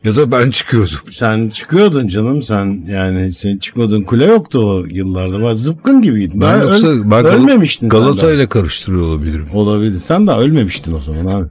Ya 0.03 0.15
da 0.15 0.31
ben 0.31 0.49
çıkıyordum. 0.49 0.97
Sen 1.11 1.49
çıkıyordun 1.49 2.07
canım. 2.07 2.43
Sen 2.43 2.85
yani 2.87 3.31
sen 3.31 3.57
çıkmadın. 3.57 4.03
Kule 4.03 4.25
yoktu 4.25 4.59
o 4.59 4.85
yıllarda. 4.85 5.41
Bak, 5.41 5.57
zıpkın 5.57 6.01
gibiydin. 6.01 6.41
Ben 6.41 6.47
Daha 6.47 6.57
yoksa 6.63 6.87
öl- 6.87 7.11
ben 7.11 7.25
ölmemiştin 7.25 7.89
Galata 7.89 8.31
ile 8.33 8.49
karıştırıyor 8.49 9.01
olabilirim. 9.01 9.47
Olabilir. 9.53 9.99
Sen 9.99 10.27
daha 10.27 10.39
ölmemiştin 10.39 10.91
o 10.93 10.99
zaman 10.99 11.25
abi. 11.35 11.49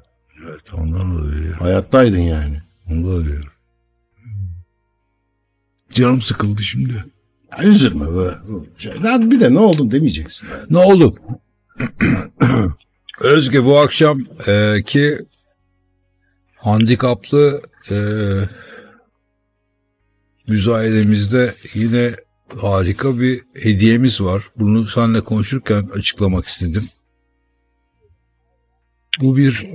Evet 0.49 0.75
ondan 0.75 1.15
olabilir. 1.21 1.53
Hayattaydın 1.53 2.19
yani. 2.21 2.61
Ondan 2.91 3.11
olabilir. 3.11 3.45
Canım 5.93 6.23
sıkıldı 6.23 6.63
şimdi. 6.63 7.05
Ya 7.59 7.65
üzülme 7.65 8.07
be. 8.07 8.35
Bir 9.31 9.41
de 9.41 9.55
ne 9.55 9.59
oldun 9.59 9.91
demeyeceksin. 9.91 10.49
Ne 10.71 10.79
oldu? 10.79 11.11
Özge 13.21 13.65
bu 13.65 13.79
akşam 13.79 14.21
e, 14.47 14.83
ki 14.87 15.19
handikaplı 16.57 17.63
e, 17.91 17.97
müzayedemizde 20.47 21.55
yine 21.75 22.15
harika 22.57 23.21
bir 23.21 23.43
hediyemiz 23.55 24.21
var. 24.21 24.51
Bunu 24.57 24.87
seninle 24.87 25.21
konuşurken 25.21 25.83
açıklamak 25.95 26.47
istedim. 26.47 26.89
Bu 29.21 29.37
bir 29.37 29.67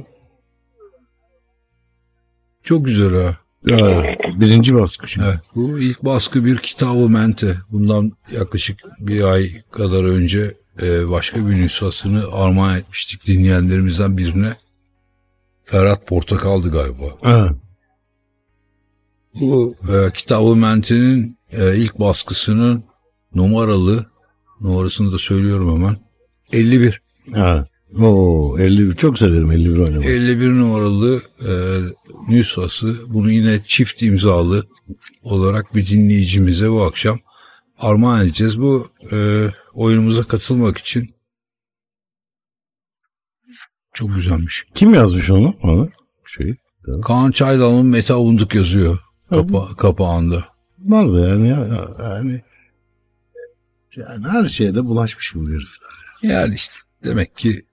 çok 2.64 2.86
güzel 2.86 3.24
ha. 3.24 3.38
Evet, 3.68 4.20
birinci 4.36 4.76
baskı 4.76 5.08
şimdi. 5.08 5.28
Evet, 5.28 5.40
bu 5.56 5.80
ilk 5.80 6.06
baskı 6.06 6.46
bir 6.46 6.58
kitabı 6.58 7.10
mente. 7.10 7.58
Bundan 7.72 8.12
yaklaşık 8.32 8.80
bir 9.00 9.24
ay 9.24 9.64
kadar 9.72 10.04
önce 10.04 10.58
e, 10.82 11.10
başka 11.10 11.48
bir 11.50 11.56
nüshasını 11.56 12.24
armağan 12.32 12.78
etmiştik 12.78 13.28
dinleyenlerimizden 13.28 14.18
birine. 14.18 14.58
Ferhat 15.64 16.08
Portakal'dı 16.08 16.72
galiba. 16.72 17.06
Evet. 17.24 17.52
Bu 19.34 19.76
e, 19.94 20.12
kitabı 20.14 20.56
mentenin 20.56 21.38
e, 21.52 21.78
ilk 21.78 22.00
baskısının 22.00 22.84
numaralı, 23.36 24.06
numarasını 24.62 25.12
da 25.12 25.18
söylüyorum 25.18 25.76
hemen, 25.76 25.98
51. 26.52 27.02
Evet. 27.36 27.68
Oo, 28.02 28.60
51 28.60 28.96
çok 28.96 29.18
severim 29.18 29.52
51 29.52 29.78
oynamayı. 29.78 30.10
51 30.10 30.50
numaralı 30.50 31.22
e, 31.40 31.52
nüshası 32.28 32.98
bunu 33.08 33.32
yine 33.32 33.62
çift 33.66 34.02
imzalı 34.02 34.68
olarak 35.24 35.76
bir 35.76 35.88
dinleyicimize 35.88 36.72
bu 36.72 36.84
akşam 36.84 37.20
armağan 37.80 38.26
edeceğiz. 38.26 38.60
Bu 38.60 38.88
e, 39.12 39.48
oyunumuza 39.74 40.24
katılmak 40.24 40.78
için 40.78 41.16
çok 43.94 44.16
güzelmiş. 44.16 44.66
Kim 44.76 44.94
yazmış 44.94 45.30
onu? 45.30 45.56
Bana? 45.64 45.88
Şey. 46.26 46.56
Kaan 47.04 47.32
Çaylan'ın 47.32 47.86
Meta 47.86 48.18
Unduk 48.20 48.56
yazıyor 48.56 48.98
kapa 49.30 49.76
kapağında. 49.76 50.46
Var 50.80 51.14
da 51.14 51.20
yani 51.28 51.50
ya- 51.50 51.96
yani 52.00 52.42
yani 53.96 54.28
her 54.28 54.50
şeyde 54.50 54.86
bulaşmış 54.86 55.36
bu 55.36 55.50
herifler. 55.50 55.90
Yani 56.24 56.54
işte 56.56 56.74
demek 57.04 57.36
ki 57.36 57.66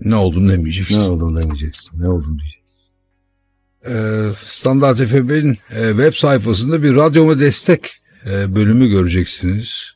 ne 0.00 0.16
Ne 0.16 0.52
demeyeceksin. 0.52 1.10
olduğunu 1.10 1.42
demeyeceksin. 1.42 2.02
Ne 2.02 2.08
olduğunu 2.08 2.38
diyeceksin. 2.38 2.58
Ee, 3.86 4.28
Standart 4.46 4.98
FM'in 4.98 5.50
e, 5.70 5.88
web 5.90 6.12
sayfasında 6.14 6.82
bir 6.82 6.96
radyoma 6.96 7.38
destek 7.38 8.00
bölümü 8.54 8.88
göreceksiniz. 8.88 9.92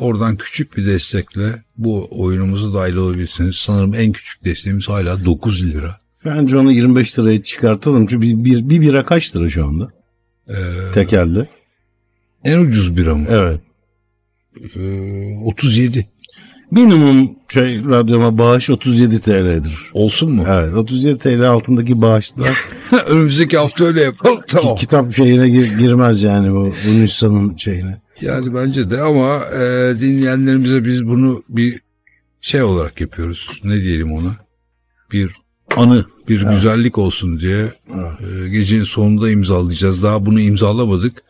Oradan 0.00 0.36
küçük 0.36 0.76
bir 0.76 0.86
destekle 0.86 1.54
bu 1.76 2.08
oyunumuza 2.10 2.74
dahil 2.74 2.94
olabilirsiniz. 2.96 3.56
Sanırım 3.56 3.94
en 3.94 4.12
küçük 4.12 4.44
desteğimiz 4.44 4.88
hala 4.88 5.24
9 5.24 5.64
lira. 5.64 6.00
Bence 6.24 6.58
onu 6.58 6.72
25 6.72 7.18
liraya 7.18 7.42
çıkartalım. 7.42 8.06
Çünkü 8.06 8.22
bir, 8.22 8.44
bir, 8.44 8.68
bir 8.68 8.80
bira 8.80 9.02
kaç 9.02 9.36
lira 9.36 9.48
şu 9.48 9.66
anda? 9.66 9.92
Ee, 10.48 10.54
Tekelde. 10.94 11.48
en 12.44 12.58
ucuz 12.58 12.96
bira 12.96 13.14
mı? 13.14 13.26
Evet. 13.30 13.60
Ee, 14.76 15.38
37. 15.44 16.06
Minimum 16.74 17.30
şey 17.48 17.84
radyoma 17.84 18.38
bağış 18.38 18.70
37 18.70 19.20
TL'dir. 19.20 19.90
Olsun 19.92 20.32
mu? 20.32 20.44
Evet 20.48 20.74
37 20.74 21.18
TL 21.18 21.42
altındaki 21.50 22.02
bağışlar 22.02 22.50
Önümüzdeki 23.08 23.58
hafta 23.58 23.84
öyle 23.84 24.00
yapalım. 24.02 24.40
Tamam. 24.48 24.76
kitap 24.76 25.12
şeyine 25.14 25.48
gir- 25.48 25.78
girmez 25.78 26.22
yani 26.22 26.52
bu, 26.52 26.74
bu 26.88 27.00
nüshanın 27.00 27.56
şeyine. 27.56 28.00
Yani 28.20 28.54
bence 28.54 28.90
de 28.90 29.00
ama 29.00 29.44
e, 29.44 29.94
dinleyenlerimize 30.00 30.84
biz 30.84 31.06
bunu 31.06 31.42
bir 31.48 31.80
şey 32.40 32.62
olarak 32.62 33.00
yapıyoruz. 33.00 33.60
Ne 33.64 33.82
diyelim 33.82 34.12
ona? 34.12 34.36
Bir 35.12 35.30
anı, 35.76 36.04
bir 36.28 36.42
güzellik 36.42 36.98
olsun 36.98 37.40
diye 37.40 37.72
e, 38.44 38.48
gecenin 38.48 38.84
sonunda 38.84 39.30
imzalayacağız. 39.30 40.02
Daha 40.02 40.26
bunu 40.26 40.40
imzalamadık. 40.40 41.22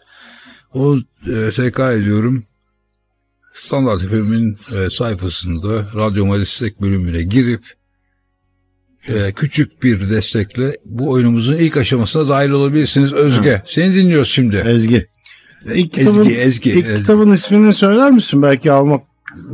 O 0.75 0.97
e, 1.27 1.51
tekrar 1.57 1.93
ediyorum. 1.93 2.43
Standart 3.55 4.01
FM'in 4.01 4.57
e, 4.77 4.91
sayfasında 4.91 5.69
Radyo 5.97 6.39
Destek 6.39 6.83
bölümüne 6.83 7.23
girip 7.23 7.61
e, 9.09 9.33
küçük 9.33 9.83
bir 9.83 10.11
destekle 10.11 10.77
bu 10.85 11.11
oyunumuzun 11.11 11.55
ilk 11.57 11.77
aşamasına 11.77 12.29
dahil 12.29 12.51
olabilirsiniz. 12.51 13.13
Özge, 13.13 13.63
seni 13.67 13.95
dinliyoruz 13.95 14.29
şimdi. 14.29 14.57
Ezgi. 14.57 15.07
İlk 15.75 15.93
kitabın, 15.93 16.21
Ezgi, 16.21 16.37
Ezgi, 16.37 16.71
ilk 16.71 16.87
Ezgi. 16.87 16.99
kitabın 16.99 17.33
ismini 17.33 17.73
söyler 17.73 18.11
misin? 18.11 18.43
Belki 18.43 18.73
almak 18.73 19.03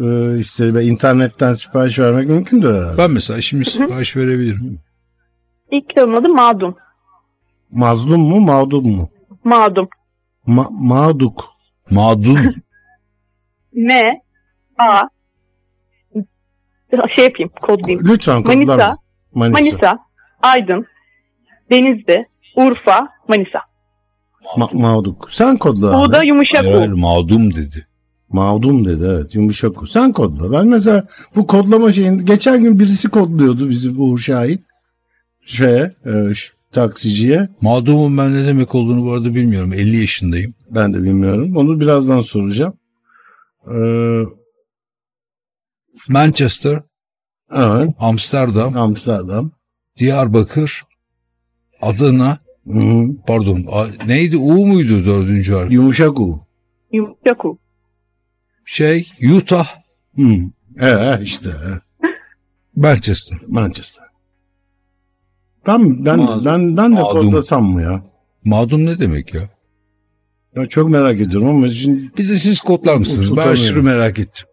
e, 0.02 0.38
istedi 0.38 0.74
ve 0.74 0.84
internetten 0.84 1.54
sipariş 1.54 1.98
vermek 1.98 2.28
mümkündür 2.28 2.74
herhalde. 2.74 2.98
Ben 2.98 3.10
mesela 3.10 3.40
şimdi 3.40 3.64
sipariş 3.64 4.16
verebilirim. 4.16 4.80
İlk 5.72 5.88
kitabın 5.88 6.12
adı 6.12 6.28
Madum. 6.28 6.74
Mazlum 7.70 8.20
mu 8.20 8.40
mağdum 8.40 8.88
mu? 8.96 9.10
Madum. 9.44 9.88
Ma- 10.46 10.86
mağduk. 10.88 11.44
Mağdun. 11.90 12.54
M 13.72 14.20
A 14.78 15.08
şey 17.14 17.24
yapayım 17.24 17.50
kodlayayım. 17.62 18.08
Lütfen 18.08 18.42
kodlar 18.42 18.56
Manisa? 18.64 18.96
Manisa. 19.34 19.60
Manisa, 19.60 19.98
Aydın, 20.42 20.86
Denizli, 21.70 22.26
Urfa, 22.56 23.08
Manisa. 23.28 23.58
Ma- 24.56 24.80
mağduk. 24.80 25.28
Sen 25.32 25.56
kodla. 25.56 25.92
Bu 25.92 25.96
abi. 25.96 26.12
da 26.12 26.24
yumuşak 26.24 26.66
Hayır, 26.66 26.92
U. 26.92 26.96
mağdum 26.96 27.54
dedi. 27.54 27.86
Mağdum 28.28 28.84
dedi 28.84 29.04
evet 29.04 29.34
yumuşak 29.34 29.82
U. 29.82 29.86
Sen 29.86 30.12
kodla. 30.12 30.52
Ben 30.52 30.66
mesela 30.66 31.06
bu 31.36 31.46
kodlama 31.46 31.92
şeyin 31.92 32.24
geçen 32.24 32.62
gün 32.62 32.78
birisi 32.78 33.08
kodluyordu 33.08 33.68
bizi 33.70 33.90
Uğur 33.90 34.18
Şahin. 34.18 34.64
Şeye, 35.46 35.92
e, 36.06 36.12
taksiciye. 36.72 37.48
Mağdumun 37.60 38.18
ben 38.18 38.34
ne 38.34 38.46
demek 38.46 38.74
olduğunu 38.74 39.06
bu 39.06 39.12
arada 39.12 39.34
bilmiyorum. 39.34 39.72
50 39.72 39.96
yaşındayım. 40.00 40.54
Ben 40.70 40.94
de 40.94 41.02
bilmiyorum. 41.02 41.56
Onu 41.56 41.80
birazdan 41.80 42.20
soracağım. 42.20 42.74
Ee, 43.66 44.22
Manchester, 46.08 46.82
evet. 47.52 47.90
Amsterdam, 47.98 48.76
Amsterdam. 48.76 49.50
Diyarbakır, 49.98 50.82
Adana, 51.82 52.38
Hı 52.66 52.78
hı. 52.78 53.06
pardon 53.26 53.66
neydi 54.06 54.36
U 54.36 54.66
muydu 54.66 55.06
dördüncü 55.06 55.54
harf? 55.54 55.72
Yumuşak 55.72 56.20
U. 56.20 56.40
Yumuşak 56.92 57.44
U. 57.44 57.58
Şey 58.64 59.08
Utah, 59.36 59.68
Hı. 60.16 60.22
Evet 60.78 61.26
işte. 61.26 61.50
Manchester. 62.76 63.38
Manchester. 63.48 64.04
Ben 65.66 66.04
ben 66.04 66.18
Mağdum. 66.18 66.44
ben 66.44 66.76
ben 66.76 66.96
de 66.96 67.00
kodlasam 67.00 67.64
mı 67.64 67.82
ya? 67.82 68.02
Mağdum 68.44 68.86
ne 68.86 68.98
demek 68.98 69.34
ya? 69.34 69.50
Ya? 70.56 70.66
Çok 70.66 70.88
merak 70.88 71.20
ediyorum 71.20 71.48
ama 71.48 71.68
şimdi 71.68 72.02
Bir 72.18 72.28
de 72.28 72.38
siz 72.38 72.60
kodlar 72.60 72.96
mısınız? 72.96 73.36
Ben 73.36 73.48
aşırı 73.48 73.82
merak 73.82 74.18
ettim. 74.18 74.46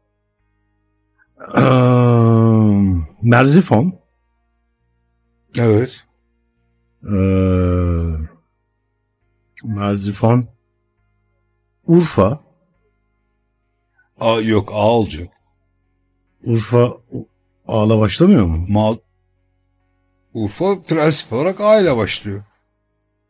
Eee, 1.57 1.63
Merzifon. 3.21 3.99
Evet. 5.57 6.05
Eee, 7.03 8.17
Merzifon. 9.63 10.47
Urfa. 11.87 12.39
A, 14.19 14.29
yok 14.41 14.69
A 14.73 14.91
olacak. 14.91 15.27
Urfa 16.43 16.97
ağla 17.67 17.99
başlamıyor 17.99 18.45
mu? 18.45 18.65
Ma 18.69 18.97
Urfa 20.33 20.81
prensip 20.81 21.33
olarak 21.33 21.61
A 21.61 21.79
ile 21.79 21.97
başlıyor. 21.97 22.43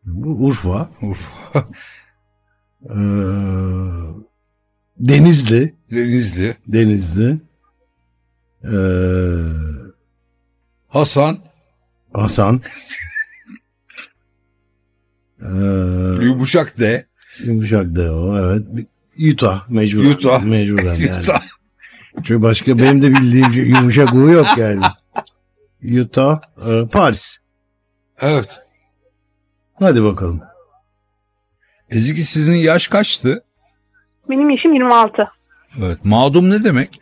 Bu 0.05 0.29
Urfa. 0.45 0.89
Urfa. 1.01 1.67
Eee, 2.89 2.95
Denizli. 4.99 5.75
Denizli. 5.91 6.57
Denizli. 6.67 7.37
Eee, 8.63 8.71
Hasan. 10.87 11.37
Hasan. 12.13 12.61
Eee, 15.41 15.47
Yumuşak 16.21 16.79
D. 16.79 17.05
yumuşak 17.43 17.95
de 17.95 18.11
o 18.11 18.37
evet. 18.39 18.87
Utah 19.33 19.69
mecbur. 19.69 20.05
Utah. 20.05 20.43
Mecburen 20.43 20.95
yani. 20.95 21.19
Utah. 21.19 21.41
Çünkü 22.15 22.41
başka 22.41 22.77
benim 22.77 23.01
de 23.01 23.11
bildiğim 23.11 23.53
yumuşak 23.75 24.13
U 24.13 24.29
yok 24.29 24.47
yani. 24.57 24.81
Utah, 26.01 26.41
e, 26.67 26.87
Paris. 26.87 27.37
Evet. 28.21 28.49
Hadi 29.73 30.03
bakalım. 30.03 30.41
Ezgi 31.89 32.23
sizin 32.23 32.55
yaş 32.55 32.87
kaçtı? 32.87 33.43
Benim 34.29 34.49
yaşım 34.49 34.73
26. 34.73 35.25
Evet. 35.79 35.97
Mağdum 36.05 36.49
ne 36.49 36.63
demek? 36.63 36.99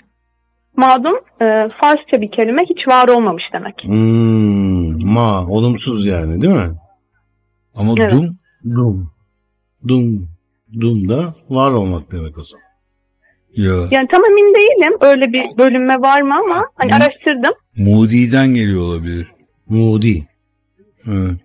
Mağdum 0.77 1.15
e, 1.41 1.45
Farsça 1.81 2.21
bir 2.21 2.31
kelime 2.31 2.63
hiç 2.69 2.87
var 2.87 3.07
olmamış 3.07 3.43
demek. 3.53 3.83
Hmm, 3.83 5.05
ma, 5.13 5.47
olumsuz 5.47 6.05
yani 6.05 6.41
değil 6.41 6.53
mi? 6.53 6.71
Ama 7.75 7.93
Evet. 7.97 8.11
dum 8.11 8.37
Dum. 8.75 9.11
Dum. 9.87 10.29
Dum 10.79 11.09
da 11.09 11.35
var 11.49 11.71
olmak 11.71 12.11
demek 12.11 12.37
o 12.37 12.43
zaman. 12.43 12.65
ya 13.55 13.73
Yani 13.91 14.07
tam 14.11 14.25
emin 14.25 14.55
değilim 14.55 14.97
öyle 15.01 15.33
bir 15.33 15.57
bölünme 15.57 16.01
var 16.01 16.21
mı 16.21 16.33
ama 16.45 16.65
hani 16.75 16.95
araştırdım. 16.95 17.53
Moody'den 17.77 18.47
geliyor 18.53 18.81
olabilir. 18.81 19.31
Moody. 19.69 20.19
Evet. 21.07 21.35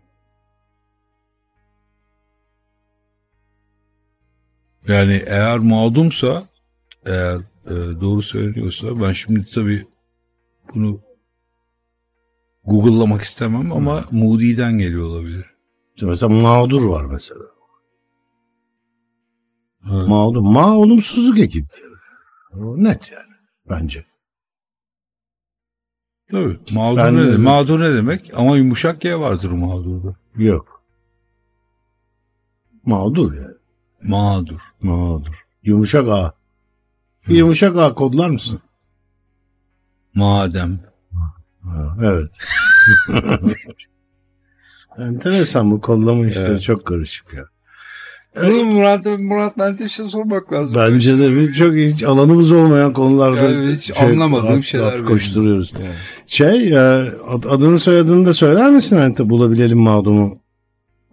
Yani 4.91 5.23
eğer 5.27 5.59
mağdumsa 5.59 6.43
eğer 7.07 7.37
e, 7.67 7.75
doğru 8.01 8.23
söylüyorsa 8.23 9.01
ben 9.03 9.13
şimdi 9.13 9.47
tabii 9.55 9.87
bunu 10.75 11.01
Google'lamak 12.65 13.23
istemem 13.23 13.73
ama 13.73 14.05
Moody'den 14.11 14.79
geliyor 14.79 15.05
olabilir. 15.05 15.47
Mesela 16.03 16.29
mağdur 16.35 16.83
var 16.85 17.05
mesela. 17.05 17.45
Evet. 19.93 20.09
Mağdur. 20.09 20.41
Ma 20.41 20.77
olumsuzluk 20.77 21.39
ekip. 21.39 21.65
O 22.55 22.85
net 22.85 23.13
yani. 23.13 23.33
Bence. 23.71 24.05
Tabii. 26.31 26.59
Mağdur 26.71 26.97
Ben 26.97 27.17
ne 27.17 27.21
de- 27.21 27.27
demek? 27.33 27.39
Mağdur 27.39 27.81
ne 27.81 27.95
demek? 27.95 28.31
Ama 28.37 28.57
yumuşak 28.57 29.01
G 29.01 29.19
vardır 29.21 29.51
mağdurda. 29.51 30.15
Yok. 30.37 30.83
Mağdur 32.87 33.35
yani. 33.35 33.50
Mağdur. 34.03 34.61
Mağdur. 34.83 35.45
Yumuşak 35.63 36.09
A. 36.09 36.33
Bir 37.29 37.35
yumuşak 37.35 37.77
A 37.77 37.95
kodlar 37.95 38.31
mısın? 38.31 38.61
Madem. 40.15 40.81
Ha, 41.65 41.97
evet. 42.03 42.31
Enteresan 44.99 45.71
bu 45.71 45.81
kodlama 45.81 46.27
işleri 46.27 46.49
Evet. 46.51 46.63
çok 46.63 46.87
karışık 46.87 47.33
ya. 47.35 47.45
Bunu 48.37 48.65
Murat, 48.65 49.07
Murat 49.07 49.57
Menteş'e 49.57 50.05
sormak 50.09 50.53
lazım. 50.53 50.75
Bence 50.77 51.19
de 51.19 51.37
biz 51.41 51.57
çok 51.57 51.75
hiç 51.75 52.03
alanımız 52.05 52.53
olmayan 52.53 52.93
konularda 52.93 53.41
Yani 53.41 53.73
hiç 53.75 54.01
anlamadığım 54.01 54.59
at- 54.59 54.65
şeyler 54.65 54.93
at 54.93 55.05
koşturuyoruz. 55.05 55.73
Yani. 55.79 55.91
Şey 56.27 56.73
e, 56.73 56.79
ad- 57.29 57.45
adını 57.51 57.79
soyadını 57.79 58.27
da 58.27 58.33
söyler 58.33 58.71
misin 58.71 58.97
Ente 58.97 59.31
bulabilelim 59.31 59.79
mağdumu? 59.79 60.39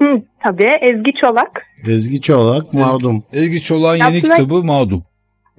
Hı, 0.02 0.22
tabii 0.44 0.78
Ezgi 0.82 1.14
Çolak. 1.14 1.66
Ezgi 1.88 2.22
Çolak 2.22 2.74
mağdum. 2.74 3.24
Ezgi 3.34 3.64
Çolak'ın 3.64 3.96
yeni 4.06 4.18
Aslında- 4.18 4.36
kitabı 4.36 4.64
Mağdum. 4.64 5.04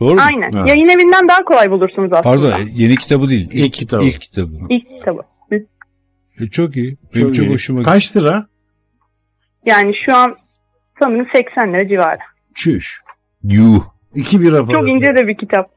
Doğru 0.00 0.14
mu? 0.14 0.20
Aynen. 0.26 0.52
Ha. 0.52 0.68
Yayın 0.68 0.88
evinden 0.88 1.28
daha 1.28 1.44
kolay 1.44 1.70
bulursunuz 1.70 2.12
aslında. 2.12 2.22
Pardon 2.22 2.50
e, 2.50 2.64
yeni 2.74 2.96
kitabı 2.96 3.28
değil. 3.28 3.48
İlk 3.52 3.72
kitabı. 3.72 4.04
İlk 4.04 4.20
kitabı. 4.20 4.52
İlk 4.70 4.88
kitabı. 4.88 5.22
E, 6.40 6.46
çok 6.46 6.76
iyi. 6.76 6.96
Benim 7.14 7.32
çok, 7.32 7.44
iyi. 7.46 7.52
hoşuma 7.52 7.78
gitti. 7.80 7.90
Kaç 7.90 8.16
lira? 8.16 8.46
Yani 9.66 9.94
şu 9.94 10.16
an 10.16 10.34
sanırım 10.98 11.26
80 11.32 11.72
lira 11.72 11.88
civarı. 11.88 12.18
Çüş. 12.54 13.00
Yuh. 13.44 13.84
İki 14.14 14.40
bira 14.40 14.64
parası. 14.64 14.72
Çok 14.72 14.90
ince 14.90 15.14
de 15.14 15.26
bir 15.28 15.36
kitap. 15.36 15.70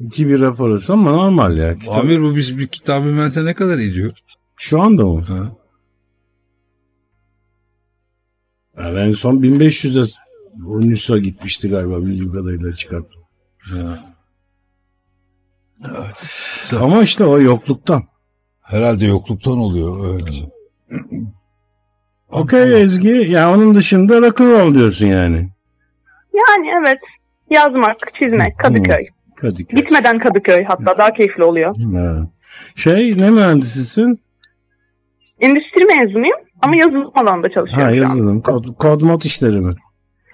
İki 0.00 0.28
bira 0.28 0.52
parası 0.52 0.92
ama 0.92 1.10
normal 1.10 1.56
ya. 1.56 1.74
Kitap- 1.74 1.98
Amir 1.98 2.22
bu 2.22 2.36
biz 2.36 2.58
bir 2.58 2.66
kitabı 2.66 3.08
mente 3.08 3.44
ne 3.44 3.54
kadar 3.54 3.78
ediyor? 3.78 4.12
Şu 4.56 4.82
anda 4.82 5.06
mı? 5.06 5.22
Ha? 5.22 5.52
Yani 8.78 8.98
en 8.98 9.12
son 9.12 9.36
1500'e 9.36 10.24
Unus'a 10.66 11.18
gitmişti 11.18 11.68
galiba 11.68 11.98
bildiğim 11.98 12.32
kadarıyla 12.32 12.74
çıkarttım. 12.74 13.22
Ha. 13.58 13.98
Ama 16.80 17.02
işte 17.02 17.24
o 17.24 17.40
yokluktan. 17.40 18.02
Herhalde 18.62 19.06
yokluktan 19.06 19.58
oluyor. 19.58 20.14
Öyle. 20.14 20.30
Okey 22.28 22.82
Ezgi. 22.82 23.08
Ya 23.08 23.54
onun 23.54 23.74
dışında 23.74 24.22
rock'n'roll 24.22 24.74
diyorsun 24.74 25.06
yani. 25.06 25.48
Yani 26.34 26.68
evet. 26.80 26.98
Yazmak, 27.50 27.96
çizmek, 28.18 28.58
Kadıköy. 28.58 29.06
Kadıköy. 29.36 29.80
Gitmeden 29.80 30.18
Kadıköy 30.18 30.64
hatta 30.64 30.98
daha 30.98 31.12
keyifli 31.12 31.44
oluyor. 31.44 31.76
Ha. 31.94 32.28
Şey 32.74 33.18
ne 33.18 33.30
mühendisisin? 33.30 34.20
Endüstri 35.40 35.84
mezunuyum 35.84 36.38
ama 36.64 36.76
yazılım 36.76 37.10
alanında 37.14 37.48
çalışıyorum 37.50 37.84
Ha 37.84 37.90
yazılım. 37.90 38.40
Kod, 38.40 38.64
kod 38.78 39.00
mod 39.02 39.22
işleri 39.22 39.60
mi? 39.60 39.74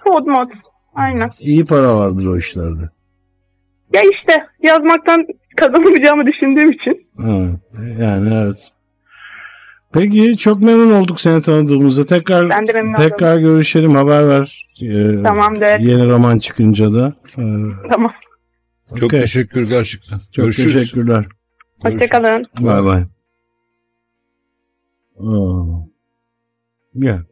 Kod 0.03 0.25
mod. 0.27 0.49
Aynen. 0.95 1.29
İyi 1.39 1.65
para 1.65 1.97
vardır 1.97 2.25
o 2.25 2.37
işlerde. 2.37 2.89
Ya 3.93 4.01
işte 4.11 4.45
yazmaktan 4.63 5.25
kazanamayacağımı 5.57 6.25
düşündüğüm 6.25 6.71
için. 6.71 7.07
Ha, 7.17 7.47
yani 7.99 8.33
evet. 8.33 8.71
Peki 9.93 10.37
çok 10.37 10.61
memnun 10.61 10.91
olduk 10.93 11.21
seni 11.21 11.41
tanıdığımızda. 11.41 12.05
Tekrar 12.05 12.49
Ben 12.49 12.67
de 12.67 12.73
memnun 12.73 12.93
oldum. 12.93 13.03
tekrar 13.09 13.37
görüşelim 13.37 13.95
haber 13.95 14.27
ver. 14.27 14.67
Ee, 14.81 15.23
Tamamdır. 15.23 15.79
Yeni 15.79 16.09
roman 16.09 16.37
çıkınca 16.39 16.93
da. 16.93 17.13
Ee, 17.37 17.41
Tamam. 17.89 18.11
Çok 18.95 19.03
okey. 19.03 19.21
teşekkür 19.21 19.69
gerçekten. 19.69 20.17
Çok 20.17 20.33
Görüşürüz. 20.45 20.73
teşekkürler. 20.73 21.25
Hoşçakalın. 21.83 22.45
Bay 22.59 22.83
bay. 22.85 23.03
Gel. 26.93 27.23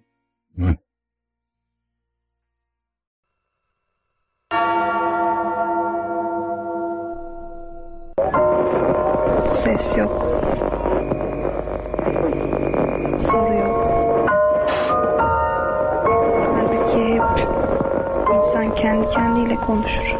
Ses 9.55 9.97
yok. 9.97 10.25
Soru 13.21 13.53
yok. 13.53 13.89
Her 16.55 16.71
kendi 18.75 19.09
kendiyle 19.09 19.55
konuşur. 19.55 20.15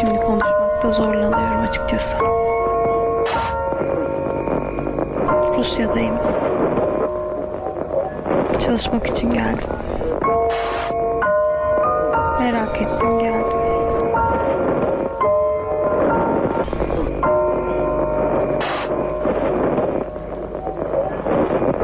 Şimdi 0.00 0.20
konuşmakta 0.20 0.92
zorlanıyorum 0.92 1.60
açıkçası. 1.60 2.41
Rusya'dayım. 5.62 6.14
Çalışmak 8.66 9.06
için 9.06 9.30
geldim. 9.30 9.68
Merak 12.40 12.82
ettim 12.82 13.18
geldim. 13.18 13.58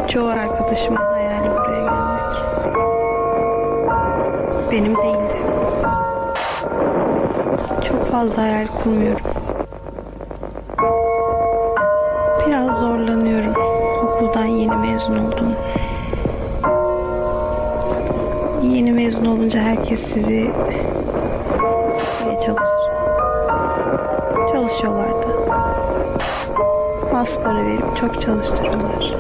Çoğu 0.09 0.29
arkadaşımın 0.29 0.97
hayali 0.97 1.51
buraya 1.51 1.81
gelmek. 1.81 2.35
Benim 4.71 4.97
değildi. 4.97 5.39
Çok 7.89 8.07
fazla 8.07 8.43
hayal 8.43 8.67
kurmuyorum. 8.67 9.38
Olunca 19.39 19.61
herkes 19.61 20.01
sizi 20.01 20.51
sıkmaya 21.93 22.41
çalışır. 22.41 22.79
Çalışıyorlar 24.53 25.09
da. 25.09 25.29
Az 27.17 27.39
para 27.39 27.67
verip 27.67 27.97
çok 27.97 28.23
çalıştırıyorlar. 28.23 29.15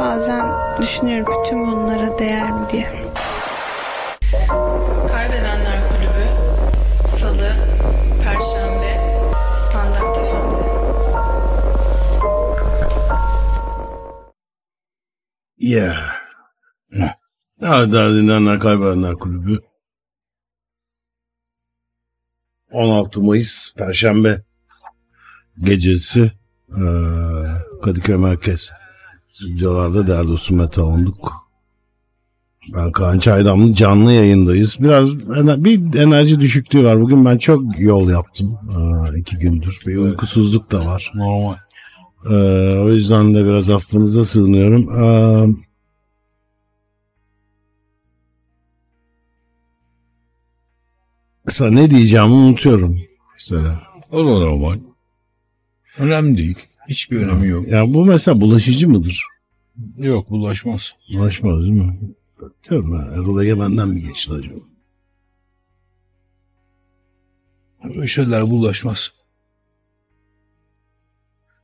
Bazen 0.00 0.46
düşünüyorum 0.80 1.34
bütün 1.42 1.66
bunlara 1.66 2.18
değer 2.18 2.50
mi 2.50 2.60
diye. 2.72 3.07
Değerli 17.68 18.22
dinleyenler 18.22 18.60
Kaybedenler 18.60 19.14
Kulübü. 19.14 19.60
16 22.72 23.20
Mayıs 23.20 23.74
Perşembe 23.74 24.42
gecesi 25.64 26.32
Kadıköy 27.82 28.16
Merkez 28.16 28.70
Stüdyolarda 29.32 30.06
değerli 30.06 30.28
dostum 30.28 30.56
Mete 30.56 30.80
Onduk. 30.80 31.48
Ben 32.74 32.92
Kaan 32.92 33.18
Çaydamlı 33.18 33.72
canlı 33.72 34.12
yayındayız. 34.12 34.76
Biraz 34.80 35.14
bir 35.64 35.94
enerji 35.94 36.40
düşüklüğü 36.40 36.84
var. 36.84 37.00
Bugün 37.00 37.24
ben 37.24 37.38
çok 37.38 37.78
yol 37.78 38.10
yaptım. 38.10 38.58
iki 39.16 39.36
gündür. 39.36 39.78
Bir 39.86 39.96
uykusuzluk 39.96 40.72
da 40.72 40.86
var. 40.86 41.12
Normal. 41.14 41.56
O 42.84 42.88
yüzden 42.88 43.34
de 43.34 43.44
biraz 43.44 43.70
affınıza 43.70 44.24
sığınıyorum. 44.24 44.82
Eee, 45.02 45.67
mesela 51.48 51.70
ne 51.70 51.90
diyeceğimi 51.90 52.32
unutuyorum. 52.32 53.00
Mesela. 53.32 53.82
O 54.10 54.18
da 54.18 54.22
normal. 54.22 54.78
Önemli 55.98 56.38
değil. 56.38 56.58
Hiçbir 56.88 57.16
önemi 57.20 57.48
yok. 57.48 57.68
Ya 57.68 57.90
bu 57.94 58.04
mesela 58.04 58.40
bulaşıcı 58.40 58.88
mıdır? 58.88 59.24
Yok 59.96 60.30
bulaşmaz. 60.30 60.92
Bulaşmaz 61.14 61.60
değil 61.62 61.72
mi? 61.72 61.98
Diyorum 62.70 62.92
ben. 62.92 63.12
Erol 63.12 63.42
Egemen'den 63.42 63.88
mi 63.88 64.02
geçti 64.02 64.32
acaba? 64.32 64.58
Böyle 67.84 68.06
şeyler 68.06 68.50
bulaşmaz. 68.50 69.12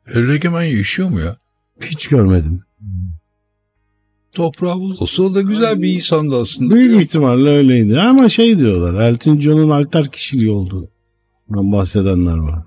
Erregemen 0.07 0.63
yaşıyor 0.63 1.09
mu 1.09 1.21
ya? 1.21 1.37
Hiç 1.81 2.09
görmedim. 2.09 2.63
Toprağı 4.35 4.81
bul 4.81 4.97
olsa 4.99 5.23
o 5.23 5.35
da 5.35 5.43
güzel 5.43 5.83
bir 5.83 5.95
insandı 5.95 6.41
aslında. 6.41 6.75
Büyük 6.75 7.03
ihtimalle 7.03 7.51
öyleydi. 7.51 8.01
Ama 8.01 8.29
şey 8.29 8.59
diyorlar. 8.59 9.03
Elton 9.03 9.37
John'un 9.37 9.71
altar 9.71 10.11
kişiliği 10.11 10.51
oldu. 10.51 10.91
Ben 11.49 11.73
bahsedenler 11.73 12.37
var. 12.37 12.63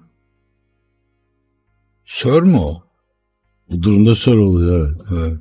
Sör 2.05 2.43
mü 2.43 2.57
o? 2.57 2.83
Bu 3.69 3.83
durumda 3.83 4.15
soru 4.15 4.45
oluyor 4.45 4.87
evet. 4.87 5.01
Evet. 5.11 5.39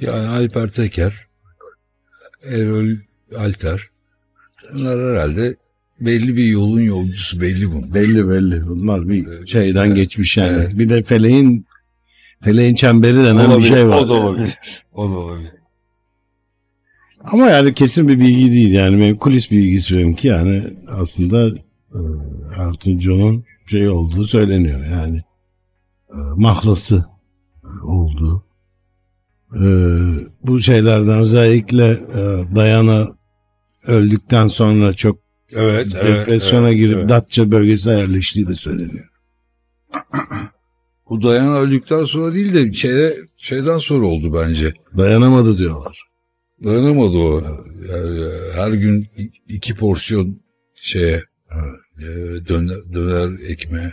Yani 0.00 0.28
Alper 0.28 0.68
Teker, 0.68 1.26
Erol 2.42 2.96
Alter. 3.36 3.90
Bunlar 4.74 4.98
herhalde 4.98 5.56
belli 6.00 6.36
bir 6.36 6.44
yolun 6.44 6.80
yolcusu 6.80 7.40
belli 7.40 7.72
bunlar. 7.72 7.94
Belli 7.94 8.28
belli. 8.28 8.66
Bunlar 8.66 9.08
bir 9.08 9.46
şeyden 9.46 9.86
Evet. 9.86 9.96
geçmiş 9.96 10.36
yani. 10.36 10.56
Evet. 10.56 10.78
Bir 10.78 10.88
de 10.88 11.02
feleğin 11.02 11.66
feleğin 12.40 12.74
çemberi 12.74 13.16
denen 13.16 13.58
bir 13.58 13.62
şey 13.62 13.88
var. 13.88 13.96
O 13.98 14.08
da 14.08 14.12
olabilir. 14.12 14.58
O 14.94 15.10
da 15.10 15.14
olabilir. 15.14 15.50
Ama 17.24 17.46
yani 17.46 17.74
kesin 17.74 18.08
bir 18.08 18.18
bilgi 18.20 18.52
değil 18.52 18.72
yani 18.72 19.00
benim 19.00 19.16
kulis 19.16 19.50
bilgisi 19.50 19.98
benimki 19.98 20.28
yani 20.28 20.64
aslında 20.88 21.48
e, 21.94 22.00
Elton 22.62 22.98
John'un 22.98 23.44
şey 23.66 23.88
olduğu 23.88 24.24
söyleniyor 24.24 24.80
yani 24.90 25.22
e, 26.10 26.16
mahlası 26.36 27.04
olduğu. 27.84 28.44
E, 29.54 29.64
bu 30.42 30.60
şeylerden 30.60 31.18
özellikle 31.18 31.88
e, 31.90 32.44
Dayana 32.54 33.08
öldükten 33.86 34.46
sonra 34.46 34.92
çok 34.92 35.25
Evet. 35.52 35.94
depresyona 35.94 36.68
evet, 36.68 36.78
girip 36.78 36.96
evet. 36.96 37.08
Datça 37.08 37.50
bölgesine 37.50 37.98
yerleştiği 37.98 38.48
de 38.48 38.54
söyleniyor. 38.54 39.08
Bu 41.10 41.22
Dayan 41.22 41.56
öldükten 41.56 42.04
sonra 42.04 42.34
değil 42.34 42.54
de 42.54 42.72
şeyde, 42.72 43.16
şeyden 43.36 43.78
sonra 43.78 44.06
oldu 44.06 44.34
bence. 44.34 44.74
Dayanamadı 44.96 45.58
diyorlar. 45.58 46.02
Dayanamadı 46.64 47.16
o. 47.16 47.42
Yani 47.92 48.30
her 48.54 48.72
gün 48.72 49.08
iki 49.48 49.74
porsiyon 49.74 50.40
şeye 50.74 51.22
e, 51.98 52.04
döner, 52.48 52.92
döner 52.92 53.40
ekmeğe. 53.40 53.92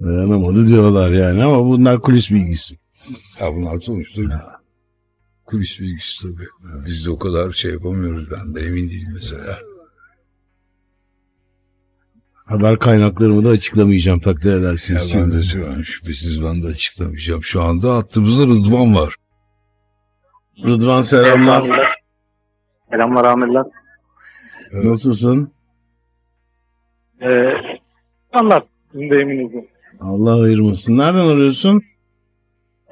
Dayanamadı 0.00 0.66
diyorlar 0.66 1.12
yani 1.12 1.44
ama 1.44 1.64
bunlar 1.64 2.00
kulis 2.00 2.30
bilgisi. 2.30 2.78
Ya 3.40 3.54
bunlar 3.54 3.80
sonuçta 3.80 4.22
kulis 5.46 5.80
bilgisi 5.80 6.22
tabii. 6.22 6.48
Biz 6.86 7.06
de 7.06 7.10
o 7.10 7.18
kadar 7.18 7.52
şey 7.52 7.72
yapamıyoruz 7.72 8.30
ben 8.30 8.54
de 8.54 8.60
emin 8.60 8.88
değilim 8.88 9.10
mesela. 9.14 9.58
Haber 12.48 12.78
kaynaklarımı 12.78 13.44
da 13.44 13.48
açıklamayacağım 13.48 14.20
takdir 14.20 14.50
Ya 14.52 14.58
edersiniz. 14.58 15.14
ben 15.14 15.32
de 15.32 15.42
şu 15.42 15.66
an 15.70 15.82
şüphesiz 15.82 16.44
ben 16.44 16.62
de 16.62 16.66
açıklamayacağım. 16.66 17.42
Şu 17.44 17.62
anda 17.62 17.94
hattımızda 17.96 18.46
Rıdvan 18.46 18.94
var. 18.94 19.14
Rıdvan 20.64 21.00
selamlar. 21.00 21.88
Selamlar 22.90 23.24
amirler. 23.24 23.64
Nasılsın? 24.72 25.52
Ee, 27.22 27.26
anlat. 28.32 28.66
Sizin 28.92 29.10
deyiminizle. 29.10 29.68
Allah 30.00 30.42
ayırmasın. 30.42 30.98
Nereden 30.98 31.26
arıyorsun? 31.26 31.82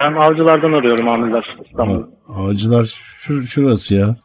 Ben 0.01 0.13
avcılardan 0.13 0.73
arıyorum 0.73 1.09
amirler 1.09 1.57
İstanbul. 1.67 2.03
Ağacılar 2.29 2.85
şur 2.85 3.43
şurası 3.43 3.95
ya. 3.95 4.17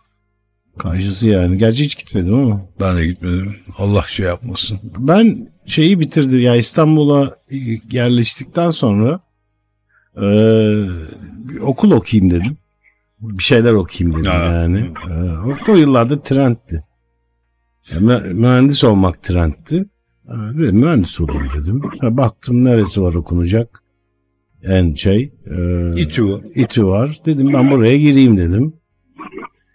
Karşısı 0.82 1.28
yani. 1.28 1.58
Gerçi 1.58 1.84
hiç 1.84 1.98
gitmedim 1.98 2.34
ama. 2.36 2.62
Ben 2.80 2.98
de 2.98 3.06
gitmedim. 3.08 3.56
Allah 3.78 4.04
şey 4.08 4.26
yapmasın. 4.26 4.80
Ben 4.98 5.48
şeyi 5.66 6.00
bitirdim. 6.00 6.40
Ya 6.40 6.56
İstanbul'a 6.56 7.36
yerleştikten 7.92 8.72
sonra 8.72 9.20
bir 11.50 11.60
okul 11.60 11.92
okuyayım 11.92 12.32
dedim. 12.32 12.58
Bir 13.20 13.44
şeyler 13.44 13.74
okuyayım 13.74 14.20
dedim 14.20 14.32
Ha. 14.32 14.38
yani. 14.46 14.80
Eee, 15.08 15.74
o, 15.74 15.76
yıllarda 15.76 16.22
trendti. 16.22 16.84
Ya, 17.94 18.00
mü- 18.00 18.34
mühendis 18.34 18.84
olmak 18.84 19.24
trendti. 19.24 19.86
Dedim, 20.58 20.76
mühendis 20.76 21.20
olayım 21.22 21.48
dedim. 21.62 21.82
Baktım 22.18 22.66
neresi 22.66 23.02
var 23.02 23.14
okunacak. 23.14 23.84
En 24.64 24.94
şey. 24.94 25.34
eee, 25.52 25.88
İTÜ. 25.96 26.24
İTÜ 26.56 26.86
var. 26.86 27.20
Dedim 27.26 27.54
ben 27.54 27.72
buraya 27.72 27.98
gireyim 27.98 28.38
dedim. 28.38 28.74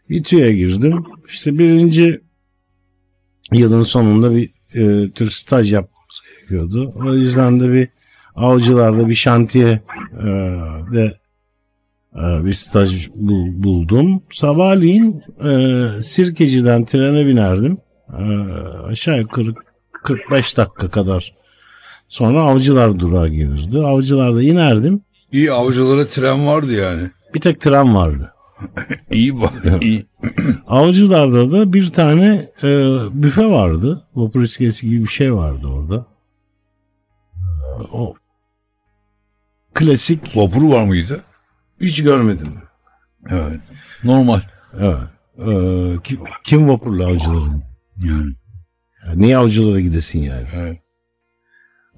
İTÜ'ye 0.08 0.52
girdim. 0.52 1.04
İşte 1.28 1.58
birinci 1.58 2.20
yılın 3.52 3.82
sonunda 3.82 4.34
bir 4.36 4.50
e, 4.74 5.10
tür 5.10 5.30
staj 5.30 5.72
yapmamız 5.72 6.22
gerekiyordu. 6.38 6.92
O 6.96 7.14
yüzden 7.14 7.60
de 7.60 7.72
bir 7.72 7.88
avcılarda 8.34 9.08
bir 9.08 9.14
şantiye 9.14 9.82
e, 10.20 10.24
de 10.94 11.18
e, 12.16 12.44
bir 12.44 12.52
staj 12.52 13.08
bul- 13.14 13.62
buldum. 13.62 14.22
Sabahleyin 14.32 15.22
e, 15.44 16.02
Sirkeci'den 16.02 16.84
trene 16.84 17.26
binerdim. 17.26 17.78
E, 18.18 18.22
aşağı 18.90 19.18
yukarı 19.18 19.54
45 20.02 20.56
dakika 20.56 20.90
kadar 20.90 21.34
sonra 22.08 22.42
avcılar 22.42 22.98
durağı 22.98 23.28
gelirdi. 23.28 23.78
Avcılarda 23.78 24.42
inerdim. 24.42 25.00
İyi 25.32 25.52
avcılara 25.52 26.06
tren 26.06 26.46
vardı 26.46 26.72
yani. 26.72 27.10
Bir 27.34 27.40
tek 27.40 27.60
tren 27.60 27.94
vardı. 27.94 28.32
İyi 29.10 29.40
bak. 29.40 29.82
iyi. 29.82 30.06
Avcılarda 30.66 31.52
da 31.52 31.72
bir 31.72 31.88
tane 31.88 32.50
e, 32.62 32.68
büfe 33.22 33.46
vardı. 33.46 34.06
Vapur 34.14 34.42
iskelesi 34.42 34.90
gibi 34.90 35.02
bir 35.02 35.08
şey 35.08 35.34
vardı 35.34 35.66
orada. 35.66 36.06
O 37.92 38.14
klasik 39.74 40.36
Vapur 40.36 40.70
var 40.72 40.84
mıydı? 40.84 41.22
hiç 41.80 42.02
görmedim. 42.02 42.48
Evet. 43.30 43.60
Normal. 44.04 44.40
Evet. 44.80 44.98
Ee, 45.38 45.96
kim, 46.04 46.20
kim 46.44 46.68
vapurlu 46.68 47.04
avcıların? 47.06 47.62
Yani. 48.04 48.32
Yani 49.06 49.22
niye 49.22 49.36
avcılara 49.36 49.80
gidesin 49.80 50.22
yani? 50.22 50.46
Evet. 50.54 50.78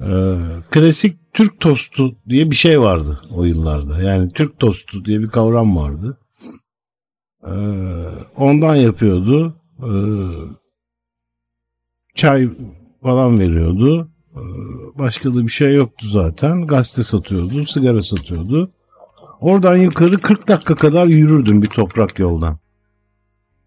Ee, 0.01 0.37
klasik 0.71 1.35
Türk 1.35 1.61
tostu 1.61 2.17
diye 2.29 2.51
bir 2.51 2.57
şey 2.57 2.81
vardı 2.81 3.21
o 3.31 3.45
yıllarda. 3.45 4.03
Yani 4.03 4.33
Türk 4.33 4.59
tostu 4.59 5.05
diye 5.05 5.21
bir 5.21 5.29
kavram 5.29 5.77
vardı. 5.77 6.19
Ee, 7.47 7.51
ondan 8.37 8.75
yapıyordu. 8.75 9.57
Ee, 9.79 9.91
çay 12.15 12.49
falan 13.03 13.39
veriyordu. 13.39 14.09
Ee, 14.35 14.41
başka 14.99 15.35
da 15.35 15.43
bir 15.43 15.53
şey 15.53 15.75
yoktu 15.75 16.07
zaten. 16.07 16.67
Gazete 16.67 17.03
satıyordu, 17.03 17.65
sigara 17.65 18.03
satıyordu. 18.03 18.71
Oradan 19.41 19.77
yukarı 19.77 20.19
40 20.19 20.49
dakika 20.49 20.75
kadar 20.75 21.07
yürürdüm 21.07 21.63
bir 21.63 21.69
toprak 21.69 22.19
yoldan. 22.19 22.59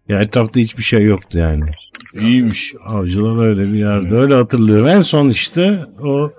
Ya 0.08 0.20
etrafta 0.22 0.60
hiçbir 0.60 0.82
şey 0.82 1.04
yoktu 1.04 1.38
yani. 1.38 1.70
İyiymiş. 2.14 2.74
Avcılar 2.86 3.46
öyle 3.46 3.72
bir 3.72 3.78
yerde. 3.78 4.14
Öyle 4.14 4.34
hatırlıyorum. 4.34 4.88
En 4.88 5.00
son 5.00 5.28
işte 5.28 5.86
o 6.02 6.30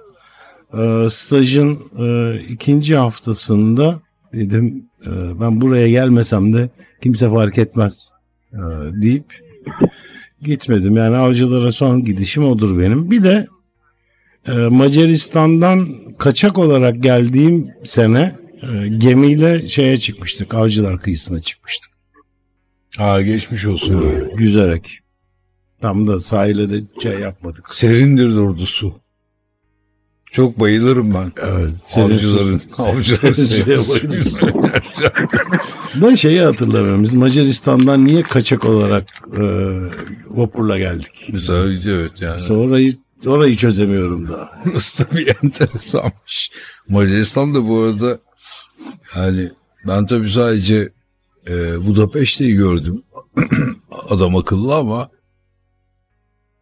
e, 0.77 1.09
stajın 1.09 1.79
e, 1.99 2.37
ikinci 2.39 2.95
haftasında 2.95 3.99
dedim 4.33 4.85
e, 5.05 5.09
ben 5.39 5.61
buraya 5.61 5.89
gelmesem 5.89 6.53
de 6.53 6.69
kimse 7.03 7.29
fark 7.29 7.57
etmez 7.57 8.09
e, 8.53 8.59
deyip 9.01 9.25
gitmedim. 10.43 10.97
Yani 10.97 11.17
avcılara 11.17 11.71
son 11.71 12.05
gidişim 12.05 12.47
odur 12.47 12.79
benim. 12.79 13.11
Bir 13.11 13.23
de 13.23 13.47
e, 14.47 14.51
Macaristan'dan 14.51 15.87
kaçak 16.19 16.57
olarak 16.57 17.03
geldiğim 17.03 17.67
sene 17.83 18.35
e, 18.61 18.87
gemiyle 18.87 19.67
şeye 19.67 19.97
çıkmıştık. 19.97 20.53
Avcılar 20.53 20.99
kıyısına 20.99 21.41
çıkmıştık. 21.41 21.91
Ha 22.97 23.21
geçmiş 23.21 23.65
olsun. 23.65 24.29
Yüzerek. 24.37 24.99
Tam 25.81 26.07
da 26.07 26.19
sahile 26.19 26.69
de 26.69 26.83
şey 27.03 27.19
yapmadık. 27.19 27.75
Serindir 27.75 28.35
orada 28.37 28.65
su. 28.65 29.02
Çok 30.33 30.59
bayılırım 30.59 31.13
ben. 31.13 31.31
Evet. 31.41 31.69
Avcıların, 31.95 32.61
avcıların 32.77 33.33
Ben 35.95 36.15
şeyi 36.15 36.41
hatırlamıyorum. 36.41 37.03
Biz 37.03 37.13
Macaristan'dan 37.13 38.05
niye 38.05 38.21
kaçak 38.21 38.65
olarak 38.65 39.07
e, 39.33 39.41
vapurla 40.27 40.77
geldik? 40.77 41.29
Mesela 41.29 41.73
evet 41.87 42.21
yani. 42.21 42.39
Sonra 42.39 42.79
orayı 43.25 43.55
çözemiyorum 43.55 44.27
daha. 44.27 44.51
Da 44.99 45.11
bir 45.17 45.27
enteresanmış. 45.43 46.51
Macaristan 46.89 47.55
da 47.55 47.67
bu 47.67 47.79
arada 47.79 48.19
yani 49.15 49.51
ben 49.87 50.05
tabii 50.05 50.29
sadece 50.29 50.89
e, 51.47 51.85
Budapeşte'yi 51.85 52.55
gördüm. 52.55 53.03
Adam 54.09 54.35
akıllı 54.35 54.75
ama 54.75 55.09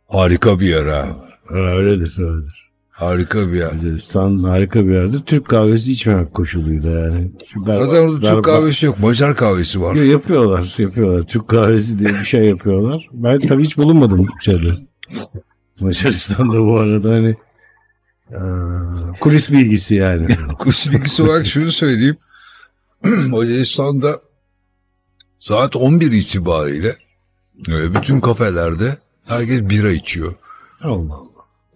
harika 0.07 0.59
bir 0.59 0.67
yer. 0.67 0.85
Ha, 0.85 1.15
öyledir, 1.49 2.19
öyledir. 2.19 2.70
Harika 2.91 3.47
bir 3.51 3.57
yer. 3.57 3.73
Macaristan 3.73 4.43
harika 4.43 4.85
bir 4.87 4.93
yerdir. 4.93 5.19
Türk 5.25 5.45
kahvesi 5.49 5.91
içmemek 5.91 6.33
koşuluyla 6.33 6.91
yani. 6.91 7.31
Berbat- 7.55 7.85
Zaten 7.87 8.01
orada 8.01 8.35
Türk 8.35 8.45
kahvesi 8.45 8.85
yok. 8.85 8.99
Macar 8.99 9.35
kahvesi 9.35 9.81
var. 9.81 9.95
Yo, 9.95 10.03
yapıyorlar, 10.03 10.75
yapıyorlar. 10.77 11.23
Türk 11.27 11.47
kahvesi 11.47 11.99
diye 11.99 12.09
bir 12.09 12.23
şey 12.25 12.45
yapıyorlar. 12.45 13.09
Ben 13.13 13.39
tabii 13.39 13.63
hiç 13.63 13.77
bulunmadım 13.77 14.27
şeyde. 14.41 14.73
Macaristan'da 15.79 16.59
bu 16.65 16.77
arada 16.79 17.09
hani 17.09 17.35
e, 18.31 18.39
kulis 19.19 19.51
bilgisi 19.51 19.95
yani. 19.95 20.27
Kulis 20.59 20.91
bilgisi 20.91 21.23
olarak 21.23 21.45
şunu 21.45 21.71
söyleyeyim. 21.71 22.17
Macaristan'da 23.27 24.21
saat 25.37 25.75
11 25.75 26.11
itibariyle 26.11 26.95
e, 27.69 27.95
bütün 27.95 28.19
kafelerde 28.19 28.97
herkes 29.27 29.61
bira 29.69 29.91
içiyor. 29.91 30.33
Allah 30.81 31.13
Allah. 31.15 31.25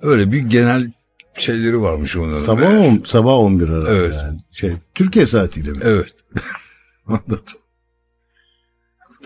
Öyle 0.01 0.31
bir 0.31 0.37
genel 0.39 0.91
şeyleri 1.37 1.81
varmış 1.81 2.17
onların. 2.17 2.33
Sabah, 2.33 2.69
on, 2.71 3.03
sabah 3.05 3.33
11 3.33 3.69
arası 3.69 3.91
Evet. 3.91 4.13
yani. 4.13 4.39
Şey, 4.51 4.73
Türkiye 4.95 5.25
saatiyle 5.25 5.69
mi? 5.71 5.77
Evet. 5.83 6.13
Anladım. 7.07 7.59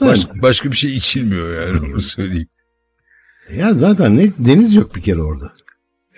Baş- 0.01 0.27
başka 0.41 0.71
bir 0.71 0.77
şey 0.77 0.95
içilmiyor 0.95 1.67
yani 1.67 1.91
onu 1.91 2.01
söyleyeyim. 2.01 2.47
Ya 3.53 3.73
zaten 3.73 4.17
ne, 4.17 4.27
deniz 4.39 4.75
yok 4.75 4.95
bir 4.95 5.01
kere 5.01 5.21
orada. 5.21 5.53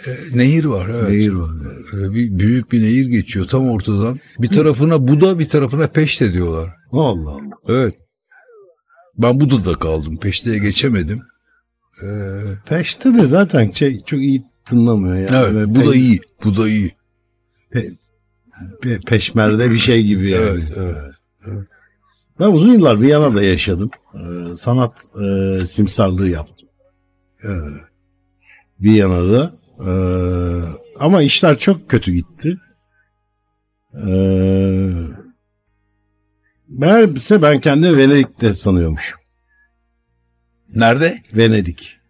E, 0.06 0.18
nehir 0.34 0.66
var 0.66 0.90
evet. 0.90 1.10
Nehir 1.10 1.34
var. 1.34 1.50
yani. 1.50 1.86
Öyle 1.94 2.14
bir 2.14 2.40
büyük 2.40 2.72
bir 2.72 2.84
nehir 2.84 3.06
geçiyor 3.06 3.48
tam 3.48 3.70
ortadan. 3.70 4.20
Bir 4.40 4.48
tarafına 4.48 5.08
Buda 5.08 5.40
bir 5.40 5.50
tarafına 5.50 5.88
Peşte 5.88 6.34
diyorlar. 6.34 6.70
Allah 6.92 7.30
Allah. 7.30 7.42
Evet. 7.68 7.96
Ben 9.18 9.40
Buda'da 9.40 9.74
kaldım. 9.74 10.18
Peşte'ye 10.18 10.58
geçemedim. 10.58 11.22
Ee, 12.04 12.08
Peşte 12.66 13.14
de 13.14 13.28
zaten 13.28 13.72
şey 13.72 14.00
çok 14.00 14.20
iyi 14.20 14.44
tınlamıyor. 14.72 15.16
Yani. 15.16 15.48
evet 15.52 15.68
bu 15.68 15.76
da 15.76 15.84
pe- 15.84 15.96
iyi. 15.98 16.20
Bu 16.44 16.58
da 16.58 16.68
iyi. 16.70 16.92
pe- 18.82 19.06
peşmerde 19.06 19.72
bir 19.72 19.78
şey 19.78 20.04
gibi 20.04 20.30
yani. 20.30 20.66
Evet, 20.76 20.78
evet. 20.78 21.66
Ben 22.40 22.52
uzun 22.52 22.74
yıllar 22.74 23.02
Viyana'da 23.02 23.44
yaşadım. 23.44 23.90
Ee, 24.16 24.56
sanat 24.56 24.94
e, 25.22 25.60
simsarlığı 25.66 26.30
yaptım. 26.30 26.68
Ee, 27.44 27.50
Viyana'da. 28.82 29.54
Ee, 29.80 29.92
ama 31.00 31.22
işler 31.22 31.60
çok 31.60 31.90
kötü 31.90 32.12
gitti. 32.12 32.58
Ee, 34.08 34.92
meğerse 36.68 37.42
ben 37.42 37.60
kendimi 37.60 37.98
Venedik'te 37.98 38.54
sanıyormuşum. 38.54 39.20
Nerede? 40.76 41.22
Venedik. 41.34 42.01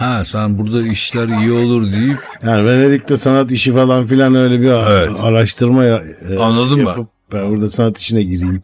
Ha 0.00 0.24
sen 0.24 0.58
burada 0.58 0.86
işler 0.86 1.28
iyi 1.40 1.52
olur 1.52 1.92
deyip 1.92 2.18
Yani 2.42 2.66
Venedik'te 2.66 3.16
sanat 3.16 3.52
işi 3.52 3.72
falan 3.72 4.06
filan 4.06 4.34
öyle 4.34 4.60
bir 4.60 4.66
Evet. 4.68 5.10
araştırma 5.20 5.84
ya- 5.84 6.04
e, 6.30 6.36
Anladım 6.38 6.78
ben. 6.78 6.84
yapıp 6.84 7.08
ben 7.32 7.50
burada 7.50 7.68
sanat 7.68 7.98
işine 7.98 8.22
gireyim 8.22 8.62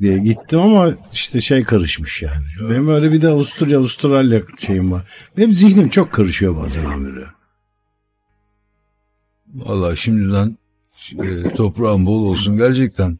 diye 0.00 0.18
gittim 0.18 0.60
ama 0.60 0.92
işte 1.12 1.40
şey 1.40 1.64
karışmış 1.64 2.22
yani. 2.22 2.44
Benim 2.60 2.88
öyle 2.88 3.12
bir 3.12 3.22
de 3.22 3.28
Avusturya, 3.28 3.78
Avustralya 3.78 4.42
şeyim 4.58 4.92
var. 4.92 5.02
Benim 5.36 5.54
zihnim 5.54 5.88
çok 5.88 6.12
karışıyor 6.12 6.56
bazen 6.56 6.84
amire. 6.84 7.24
Valla 9.54 9.96
şimdiden 9.96 10.58
e, 11.22 11.54
toprağın 11.54 12.06
bol 12.06 12.26
olsun 12.26 12.56
gerçekten. 12.56 13.18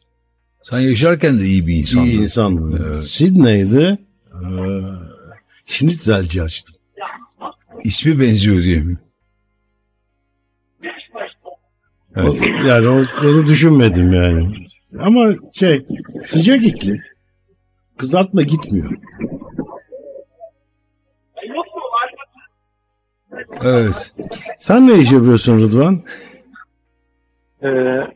Sen 0.62 0.78
yaşarken 0.80 1.40
de 1.40 1.44
iyi 1.46 1.66
bir 1.66 1.74
insandın. 1.74 2.06
İyi 2.06 2.20
insandım. 2.20 2.80
Evet. 2.88 3.04
Sydney'de 3.04 3.98
e, 4.34 4.40
Schnitzelci 5.66 6.42
açtım. 6.42 6.74
İsmi 7.84 8.20
benziyor 8.20 8.62
diye 8.62 8.80
mi? 8.82 8.96
O- 12.16 12.66
Yani 12.66 12.88
o- 12.88 13.26
onu 13.28 13.46
düşünmedim 13.46 14.12
yani. 14.12 14.54
Ama 15.00 15.34
şey 15.54 15.86
sıcak 16.24 16.64
iklim. 16.64 17.02
Kızartma 17.98 18.42
gitmiyor. 18.42 18.90
Evet. 23.62 24.12
Sen 24.58 24.86
ne 24.88 24.98
iş 24.98 25.12
yapıyorsun 25.12 25.60
Rıdvan? 25.60 26.02
Ee, 27.62 27.68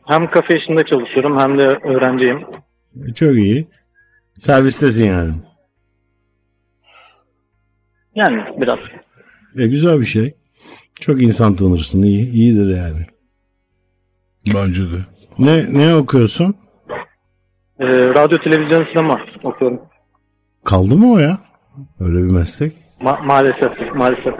hem 0.07 0.31
kafe 0.31 0.57
işinde 0.57 0.83
çalışıyorum 0.83 1.39
hem 1.39 1.57
de 1.57 1.67
öğrenciyim. 1.67 2.41
Çok 3.15 3.33
iyi. 3.35 3.67
Servistesin 4.37 5.05
yani. 5.05 5.33
Yani 8.15 8.41
biraz. 8.61 8.79
E, 9.57 9.67
güzel 9.67 9.99
bir 9.99 10.05
şey. 10.05 10.35
Çok 10.99 11.21
insan 11.21 11.55
tanırsın. 11.55 12.03
iyi, 12.03 12.31
iyidir 12.31 12.75
yani. 12.77 13.05
Bence 14.55 14.81
de. 14.81 14.97
Ne 15.39 15.73
ne 15.73 15.95
okuyorsun? 15.95 16.55
Ee, 17.79 17.85
radyo, 17.87 18.37
televizyon, 18.37 18.83
sinema 18.83 19.21
okuyorum. 19.43 19.81
Kaldı 20.63 20.95
mı 20.95 21.11
o 21.13 21.17
ya? 21.17 21.39
Öyle 21.99 22.17
bir 22.17 22.31
meslek. 22.31 22.73
Ma- 23.01 23.25
maalesef, 23.25 23.95
maalesef. 23.95 24.33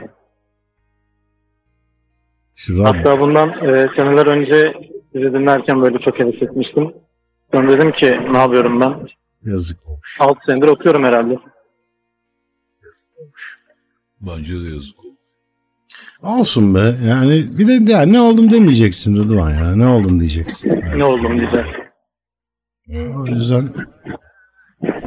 Şu 2.56 2.74
radyo- 2.74 2.84
Hatta 2.98 3.20
bundan 3.20 3.50
e, 3.50 3.88
seneler 3.96 4.26
önce 4.28 4.74
sizi 5.14 5.26
dinlerken 5.34 5.82
böyle 5.82 6.00
çok 6.00 6.20
heves 6.20 6.42
etmiştim. 6.42 6.94
Sonra 7.54 7.74
dedim 7.74 7.92
ki 7.92 8.20
ne 8.32 8.38
yapıyorum 8.38 8.82
ben? 8.82 9.08
Yazık 9.52 9.88
olmuş. 9.88 10.18
6 10.20 10.40
senedir 10.46 10.68
okuyorum 10.68 11.04
herhalde. 11.04 11.40
Bence 14.22 14.54
de 14.54 14.74
yazık. 14.74 14.96
Olsun 16.24 16.76
be. 16.76 16.96
Yani 17.08 17.46
bir 17.58 17.68
de 17.88 17.92
ya, 17.92 18.02
ne 18.02 18.22
oldum 18.22 18.52
demeyeceksin 18.52 19.18
Rıdvan 19.18 19.50
ya. 19.50 19.76
Ne 19.76 19.88
oldum 19.88 20.20
diyeceksin. 20.20 20.82
Yani 20.86 21.00
Ne 21.00 21.04
oldum 21.06 21.40
diyeceğim. 21.40 21.68
o 23.18 23.26
yüzden 23.26 23.70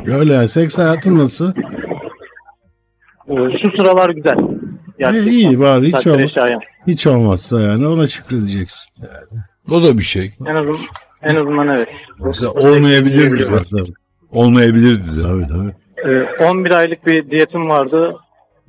öyle 0.06 0.32
yani. 0.32 0.48
Seks 0.48 0.78
hayatın 0.78 1.18
nasıl? 1.18 1.52
Ee, 3.28 3.58
şu 3.62 3.70
sıralar 3.76 4.10
güzel. 4.10 4.36
E, 4.98 5.30
iyi 5.30 5.60
bari 5.60 5.86
hiç, 5.86 6.06
ol, 6.06 6.18
hiç 6.86 7.06
olmazsa 7.06 7.60
yani 7.60 7.86
ona 7.86 8.06
şükredeceksin. 8.08 9.04
O 9.70 9.82
da 9.82 9.98
bir 9.98 10.02
şey. 10.02 10.32
En 10.46 10.54
azından, 10.54 10.80
en 11.22 11.36
azından 11.36 11.68
evet. 11.68 11.88
Mesela 12.18 12.50
olmayabilirdi. 12.50 13.42
Olmayabilirdi. 14.32 15.22
Tabii 15.22 15.46
tabii. 15.46 15.74
Ee, 16.40 16.44
11 16.44 16.70
aylık 16.70 17.06
bir 17.06 17.30
diyetim 17.30 17.68
vardı. 17.68 18.16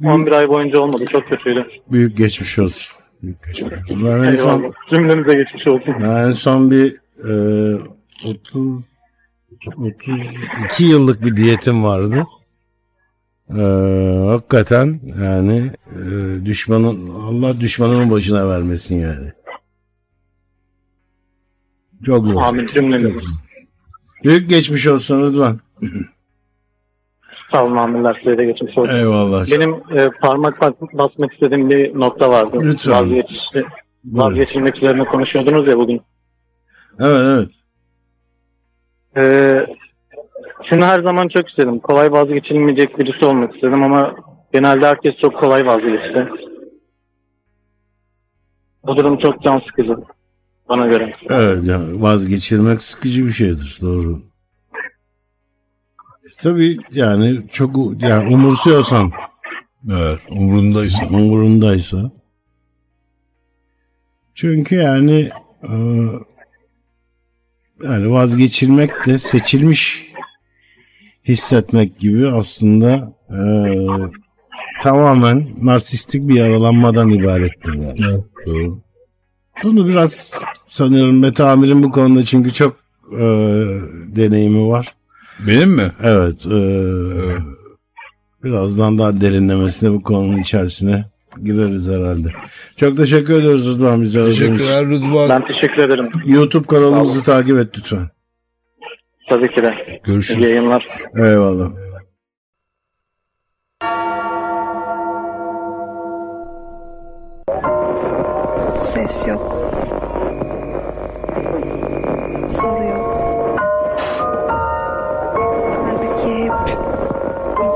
11 0.03 0.31
ay 0.31 0.49
boyunca 0.49 0.79
olmadı. 0.79 1.05
Çok 1.05 1.27
kötüydü. 1.29 1.67
Büyük 1.91 2.17
geçmiş 2.17 2.59
olsun. 2.59 2.95
Büyük 3.23 3.45
geçmiş 3.45 3.73
olsun. 3.73 4.05
Ben 4.05 4.23
en 4.23 4.35
son. 4.35 4.73
Cümlemize 4.89 5.33
geçmiş 5.33 5.67
olsun. 5.67 5.93
ben 5.99 6.27
en 6.27 6.31
son 6.31 6.71
bir 6.71 6.95
e, 7.23 7.79
30 8.25 8.95
32 9.77 10.83
yıllık 10.83 11.21
bir 11.25 11.37
diyetim 11.37 11.83
vardı. 11.83 12.23
E, 13.49 13.61
hakikaten 14.29 14.99
yani 15.21 15.71
e, 15.95 16.45
düşmanın 16.45 17.09
Allah 17.09 17.59
düşmanının 17.59 18.11
başına 18.11 18.49
vermesin 18.49 18.99
yani. 18.99 19.31
Çok 22.05 22.27
zor. 22.27 22.41
Amin 22.41 22.65
cümlemize. 22.65 23.25
Büyük 24.23 24.49
geçmiş 24.49 24.87
olsun 24.87 25.21
Rıdvan. 25.21 25.59
Sağ 27.51 27.65
olun 27.65 27.75
amirler. 27.77 28.21
Size 28.23 28.37
de 28.37 28.45
geçmiş 28.45 28.77
olsun. 28.77 28.95
Eyvallah. 28.95 29.45
Benim 29.51 29.73
e, 29.99 30.09
parmak 30.21 30.61
bas- 30.61 30.81
basmak 30.93 31.33
istediğim 31.33 31.69
bir 31.69 31.99
nokta 31.99 32.29
vardı. 32.31 32.57
Lütfen. 32.63 32.93
Vazgeç, 33.09 33.25
vazgeçilmek 34.05 34.77
üzerine 34.77 35.03
konuşuyordunuz 35.05 35.67
ya 35.67 35.77
bugün. 35.77 36.01
Evet 36.99 37.21
evet. 37.25 37.49
Ee, 39.17 39.65
şunu 40.69 40.85
her 40.85 41.01
zaman 41.01 41.27
çok 41.27 41.49
istedim. 41.49 41.79
Kolay 41.79 42.11
vazgeçilmeyecek 42.11 42.99
birisi 42.99 43.25
olmak 43.25 43.55
istedim 43.55 43.83
ama 43.83 44.15
genelde 44.53 44.85
herkes 44.87 45.15
çok 45.21 45.39
kolay 45.39 45.65
vazgeçti. 45.65 46.27
Bu 48.87 48.97
durum 48.97 49.17
çok 49.17 49.43
can 49.43 49.59
sıkıcı 49.67 49.95
bana 50.69 50.87
göre. 50.87 51.11
Evet 51.29 51.63
yani 51.63 52.01
vazgeçirmek 52.01 52.81
sıkıcı 52.81 53.25
bir 53.25 53.31
şeydir 53.31 53.79
doğru. 53.81 54.19
Tabii 56.41 56.77
yani 56.91 57.39
çok 57.51 58.01
yani 58.01 58.35
umursuyorsan 58.35 59.11
Evet. 59.91 60.19
Umrundaysa. 60.29 61.05
umurundaysa. 61.05 62.11
Çünkü 64.35 64.75
yani 64.75 65.29
e, 65.63 65.73
yani 67.83 68.11
vazgeçilmek 68.11 69.05
de 69.05 69.17
seçilmiş 69.17 70.05
hissetmek 71.27 71.99
gibi 71.99 72.27
aslında 72.27 73.13
e, 73.29 73.39
tamamen 74.81 75.47
narsistik 75.61 76.27
bir 76.27 76.35
yaralanmadan 76.35 77.09
ibarettir 77.09 77.73
yani. 77.73 77.99
Evet. 78.11 78.23
Doğru. 78.45 78.79
Bunu 79.63 79.87
biraz 79.87 80.41
sanıyorum 80.69 81.19
Mete 81.19 81.43
Amir'in 81.43 81.83
bu 81.83 81.91
konuda 81.91 82.23
çünkü 82.23 82.53
çok 82.53 82.77
e, 83.11 83.23
deneyimi 84.15 84.67
var. 84.67 84.93
Benim 85.39 85.69
mi? 85.69 85.91
Evet. 86.03 86.45
e, 86.45 86.57
Birazdan 88.43 88.97
daha 88.97 89.21
derinlemesine 89.21 89.91
bu 89.91 90.03
konunun 90.03 90.37
içerisine 90.37 91.05
gireriz 91.43 91.87
herhalde. 91.89 92.27
Çok 92.75 92.97
teşekkür 92.97 93.39
ediyoruz 93.39 93.67
Rıdvan 93.75 94.01
bize. 94.01 94.25
Teşekkürler 94.25 94.85
Rıdvan. 94.85 95.29
Ben 95.29 95.47
teşekkür 95.47 95.81
ederim. 95.83 96.09
YouTube 96.25 96.67
kanalımızı 96.67 97.25
takip 97.25 97.57
et 97.57 97.77
lütfen. 97.77 98.09
Tabii 99.29 99.47
ki 99.51 99.63
de. 99.63 99.75
İyi 99.87 100.01
Görüşürüz. 100.03 100.43
yayınlar. 100.43 100.87
Eyvallah. 101.17 101.69
Ses 108.83 109.27
yok. 109.27 109.64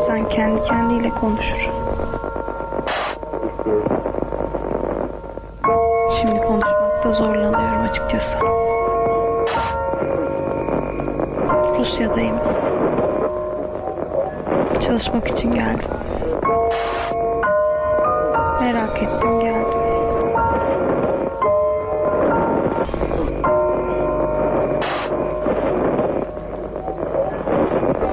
İnsan 0.09 0.27
kendi 0.29 0.63
kendiyle 0.63 1.09
konuşur. 1.09 1.69
Şimdi 6.21 6.41
konuşmakta 6.41 7.11
zorlanıyorum 7.11 7.81
açıkçası. 7.89 8.37
Rusya'dayım. 11.79 12.35
Çalışmak 14.79 15.27
için 15.27 15.51
geldim. 15.51 15.89
Merak 18.61 19.03
ettim 19.03 19.39
geldim. 19.39 19.79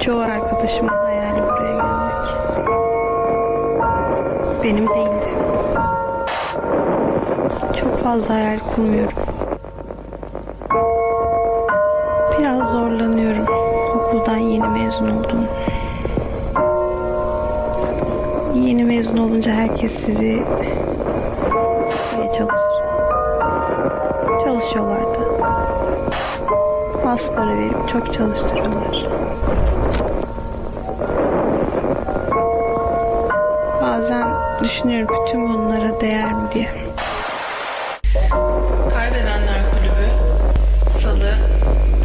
Çoğu 0.01 0.20
arkadaşımın 0.20 0.88
hayali 0.88 1.45
Benim 4.67 4.89
değildi. 4.89 5.29
Çok 7.81 7.99
fazla 7.99 8.35
hayal 8.35 8.59
kurmuyorum. 8.59 9.19
Biraz 12.39 12.73
zorlanıyorum. 12.73 13.47
Okuldan 13.97 14.37
yeni 14.37 14.69
mezun 14.69 15.11
oldum. 15.11 15.47
Yeni 18.55 18.85
mezun 18.85 19.19
olunca 19.19 19.53
herkes 19.53 19.93
sizi 19.93 20.43
sıkmaya 21.85 22.33
çalışır. 22.33 22.83
Çalışıyorlardı. 24.45 25.19
Az 27.07 27.31
para 27.31 27.59
verip 27.59 27.89
çok 27.89 28.14
çalıştırıyorlar. 28.14 29.26
Düşünüyorum 34.67 35.17
bütün 35.27 35.49
bunlara 35.49 36.01
değer 36.01 36.33
mi 36.33 36.49
diye. 36.55 36.71
Kaybedenler 38.91 39.71
Kulübü 39.71 40.09
Salı, 40.91 41.35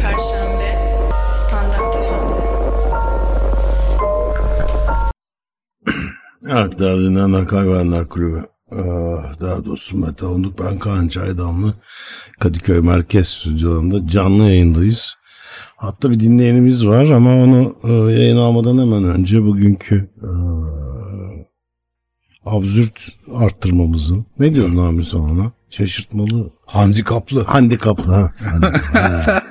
Perşembe, 0.02 0.78
Standart 1.28 1.94
FM. 1.94 2.32
Evet 6.50 6.78
değerli 6.78 7.10
dinleyenler 7.10 7.46
Kaybedenler 7.46 8.08
Kulübü. 8.08 8.42
Ah, 8.72 9.40
Daha 9.40 9.64
doğrusu 9.64 9.98
Mete 9.98 10.26
Onduk 10.26 10.58
ben 10.58 10.78
Kaan 10.78 11.08
Çaydamlı 11.08 11.74
Kadıköy 12.40 12.80
Merkez 12.80 13.28
Stüdyolarında 13.28 14.08
canlı 14.08 14.42
yayındayız. 14.42 15.14
Hatta 15.76 16.10
bir 16.10 16.20
dinleyenimiz 16.20 16.86
var 16.86 17.04
ama 17.10 17.30
onu 17.34 17.76
e, 17.84 17.92
yayın 17.92 18.36
almadan 18.36 18.78
hemen 18.78 19.04
önce 19.04 19.42
bugünkü 19.42 19.96
e, 19.96 20.11
absürt 22.52 23.08
arttırmamızın 23.34 24.26
ne 24.38 24.54
diyorsun 24.54 24.76
abi 24.76 25.04
sen 25.04 25.18
ona? 25.18 25.52
Şaşırtmalı 25.70 26.50
Handikaplı. 26.66 27.44
Handikaplı 27.44 28.12
ha. 28.14 28.32
Ha. 28.52 29.42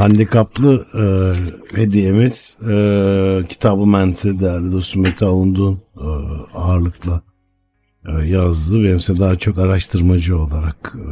Handikaplı 0.00 0.86
e, 0.94 1.04
hediyemiz 1.76 2.56
e, 2.68 2.74
kitabı 3.48 3.86
Mente 3.86 4.40
değerli 4.40 4.72
dostum 4.72 5.02
Mete 5.02 5.26
Avundun 5.26 5.82
e, 5.96 6.08
ağırlıkla 6.54 7.22
e, 8.08 8.26
yazdı. 8.26 8.84
Benimse 8.84 9.18
daha 9.18 9.36
çok 9.36 9.58
araştırmacı 9.58 10.38
olarak 10.38 10.94
e, 10.96 11.06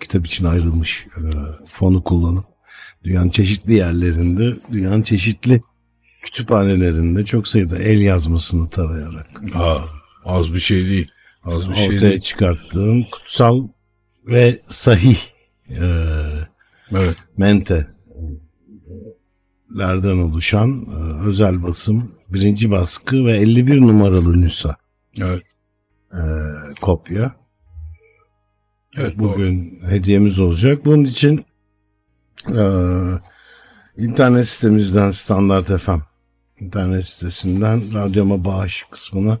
kitap 0.00 0.26
için 0.26 0.44
ayrılmış 0.44 1.06
e, 1.16 1.22
fonu 1.66 2.04
kullanıp 2.04 2.44
dünyanın 3.04 3.28
çeşitli 3.28 3.74
yerlerinde, 3.74 4.56
dünyanın 4.72 5.02
çeşitli 5.02 5.62
kütüphanelerinde 6.22 7.24
çok 7.24 7.48
sayıda 7.48 7.78
el 7.78 8.00
yazmasını 8.00 8.70
tarayarak 8.70 9.26
Ha, 9.54 9.84
az 10.24 10.54
bir 10.54 10.60
şey 10.60 10.86
değil. 10.86 11.10
Az 11.44 11.70
bir 11.70 11.74
şey 11.74 12.00
değil. 12.00 12.20
çıkarttığım 12.20 13.02
kutsal 13.12 13.68
ve 14.26 14.58
sahih 14.68 15.18
e, 15.70 15.84
Evet. 16.92 17.16
mente 17.36 17.86
lerden 19.78 20.16
oluşan 20.18 20.86
e, 20.90 21.26
özel 21.26 21.62
basım 21.62 22.14
birinci 22.28 22.70
baskı 22.70 23.24
ve 23.26 23.36
51 23.36 23.80
numaralı 23.80 24.40
nüsa 24.40 24.76
Evet. 25.20 25.42
e, 26.12 26.20
kopya. 26.80 27.36
Evet. 28.98 29.18
Bugün 29.18 29.80
hediyemiz 29.88 30.38
olacak. 30.40 30.84
Bunun 30.84 31.04
için 31.04 31.44
e, 32.48 32.62
internet 33.96 34.46
sitemizden 34.46 35.10
Standart 35.10 35.80
FM 35.80 35.98
internet 36.62 37.06
sitesinden 37.06 37.94
radyoma 37.94 38.44
bağış 38.44 38.84
kısmına 38.90 39.38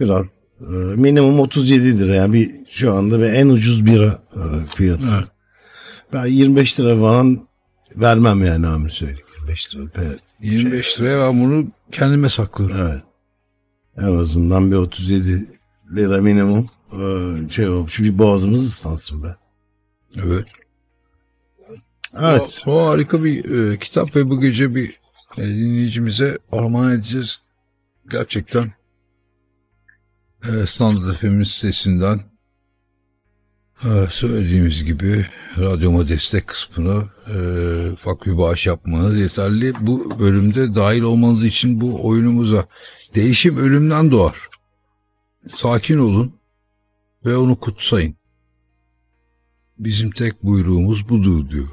biraz 0.00 0.44
e, 0.60 0.64
minimum 0.74 1.40
37 1.40 1.98
lira 1.98 2.14
yani 2.14 2.32
bir 2.32 2.54
şu 2.68 2.94
anda 2.94 3.20
ve 3.20 3.28
en 3.28 3.48
ucuz 3.48 3.86
bira 3.86 4.22
e, 4.34 4.66
fiyatı. 4.74 5.14
Evet. 5.14 5.28
Ben 6.12 6.26
25 6.26 6.80
lira 6.80 6.96
falan 6.96 7.46
vermem 7.96 8.44
yani 8.44 8.66
Amir 8.66 8.90
söyleyeyim. 8.90 9.26
25 9.40 9.74
lira. 9.76 9.84
pe- 9.84 10.18
25 10.40 11.00
liraya 11.00 11.28
ben 11.28 11.44
bunu 11.44 11.66
kendime 11.92 12.28
saklıyorum. 12.28 12.76
Evet. 12.80 13.02
En 13.98 14.18
azından 14.18 14.70
bir 14.70 14.76
37 14.76 15.46
lira 15.94 16.20
minimum 16.20 16.70
e, 16.92 17.50
şey 17.50 17.68
olmuş. 17.68 18.00
Bir 18.00 18.18
boğazımız 18.18 18.66
ıslansın 18.66 19.22
be. 19.22 19.36
Evet. 20.24 20.46
Evet. 22.20 22.62
O, 22.66 22.72
o 22.72 22.86
harika 22.86 23.24
bir 23.24 23.70
e, 23.72 23.78
kitap 23.78 24.16
ve 24.16 24.30
bu 24.30 24.40
gece 24.40 24.74
bir 24.74 25.01
e, 25.38 25.42
dinleyicimize 25.42 26.38
armağan 26.52 26.92
edeceğiz. 26.92 27.40
Gerçekten 28.10 28.72
e, 30.48 30.66
Standart 30.66 31.16
FM'in 31.16 31.42
sitesinden 31.42 32.20
e, 33.84 34.06
söylediğimiz 34.10 34.84
gibi 34.84 35.26
radyoma 35.58 36.08
destek 36.08 36.46
kısmına 36.46 37.04
e, 37.34 37.90
ufak 37.90 38.26
bir 38.26 38.38
bağış 38.38 38.66
yapmanız 38.66 39.18
yeterli. 39.18 39.74
Bu 39.80 40.18
bölümde 40.18 40.74
dahil 40.74 41.02
olmanız 41.02 41.44
için 41.44 41.80
bu 41.80 42.06
oyunumuza 42.06 42.64
değişim 43.14 43.56
ölümden 43.56 44.10
doğar. 44.10 44.48
Sakin 45.48 45.98
olun 45.98 46.36
ve 47.24 47.36
onu 47.36 47.56
kutsayın. 47.56 48.16
Bizim 49.78 50.10
tek 50.10 50.42
buyruğumuz 50.42 51.08
budur 51.08 51.50
diyor. 51.50 51.68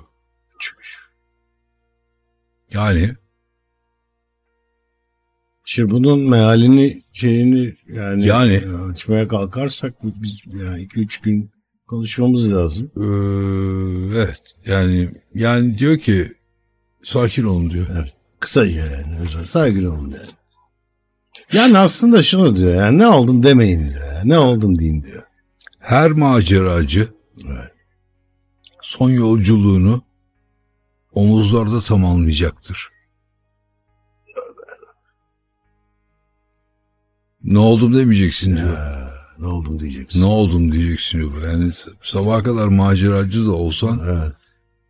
Yani 2.74 3.16
Şimdi 5.72 5.92
bunun 5.92 6.20
mealini 6.30 7.04
şeyini 7.14 7.76
yani, 7.88 8.26
Yani. 8.26 8.54
e, 8.54 8.92
açmaya 8.92 9.28
kalkarsak 9.28 9.94
biz 10.04 10.38
yani 10.46 10.84
2-3 10.84 11.24
gün 11.24 11.52
konuşmamız 11.88 12.54
lazım. 12.54 12.92
eee, 12.98 14.18
evet 14.20 14.56
yani 14.66 15.10
yani 15.36 15.78
diyor 15.78 15.98
ki 16.00 16.34
sakin 17.04 17.44
olun 17.44 17.70
diyor. 17.70 17.88
Kısaca 18.40 18.86
yani 18.86 19.20
özel 19.22 19.46
saygılı 19.46 19.92
olun 19.94 20.12
yani. 20.12 20.32
Yani 21.54 21.78
aslında 21.78 22.24
şunu 22.24 22.56
diyor 22.56 22.76
yani 22.76 22.98
ne 22.98 23.08
oldum 23.08 23.44
demeyin 23.44 23.90
diyor. 23.90 24.14
Yani, 24.14 24.30
ne 24.30 24.38
oldum 24.40 24.80
deyin 24.80 25.04
diyor. 25.04 25.24
Her 25.80 26.12
maceracı 26.12 27.08
Evet. 27.48 27.72
son 28.82 29.10
yolculuğunu 29.10 30.02
omuzlarda 31.14 31.82
tamamlayacaktır. 31.82 32.90
Ne 37.44 37.60
oldum 37.60 37.96
demeyeceksin 37.96 38.58
diyor. 38.58 38.76
Ha, 38.76 39.10
ne 39.40 39.48
oldum 39.48 39.80
diyeceksin. 39.80 40.22
Ne 40.22 40.26
oldum 40.26 40.72
diyeceksin 40.72 41.20
diyor. 41.20 41.48
Yani 41.48 41.72
sabaha 42.02 42.44
kadar 42.44 42.68
maceracı 42.68 43.46
da 43.46 43.52
olsan 43.52 44.02
Evet. 44.10 44.34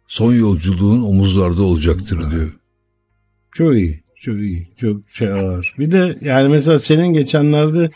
son 0.08 0.34
yolculuğun 0.34 1.02
omuzlarda 1.02 1.64
olacaktır 1.64 2.32
diyor. 2.32 2.54
Çok 3.52 3.74
iyi. 3.74 4.04
Çok 4.16 4.36
iyi. 4.36 4.68
Çok 4.78 5.02
şey 5.12 5.34
var. 5.34 5.74
Bir 5.80 5.92
de 5.92 6.18
yani 6.22 6.50
mesela 6.50 6.80
senin 6.80 7.08
geçenlerde 7.14 7.90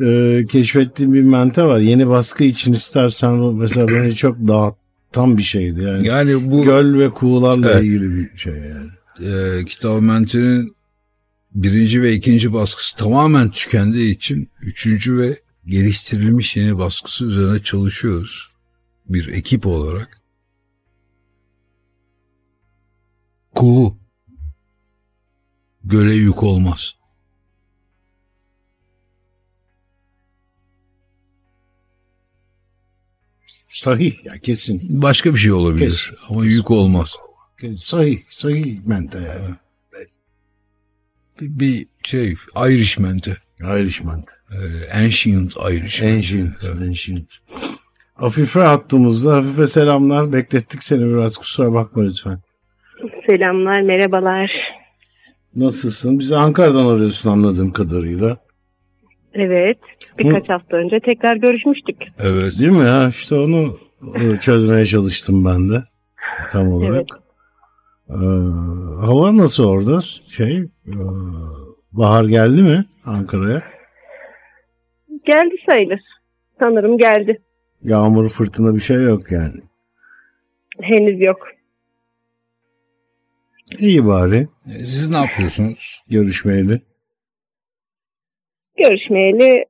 e, 0.00 0.46
keşfettiğin 0.46 1.14
bir 1.14 1.22
mente 1.22 1.62
var. 1.62 1.78
Yeni 1.78 2.08
baskı 2.08 2.44
için 2.44 2.72
istersen 2.72 3.34
mesela 3.34 3.88
beni 3.94 4.14
çok 4.14 4.36
dağıtan 4.48 5.38
bir 5.38 5.42
şeydi. 5.42 5.82
Yani 5.82 6.06
Yani 6.06 6.50
bu 6.50 6.64
göl 6.64 6.98
ve 6.98 7.10
kuğularla 7.10 7.70
Evet. 7.70 7.82
ilgili 7.82 8.10
bir 8.16 8.38
şey 8.38 8.52
yani. 8.54 8.88
e, 9.60 9.64
Kitab 9.64 10.00
Mente'nin 10.00 10.76
birinci 11.62 12.02
ve 12.02 12.12
ikinci 12.12 12.52
baskısı 12.52 12.96
tamamen 12.96 13.50
tükendiği 13.50 14.14
için 14.14 14.50
üçüncü 14.60 15.18
ve 15.18 15.42
geliştirilmiş 15.66 16.56
yeni 16.56 16.78
baskısı 16.78 17.24
üzerine 17.24 17.62
çalışıyoruz. 17.62 18.50
Bir 19.08 19.28
ekip 19.28 19.66
olarak. 19.66 20.20
Kuğu 23.54 23.96
göle 25.84 26.14
yük 26.14 26.42
olmaz. 26.42 26.94
Sahih 33.68 34.24
ya 34.24 34.38
kesin. 34.38 35.02
Başka 35.02 35.34
bir 35.34 35.38
şey 35.38 35.52
olabilir 35.52 36.10
Kesin. 36.10 36.16
ama 36.28 36.44
yük 36.44 36.70
olmaz. 36.70 37.14
Sahih. 37.78 38.22
Sahih 38.30 38.84
mente 38.86 39.18
yani. 39.18 39.44
Bir, 39.46 39.67
bir 41.40 41.86
şey 42.02 42.34
Irishman'te. 42.56 43.36
Irishman. 43.60 44.24
E, 44.52 44.58
Ancient 45.04 45.56
Irishman. 45.56 46.08
Ancient. 46.08 46.64
Ancient. 46.82 47.30
Afife 48.16 48.60
hattımızda. 48.60 49.36
Afife 49.36 49.66
selamlar. 49.66 50.32
Beklettik 50.32 50.82
seni 50.82 51.06
biraz. 51.06 51.36
Kusura 51.36 51.72
bakma 51.72 52.02
lütfen. 52.02 52.38
Selamlar, 53.26 53.80
merhabalar. 53.80 54.52
Nasılsın? 55.56 56.18
Bizi 56.18 56.36
Ankara'dan 56.36 56.86
arıyorsun 56.86 57.30
anladığım 57.30 57.72
kadarıyla. 57.72 58.36
Evet, 59.34 59.78
birkaç 60.18 60.48
hafta 60.48 60.76
önce 60.76 61.00
tekrar 61.00 61.36
görüşmüştük. 61.36 61.96
Evet. 62.18 62.58
Değil 62.58 62.70
mi 62.70 62.86
ya? 62.86 63.08
İşte 63.08 63.34
onu 63.34 63.78
e, 64.14 64.36
çözmeye 64.36 64.84
çalıştım 64.84 65.44
ben 65.44 65.70
de. 65.70 65.84
Tam 66.50 66.72
olarak. 66.72 66.94
Evet. 66.94 67.06
Ee, 68.10 68.14
hava 69.06 69.36
nasıl 69.36 69.64
orada? 69.64 70.00
Şey, 70.28 70.56
e, 70.86 70.94
bahar 71.92 72.24
geldi 72.24 72.62
mi 72.62 72.84
Ankara'ya? 73.04 73.62
Geldi 75.26 75.54
sayılır. 75.68 76.00
Sanırım 76.58 76.98
geldi. 76.98 77.42
Yağmur, 77.82 78.28
fırtına 78.28 78.74
bir 78.74 78.80
şey 78.80 79.02
yok 79.02 79.32
yani. 79.32 79.60
Henüz 80.80 81.20
yok. 81.20 81.38
İyi 83.78 84.06
bari. 84.06 84.48
E, 84.66 84.70
Siz 84.84 85.10
ne 85.10 85.16
yapıyorsunuz? 85.16 86.02
Görüşmeyeli. 86.10 86.80
Görüşmeyeli 88.78 89.64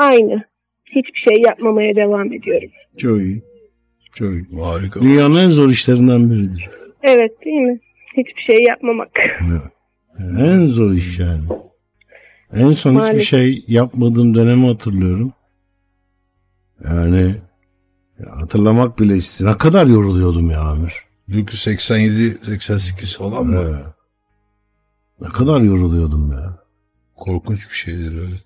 aynı. 0.00 0.42
Hiçbir 0.86 1.20
şey 1.30 1.42
yapmamaya 1.46 1.96
devam 1.96 2.32
ediyorum. 2.32 2.70
Çok 2.98 3.18
iyi. 3.20 3.42
Çok 4.12 4.30
iyi. 4.32 4.46
Harika. 4.60 5.00
Dünyanın 5.00 5.38
en 5.38 5.48
zor 5.48 5.70
işlerinden 5.70 6.30
biridir. 6.30 6.70
Evet 7.06 7.44
değil 7.44 7.56
mi? 7.56 7.80
Hiçbir 8.16 8.42
şey 8.42 8.62
yapmamak. 8.64 9.10
En 10.38 10.64
zor 10.66 10.92
iş 10.92 11.18
yani. 11.18 11.42
En 12.52 12.72
son 12.72 12.90
hiçbir 12.90 12.92
Maalesef. 12.92 13.28
şey 13.28 13.64
yapmadığım 13.68 14.34
dönemi 14.34 14.66
hatırlıyorum. 14.66 15.32
Yani 16.84 17.36
ya 18.18 18.36
hatırlamak 18.36 18.98
bile 18.98 19.16
işte 19.16 19.46
ne 19.46 19.56
kadar 19.58 19.86
yoruluyordum 19.86 20.50
ya 20.50 20.60
Amir. 20.60 20.92
Çünkü 21.32 21.56
87-88 21.56 23.18
falan 23.18 23.46
mı? 23.46 23.60
Evet. 23.64 23.84
Ne 25.20 25.28
kadar 25.28 25.60
yoruluyordum 25.60 26.32
ya. 26.32 26.58
Korkunç 27.16 27.70
bir 27.70 27.74
şeydir 27.76 28.20
öyle. 28.20 28.36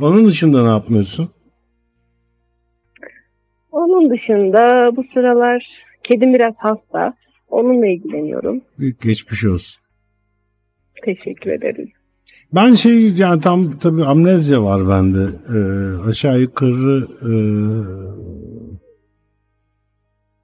Onun 0.00 0.26
dışında 0.26 0.62
ne 0.62 0.68
yapmıyorsun? 0.68 1.30
Onun 3.72 4.10
dışında 4.10 4.90
bu 4.96 5.04
sıralar 5.14 5.85
kedim 6.08 6.34
biraz 6.34 6.54
hasta. 6.56 7.14
Onunla 7.48 7.86
ilgileniyorum. 7.86 8.60
Büyük 8.78 9.00
geçmiş 9.02 9.44
olsun. 9.44 9.82
Teşekkür 11.04 11.50
ederiz. 11.50 11.88
Ben 12.54 12.72
şey 12.72 13.08
yani 13.08 13.40
tam 13.40 13.78
tabii 13.78 14.04
amnezya 14.04 14.62
var 14.62 14.88
bende. 14.88 15.28
Ee, 15.54 16.08
aşağı 16.08 16.40
yukarı 16.40 17.08
e, 17.22 17.32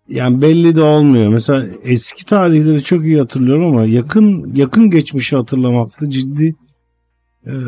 yani 0.08 0.42
belli 0.42 0.74
de 0.74 0.82
olmuyor. 0.82 1.32
Mesela 1.32 1.66
eski 1.84 2.26
tarihleri 2.26 2.82
çok 2.82 3.04
iyi 3.04 3.18
hatırlıyorum 3.18 3.64
ama 3.64 3.84
yakın 3.84 4.54
yakın 4.54 4.90
geçmişi 4.90 5.36
hatırlamakta 5.36 6.10
ciddi 6.10 6.54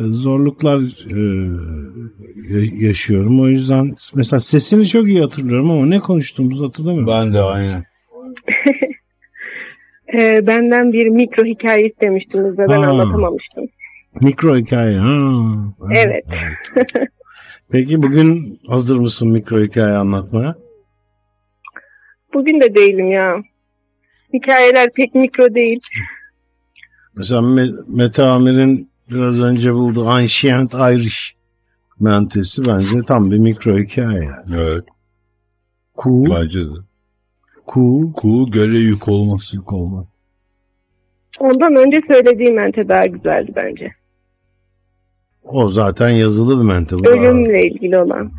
zorluklar 0.09 0.79
e, 1.11 1.19
ya- 2.55 2.87
yaşıyorum. 2.87 3.41
O 3.41 3.49
yüzden 3.49 3.95
mesela 4.15 4.41
sesini 4.41 4.87
çok 4.89 5.09
iyi 5.09 5.21
hatırlıyorum 5.21 5.71
ama 5.71 5.87
ne 5.87 6.01
konuştuğumuzu 6.01 6.67
hatırlamıyorum. 6.67 7.07
Ben 7.09 7.33
de 7.35 7.41
aynen. 7.41 7.85
Ee, 10.21 10.47
benden 10.47 10.93
bir 10.93 11.07
mikro 11.09 11.45
hikaye 11.45 11.87
istemiştiniz 11.89 12.59
ve 12.59 12.69
ben 12.69 12.83
Ha. 12.83 12.91
anlatamamıştım. 12.91 13.65
Mikro 14.21 14.57
hikaye. 14.57 14.99
Ha. 14.99 15.33
Evet. 15.95 16.25
Peki 17.71 18.03
bugün 18.03 18.61
hazır 18.69 18.99
mısın 18.99 19.29
mikro 19.29 19.63
hikaye 19.63 19.95
anlatmaya? 19.95 20.55
Bugün 22.35 22.61
de 22.61 22.75
değilim 22.75 23.11
ya. 23.11 23.37
Hikayeler 24.33 24.91
pek 24.97 25.15
mikro 25.15 25.55
değil. 25.55 25.81
Mesela 27.17 27.41
Me- 27.41 27.85
Mete 27.89 28.23
Amir'in 28.23 28.91
biraz 29.11 29.41
önce 29.43 29.75
bulduğu 29.75 30.09
Ancient 30.09 30.75
Irish 30.75 31.35
mentesi 32.01 32.63
bence 32.67 32.99
tam 33.07 33.31
bir 33.31 33.39
mikro 33.39 33.79
hikaye. 33.79 34.25
yani. 34.25 34.55
Evet. 34.63 34.85
Cool, 36.03 36.25
Bence 36.31 36.61
de. 36.61 36.71
cool, 37.75 38.13
Kuğu 38.13 38.51
göle 38.51 38.79
yük 38.79 39.09
olmaz. 39.09 39.51
yük 39.55 39.73
olmak. 39.73 40.07
Ondan 41.41 41.77
önce 41.77 42.01
söylediğim 42.09 42.55
mente 42.55 42.89
daha 42.89 43.07
güzeldi 43.07 43.53
bence. 43.57 43.93
O 45.43 45.69
zaten 45.69 46.09
yazılı 46.09 46.59
bir 46.61 46.65
mente. 46.65 46.97
Bu 46.99 47.09
Ölümle 47.09 47.67
ilgili 47.67 47.99
olan. 47.99 48.33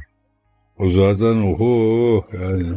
O 0.79 0.89
zaten 0.89 1.41
oho 1.41 2.25
yani. 2.33 2.73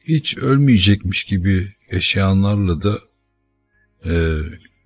hiç 0.05 0.39
ölmeyecekmiş 0.39 1.25
gibi 1.25 1.73
yaşayanlarla 1.93 2.83
da 2.83 2.99
e, 4.05 4.37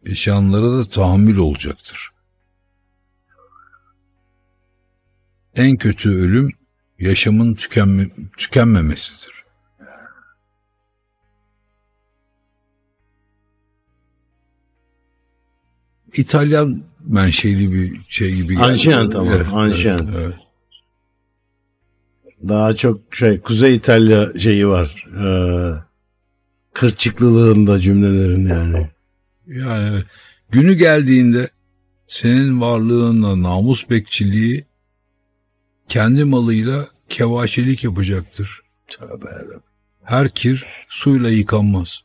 yaşayanlara 0.06 0.78
da 0.78 0.84
tahammül 0.84 1.36
olacaktır. 1.36 2.10
En 5.54 5.76
kötü 5.76 6.10
ölüm 6.10 6.50
yaşamın 6.98 7.54
tükenme, 7.54 8.08
tükenmemesidir. 8.36 9.44
İtalyan 16.12 16.82
menşeli 17.06 17.72
bir 17.72 18.00
şey 18.08 18.34
gibi 18.34 18.54
geldi. 18.54 18.64
Anşient 18.64 19.14
ama, 19.14 19.34
Evet, 19.34 19.46
anşient. 19.52 20.14
evet, 20.14 20.24
evet. 20.24 20.34
Daha 22.48 22.76
çok 22.76 23.14
şey 23.14 23.40
Kuzey 23.40 23.74
İtalya 23.74 24.38
şeyi 24.38 24.68
var. 24.68 25.06
Ee, 25.24 25.74
kırçıklılığında 26.72 27.78
cümlelerin 27.80 28.48
yani. 28.48 28.90
Yani 29.50 30.02
günü 30.50 30.74
geldiğinde 30.74 31.48
senin 32.06 32.60
varlığınla 32.60 33.42
namus 33.42 33.90
bekçiliği 33.90 34.64
kendi 35.88 36.24
malıyla 36.24 36.88
kevaşelik 37.08 37.84
yapacaktır. 37.84 38.60
Tövbe 38.88 39.30
yarabbim. 39.30 39.62
Her 40.02 40.28
kir 40.28 40.66
suyla 40.88 41.30
yıkanmaz. 41.30 42.04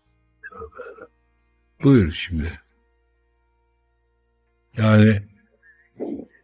Buyur 1.84 2.12
şimdi. 2.12 2.52
Yani 4.78 5.22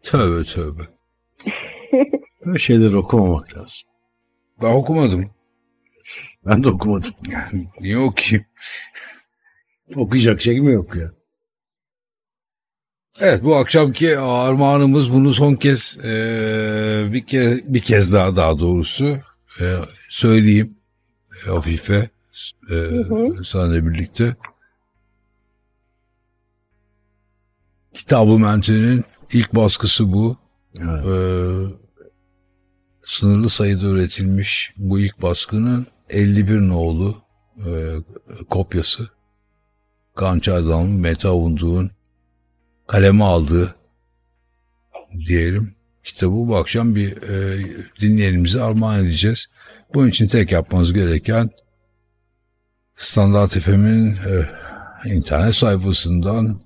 tövbe 0.04 0.44
tövbe. 0.44 0.82
Böyle 2.46 2.60
şeyleri 2.60 2.98
okumamak 2.98 3.58
lazım. 3.58 3.90
Ben 4.62 4.74
okumadım. 4.74 5.32
Ben 6.46 6.64
de 6.64 6.70
okumadım. 6.70 7.14
Niye 7.80 7.98
okuyayım? 7.98 8.46
Okuyacak 9.96 10.42
şey 10.42 10.62
mi 10.62 10.74
yok 10.74 10.96
ya? 10.96 11.12
Evet 13.20 13.44
bu 13.44 13.56
akşamki 13.56 14.20
armağanımız 14.20 15.14
bunu 15.14 15.34
son 15.34 15.56
kez 15.56 15.98
eee, 16.04 17.10
bir 17.14 17.26
kere 17.26 17.62
bir 17.68 17.80
kez 17.80 18.14
daha 18.14 18.36
daha 18.36 18.60
doğrusu 18.60 19.18
eee, 19.60 19.76
söyleyeyim 20.10 20.78
e, 21.48 21.50
Afife 21.52 22.10
eee 22.70 22.76
hı. 22.78 23.44
seninle 23.44 23.86
birlikte. 23.88 24.36
Kitab-ı 27.94 28.40
Mente'nin 28.40 29.04
ilk 29.34 29.56
baskısı 29.56 30.14
bu. 30.14 30.38
Evet. 30.80 31.06
Eee, 31.06 31.76
sınırlı 33.04 33.50
sayıda 33.50 33.86
üretilmiş 33.86 34.74
bu 34.78 35.00
ilk 35.00 35.22
baskının 35.22 35.88
51 36.10 36.60
nolu 36.60 37.16
eee, 37.66 37.96
kopyası. 38.50 39.10
Kançay'dan 40.16 40.88
Meta 40.88 41.34
Unduğ'un 41.34 41.92
kaleme 42.88 43.24
aldığı 43.24 43.76
diyelim 45.26 45.76
kitabı 46.04 46.32
bu 46.32 46.58
akşam 46.58 46.96
bir 46.96 47.22
e, 47.22 47.66
dinleyenimize 48.02 48.62
armağan 48.62 49.06
edeceğiz. 49.06 49.48
Bunun 49.94 50.08
için 50.08 50.28
tek 50.28 50.52
yapmanız 50.52 50.94
gereken 50.94 51.50
Standart 52.96 53.60
FM'in 53.60 54.16
e, 54.16 54.50
internet 55.06 55.56
sayfasından 55.56 56.62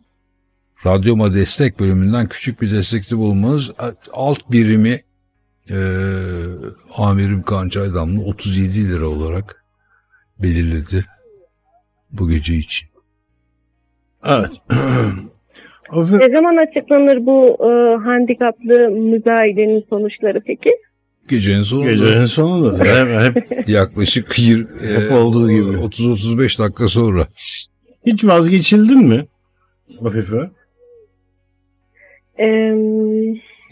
Radyoma 0.85 1.33
Destek 1.33 1.79
bölümünden 1.79 2.27
küçük 2.27 2.61
bir 2.61 2.71
destekte 2.71 3.17
bulmanız 3.17 3.71
alt 4.13 4.51
birimi 4.51 5.01
e, 5.69 5.77
amirim 6.95 7.43
Kançay 7.43 7.93
Damlı 7.93 8.21
37 8.23 8.89
lira 8.89 9.07
olarak 9.07 9.65
belirledi 10.41 11.05
bu 12.11 12.29
gece 12.29 12.55
için. 12.55 12.94
Evet. 14.25 14.51
Ne 15.93 16.29
zaman 16.29 16.57
açıklanır 16.57 17.25
bu 17.25 17.57
e, 17.59 18.03
handikaplı 18.03 18.89
müzayedenin 18.89 19.85
sonuçları 19.89 20.41
peki? 20.45 20.71
Gecenin 21.29 21.63
sonunda 21.63 21.89
Gecenin 21.91 22.25
sonunda. 22.25 22.85
Hep, 23.25 23.35
hep 23.51 23.69
yaklaşık 23.69 24.39
yir, 24.39 24.67
Hep 24.95 25.11
olduğu 25.11 25.51
gibi. 25.51 25.69
30-35 25.69 26.59
dakika 26.63 26.87
sonra. 26.87 27.27
Hiç 28.05 28.23
vazgeçildin 28.25 29.03
mi? 29.07 29.25
Afife. 30.05 30.49
Ee, 32.39 32.45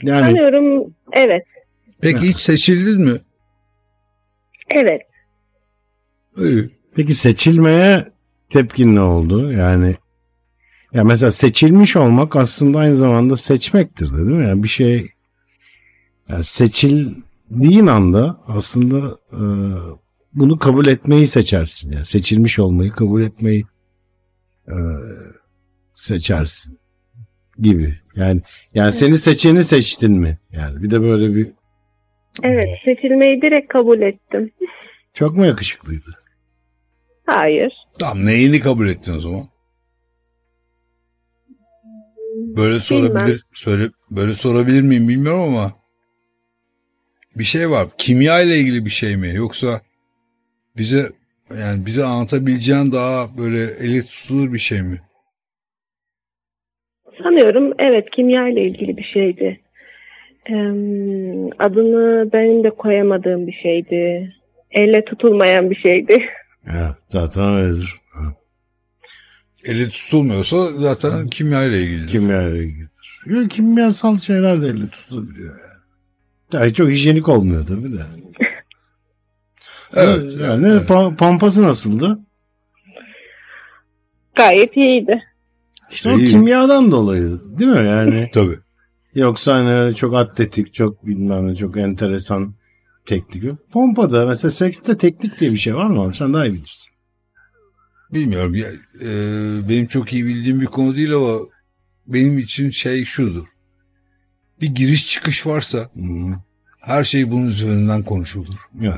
Yani 0.03 0.25
sanıyorum 0.25 0.93
evet. 1.13 1.43
Peki 2.01 2.27
hiç 2.27 2.37
seçildin 2.37 3.01
mi? 3.01 3.19
Evet. 4.75 5.01
Peki 6.95 7.13
seçilmeye 7.13 8.05
tepkin 8.49 8.95
ne 8.95 9.01
oldu? 9.01 9.51
Yani 9.51 9.95
ya 10.93 11.03
mesela 11.03 11.31
seçilmiş 11.31 11.95
olmak 11.95 12.35
aslında 12.35 12.79
aynı 12.79 12.95
zamanda 12.95 13.37
seçmektir 13.37 14.13
de, 14.13 14.17
değil 14.17 14.37
mi? 14.37 14.47
Yani 14.47 14.63
bir 14.63 14.67
şey 14.67 15.09
yani 16.29 16.43
seçildiğin 16.43 17.87
anda 17.87 18.39
aslında 18.47 19.17
e, 19.31 19.41
bunu 20.33 20.59
kabul 20.59 20.85
etmeyi 20.87 21.27
seçersin. 21.27 21.91
Yani 21.91 22.05
seçilmiş 22.05 22.59
olmayı 22.59 22.91
kabul 22.91 23.21
etmeyi 23.21 23.65
e, 24.67 24.75
seçersin 25.95 26.77
gibi. 27.59 27.99
Yani 28.15 28.41
yani 28.73 28.93
seni 28.93 29.17
seçeni 29.17 29.63
seçtin 29.63 30.11
mi? 30.11 30.37
Yani 30.51 30.83
bir 30.83 30.91
de 30.91 31.01
böyle 31.01 31.35
bir 31.35 31.51
Evet 32.43 32.69
seçilmeyi 32.85 33.41
direkt 33.41 33.73
kabul 33.73 34.01
ettim. 34.01 34.51
çok 35.13 35.35
mu 35.37 35.45
yakışıklıydı? 35.45 36.09
Hayır. 37.25 37.73
Tamam 37.99 38.25
neyini 38.25 38.59
kabul 38.59 38.87
ettin 38.89 39.17
o 39.17 39.19
zaman? 39.19 39.52
Böyle 42.57 42.79
sorabilir, 42.79 43.43
söyle, 43.53 43.89
böyle 44.11 44.33
sorabilir 44.33 44.81
miyim 44.81 45.07
bilmiyorum 45.07 45.41
ama 45.41 45.71
bir 47.35 47.43
şey 47.43 47.69
var. 47.69 47.87
Kimya 47.97 48.41
ile 48.41 48.57
ilgili 48.57 48.85
bir 48.85 48.89
şey 48.89 49.17
mi? 49.17 49.31
Yoksa 49.35 49.81
bize 50.77 51.09
yani 51.59 51.85
bize 51.85 52.03
anlatabileceğin 52.03 52.91
daha 52.91 53.37
böyle 53.37 53.63
eli 53.63 54.05
tutulur 54.05 54.53
bir 54.53 54.59
şey 54.59 54.81
mi? 54.81 54.99
sanıyorum 57.23 57.73
evet 57.79 58.09
kimya 58.09 58.47
ile 58.47 58.61
ilgili 58.61 58.97
bir 58.97 59.03
şeydi. 59.13 59.59
Ee, 60.49 60.53
adını 61.59 62.29
benim 62.33 62.63
de 62.63 62.69
koyamadığım 62.69 63.47
bir 63.47 63.59
şeydi. 63.63 64.33
Elle 64.71 65.05
tutulmayan 65.05 65.69
bir 65.69 65.75
şeydi. 65.75 66.23
Ya, 66.67 66.95
zaten 67.07 67.43
öyledir. 67.43 67.95
Eli 69.63 69.89
tutulmuyorsa 69.89 70.71
zaten 70.77 71.27
kimya 71.27 71.63
ile 71.63 71.81
ilgili. 71.81 72.05
Kimya 72.07 72.41
ile 72.49 72.63
ilgili. 72.63 72.87
Yok, 73.25 73.51
kimyasal 73.51 74.17
şeyler 74.17 74.61
de 74.61 74.67
elle 74.67 74.89
tutulabiliyor 74.89 75.59
yani. 75.59 75.73
Yani 76.53 76.73
çok 76.73 76.89
hijyenik 76.89 77.29
olmuyor 77.29 77.67
tabii 77.67 77.93
de. 77.93 78.01
Evet. 79.95 80.41
Yani 80.41 80.67
evet. 80.67 80.89
pa- 80.89 81.15
pompası 81.15 81.63
nasıldı? 81.63 82.19
Gayet 84.35 84.77
iyiydi. 84.77 85.23
İşte 85.91 86.09
o 86.09 86.17
İyi. 86.17 86.29
kimyadan 86.31 86.91
dolayı 86.91 87.39
değil 87.59 87.71
mi 87.71 87.87
yani? 87.87 88.29
Tabii. 88.33 88.57
Yoksa 89.15 89.55
hani 89.55 89.95
çok 89.95 90.15
atletik, 90.15 90.73
çok 90.73 91.05
bilmem 91.07 91.47
ne, 91.47 91.55
çok 91.55 91.77
enteresan 91.77 92.53
teknik. 93.05 93.43
Pompada 93.71 94.25
mesela 94.25 94.49
sekste 94.51 94.97
teknik 94.97 95.39
diye 95.39 95.51
bir 95.51 95.57
şey 95.57 95.75
var 95.75 95.85
mı 95.87 96.01
abi? 96.01 96.13
Sen 96.13 96.33
daha 96.33 96.45
iyi 96.45 96.53
bilirsin. 96.53 96.92
Bilmiyorum. 98.13 98.55
Ya, 98.55 98.67
e, 99.01 99.09
benim 99.69 99.87
çok 99.87 100.13
iyi 100.13 100.25
bildiğim 100.25 100.61
bir 100.61 100.65
konu 100.65 100.95
değil 100.95 101.13
ama 101.15 101.39
benim 102.07 102.37
için 102.37 102.69
şey 102.69 103.05
şudur. 103.05 103.45
Bir 104.61 104.67
giriş 104.67 105.07
çıkış 105.07 105.47
varsa 105.47 105.89
Hmm. 105.93 106.33
her 106.79 107.03
şey 107.03 107.31
bunun 107.31 107.47
üzerinden 107.47 108.03
konuşulur. 108.03 108.55
Evet. 108.81 108.93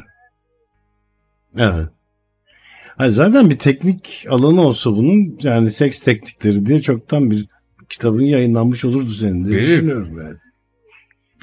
Evet. 1.57 1.87
Hayır, 2.97 3.11
zaten 3.11 3.49
bir 3.49 3.57
teknik 3.59 4.25
alanı 4.29 4.61
olsa 4.61 4.91
bunun 4.91 5.39
yani 5.43 5.69
seks 5.71 5.99
teknikleri 5.99 6.65
diye 6.65 6.81
çoktan 6.81 7.31
bir 7.31 7.47
kitabın 7.89 8.21
yayınlanmış 8.21 8.85
olurdu 8.85 9.09
senin 9.09 9.45
diye 9.47 9.57
Benim. 9.57 9.67
düşünüyorum 9.69 10.17
yani. 10.17 10.35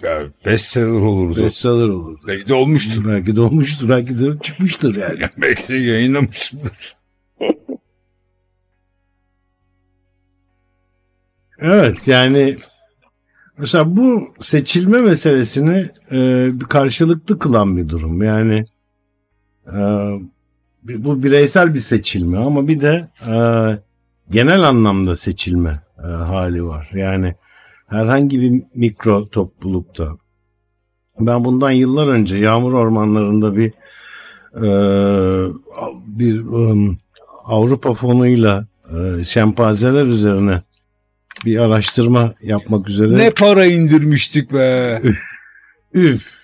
Ya 0.02 0.22
bestseller 0.46 1.00
olurdu. 1.00 1.42
Bestseller 1.44 1.88
olurdu. 1.88 2.20
Belki 2.26 2.48
de 2.48 2.54
olmuştur. 2.54 3.04
Belki 3.08 3.36
de 3.36 3.40
olmuştur, 3.40 3.88
belki 3.88 4.18
de 4.20 4.38
çıkmıştır 4.42 4.94
yani. 4.96 5.18
Belki 5.36 5.68
de 5.68 5.74
yayınlamışımdır. 5.76 6.94
Evet 11.58 12.08
yani 12.08 12.56
mesela 13.58 13.96
bu 13.96 14.34
seçilme 14.40 15.00
meselesini 15.00 15.86
e, 16.12 16.50
karşılıklı 16.68 17.38
kılan 17.38 17.76
bir 17.76 17.88
durum. 17.88 18.22
Yani 18.22 18.66
e, 19.66 19.78
bu 20.82 21.22
bireysel 21.22 21.74
bir 21.74 21.80
seçilme 21.80 22.38
ama 22.38 22.68
bir 22.68 22.80
de 22.80 23.08
e, 23.26 23.34
genel 24.30 24.62
anlamda 24.62 25.16
seçilme 25.16 25.82
e, 25.98 26.06
hali 26.06 26.64
var. 26.64 26.90
Yani 26.92 27.34
herhangi 27.86 28.40
bir 28.40 28.62
mikro 28.74 29.28
toplulukta 29.28 30.16
ben 31.20 31.44
bundan 31.44 31.70
yıllar 31.70 32.08
önce 32.08 32.36
yağmur 32.36 32.72
ormanlarında 32.72 33.56
bir 33.56 33.72
e, 34.56 34.66
bir 36.06 36.40
um, 36.40 36.98
Avrupa 37.44 37.94
fonuyla 37.94 38.66
e, 39.20 39.24
şempanzeler 39.24 40.04
üzerine 40.04 40.62
bir 41.44 41.58
araştırma 41.58 42.34
yapmak 42.42 42.88
üzere. 42.88 43.18
Ne 43.18 43.30
para 43.30 43.66
indirmiştik 43.66 44.52
be. 44.52 45.00
Üf. 45.94 46.42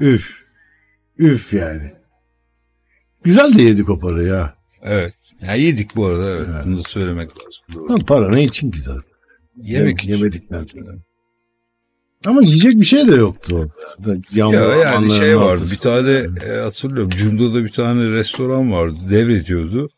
Üf. 0.00 0.42
Üf 1.18 1.52
yani. 1.52 1.92
Güzel 3.24 3.54
de 3.58 3.62
yedik 3.62 3.88
o 3.88 3.98
parayı 3.98 4.32
ha. 4.32 4.54
Evet. 4.82 5.14
Ya 5.42 5.54
yedik 5.54 5.96
bu 5.96 6.06
arada 6.06 6.30
evet. 6.30 6.48
Bunu 6.64 6.78
da 6.78 6.82
söylemek 6.82 7.30
lazım. 7.30 7.88
Ha, 7.88 7.94
para 8.06 8.28
ne 8.30 8.42
için 8.42 8.70
ki 8.70 8.80
zaten? 8.80 9.02
Yemek 9.56 9.96
Yem- 9.96 9.98
için. 10.04 10.16
Yemedikler. 10.16 10.64
Ama 12.26 12.42
yiyecek 12.42 12.80
bir 12.80 12.84
şey 12.84 13.08
de 13.08 13.14
yoktu. 13.14 13.70
Yağmur 14.32 14.54
Ya 14.54 14.76
yani 14.76 15.10
şey 15.10 15.36
vardı 15.38 15.48
ortası. 15.48 15.72
bir 15.74 15.78
tane 15.80 16.10
e, 16.46 16.60
hatırlıyorum 16.60 17.10
Cunda'da 17.10 17.64
bir 17.64 17.72
tane 17.72 18.10
restoran 18.10 18.72
vardı 18.72 18.96
devrediyordu. 19.10 19.88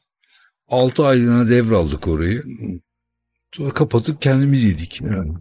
6 0.69 1.07
aylığına 1.07 1.49
devraldık 1.49 2.09
orayı. 2.09 2.43
Sonra 3.53 3.71
kapatıp 3.71 4.23
kendimiz 4.23 4.65
yedik. 4.65 5.01
Yani. 5.01 5.33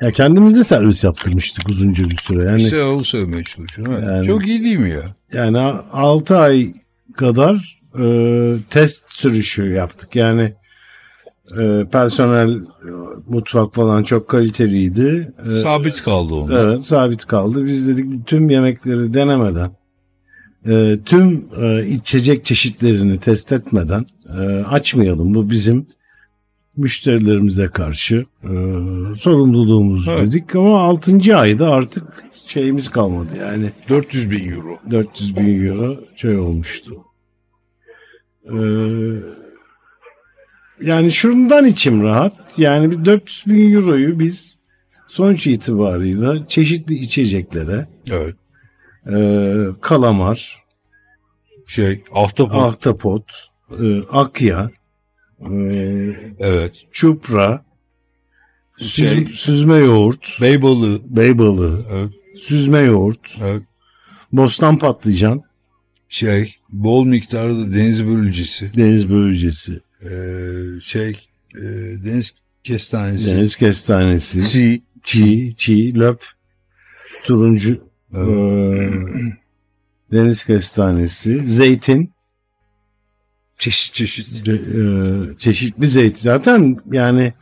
Ya 0.00 0.10
kendimiz 0.12 0.54
de 0.54 0.64
servis 0.64 1.04
yaptırmıştık 1.04 1.68
uzunca 1.70 2.04
bir 2.10 2.16
süre. 2.16 2.46
Yani 2.46 2.62
İşte 2.62 2.84
onu 2.84 3.04
söylemeye 3.04 3.44
çalışıyorum. 3.44 4.02
Yani- 4.02 4.26
Çok 4.26 4.46
iyi 4.46 4.62
değil 4.62 4.76
mi 4.78 4.90
ya? 4.90 5.02
Yani 5.32 5.58
6 5.58 6.36
ay 6.38 6.68
kadar 7.16 7.80
e, 7.98 8.04
test 8.70 9.12
sürüşü 9.12 9.70
yaptık. 9.72 10.16
Yani 10.16 10.54
e, 11.60 11.84
personel, 11.92 12.50
e, 12.56 12.90
mutfak 13.28 13.74
falan 13.74 14.02
çok 14.02 14.28
kaliteliydi. 14.28 15.32
E, 15.46 15.48
Sabit 15.48 16.02
kaldı 16.02 16.34
onlar. 16.34 16.64
evet, 16.66 16.82
sabit 16.82 17.26
kaldı. 17.26 17.66
Biz 17.66 17.88
dedik 17.88 18.26
tüm 18.26 18.50
yemekleri 18.50 19.14
denemeden, 19.14 19.76
e, 20.66 20.98
tüm 21.04 21.44
e, 21.60 21.86
içecek 21.88 22.44
çeşitlerini 22.44 23.20
test 23.20 23.52
etmeden 23.52 24.06
e, 24.28 24.42
açmayalım. 24.64 25.34
Bu 25.34 25.50
bizim 25.50 25.86
müşterilerimize 26.76 27.66
karşı 27.66 28.26
e, 28.44 28.50
sorumluluğumuz 29.16 30.08
Evet. 30.08 30.26
dedik. 30.26 30.56
Ama 30.56 30.80
6. 30.80 31.36
ayda 31.36 31.70
artık 31.70 32.24
şeyimiz 32.46 32.88
kalmadı 32.88 33.28
yani. 33.40 33.70
400 33.88 34.30
bin 34.30 34.52
euro. 34.52 34.78
400 34.90 35.36
bin 35.36 35.66
euro 35.66 36.00
şey 36.16 36.38
olmuştu. 36.38 36.96
Ee, 38.44 38.56
yani 40.82 41.12
şundan 41.12 41.66
içim 41.66 42.02
rahat. 42.02 42.58
Yani 42.58 42.90
bir 42.90 43.04
400 43.04 43.46
bin 43.46 43.74
euroyu 43.74 44.18
biz 44.18 44.58
sonuç 45.06 45.46
itibarıyla 45.46 46.46
çeşitli 46.48 46.94
içeceklere 46.94 47.86
Evet. 48.10 48.34
E, 49.06 49.16
kalamar, 49.80 50.62
Şey 51.66 52.04
ahtapot. 52.14 52.54
ahtapot, 52.62 53.24
e, 53.80 54.00
akya, 54.10 54.70
e, 55.40 55.52
Evet. 56.38 56.72
çupra, 56.92 57.64
süz- 58.78 59.12
Şey- 59.12 59.26
süzme 59.26 59.76
yoğurt, 59.76 60.38
Bey 60.40 60.62
balığı. 60.62 61.00
bey 61.16 61.38
balığı, 61.38 61.86
Evet. 61.92 62.10
süzme 62.36 62.78
yoğurt, 62.78 63.36
evet. 63.42 63.62
bostan 64.32 64.78
patlıcan, 64.78 65.42
Şey 66.08 66.54
bol 66.68 67.04
miktarda 67.04 67.72
deniz 67.72 68.06
börülcesi. 68.06 68.70
deniz 68.76 69.10
börülcesi, 69.10 69.80
Ee, 70.02 70.10
şey 70.82 71.28
e, 71.54 71.60
deniz 72.04 72.34
kestanesi. 72.64 73.30
deniz 73.30 73.56
kestanesi, 73.56 74.42
Si. 74.42 74.82
çiğ, 75.02 75.54
çiğ, 75.56 75.94
löp, 76.00 76.24
turuncu, 77.24 77.84
deniz 80.12 80.44
kestanesi, 80.44 81.42
zeytin, 81.46 82.12
Çeşit 83.58 83.94
çeşit. 83.94 84.48
eee, 84.48 84.56
çeşitli 85.38 85.88
zeytin. 85.88 86.20
Zaten 86.20 86.76
yani 86.92 87.32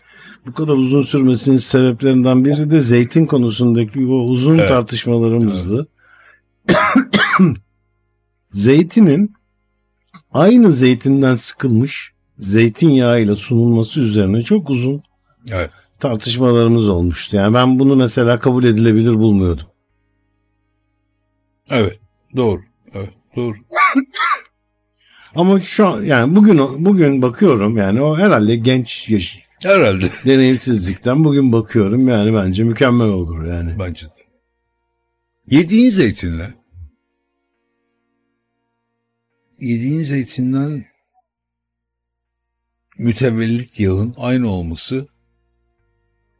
bu 0.46 0.52
kadar 0.52 0.72
uzun 0.72 1.02
sürmesinin 1.02 1.56
sebeplerinden 1.56 2.44
biri 2.44 2.70
de 2.70 2.80
zeytin 2.80 3.26
konusundaki 3.26 4.06
o 4.06 4.24
uzun 4.24 4.58
Evet. 4.58 4.68
tartışmalarımızdı. 4.68 5.88
Zeytinin 8.50 9.34
aynı 10.32 10.72
zeytinden 10.72 11.34
sıkılmış 11.34 12.12
zeytinyağıyla 12.38 13.36
sunulması 13.36 14.00
üzerine 14.00 14.42
çok 14.42 14.70
uzun 14.70 15.00
Evet. 15.50 15.70
tartışmalarımız 16.00 16.88
olmuştu. 16.88 17.36
Yani 17.36 17.54
ben 17.54 17.78
bunu 17.78 17.96
mesela 17.96 18.38
kabul 18.38 18.64
edilebilir 18.64 19.14
bulmuyordum. 19.14 19.66
Evet. 21.72 21.98
Doğru. 22.36 22.60
Evet. 22.94 23.10
Doğru. 23.36 23.56
Ama 25.34 25.60
şu 25.60 25.86
an 25.86 26.02
yani 26.02 26.36
bugün 26.36 26.84
bugün 26.84 27.22
bakıyorum 27.22 27.76
yani 27.76 28.02
o 28.02 28.16
herhalde 28.18 28.56
genç 28.56 29.08
yaş, 29.08 29.38
Herhalde. 29.62 30.04
deneyimsizlikten 30.26 31.24
bugün 31.24 31.52
bakıyorum 31.52 32.08
yani 32.08 32.34
bence 32.34 32.64
mükemmel 32.64 33.06
olur 33.08 33.44
yani. 33.44 33.78
Bence 33.78 34.06
de. 34.06 34.10
Yediğin 35.46 35.90
zeytinle 35.90 36.54
yediğin 39.60 40.02
zeytinden 40.02 40.84
mütevellit 42.98 43.80
yağın 43.80 44.14
aynı 44.18 44.50
olması 44.50 45.06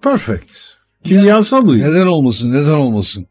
Perfect. 0.03 0.57
Kimyasal 1.05 1.67
uyum. 1.67 1.91
neden 1.91 2.07
olmasın 2.07 2.51
neden 2.51 2.75
olmasın 2.75 3.27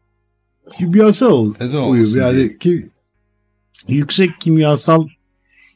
Kimyasal 0.78 1.54
uyum. 1.88 2.18
Yani 2.18 2.58
ki, 2.58 2.88
yüksek 3.88 4.40
kimyasal 4.40 5.08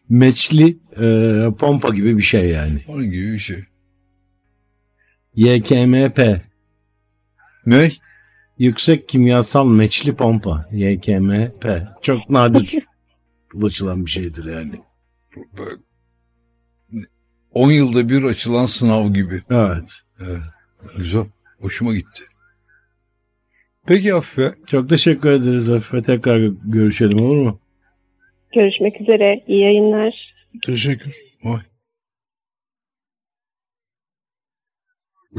meçli 0.08 0.76
e, 0.96 1.46
pompa 1.58 1.88
gibi 1.94 2.16
bir 2.16 2.22
şey 2.22 2.48
yani. 2.48 2.84
onun 2.88 3.10
gibi 3.10 3.32
bir 3.32 3.38
şey. 3.38 3.64
YKMP. 5.34 6.40
Ne? 7.66 7.90
Yüksek 8.58 9.08
kimyasal 9.08 9.66
meçli 9.66 10.14
pompa. 10.14 10.68
YKMP. 10.72 11.66
Çok 12.02 12.30
nadir 12.30 12.78
ulaşılan 13.54 14.06
bir 14.06 14.10
şeydir 14.10 14.44
yani. 14.44 14.72
10 17.52 17.70
yılda 17.70 18.08
bir 18.08 18.22
açılan 18.22 18.66
sınav 18.66 19.12
gibi. 19.12 19.42
Evet. 19.50 20.00
Güzel. 20.96 21.24
Hoşuma 21.60 21.94
gitti. 21.94 22.24
Peki 23.86 24.14
Afife. 24.14 24.54
Çok 24.66 24.88
teşekkür 24.88 25.30
ederiz 25.30 25.70
Afife. 25.70 26.02
Tekrar 26.02 26.50
görüşelim 26.64 27.18
olur 27.18 27.36
mu? 27.36 27.60
Görüşmek 28.54 29.00
üzere. 29.00 29.44
İyi 29.48 29.60
yayınlar. 29.60 30.34
Teşekkür. 30.66 31.14
Vay. 31.44 31.60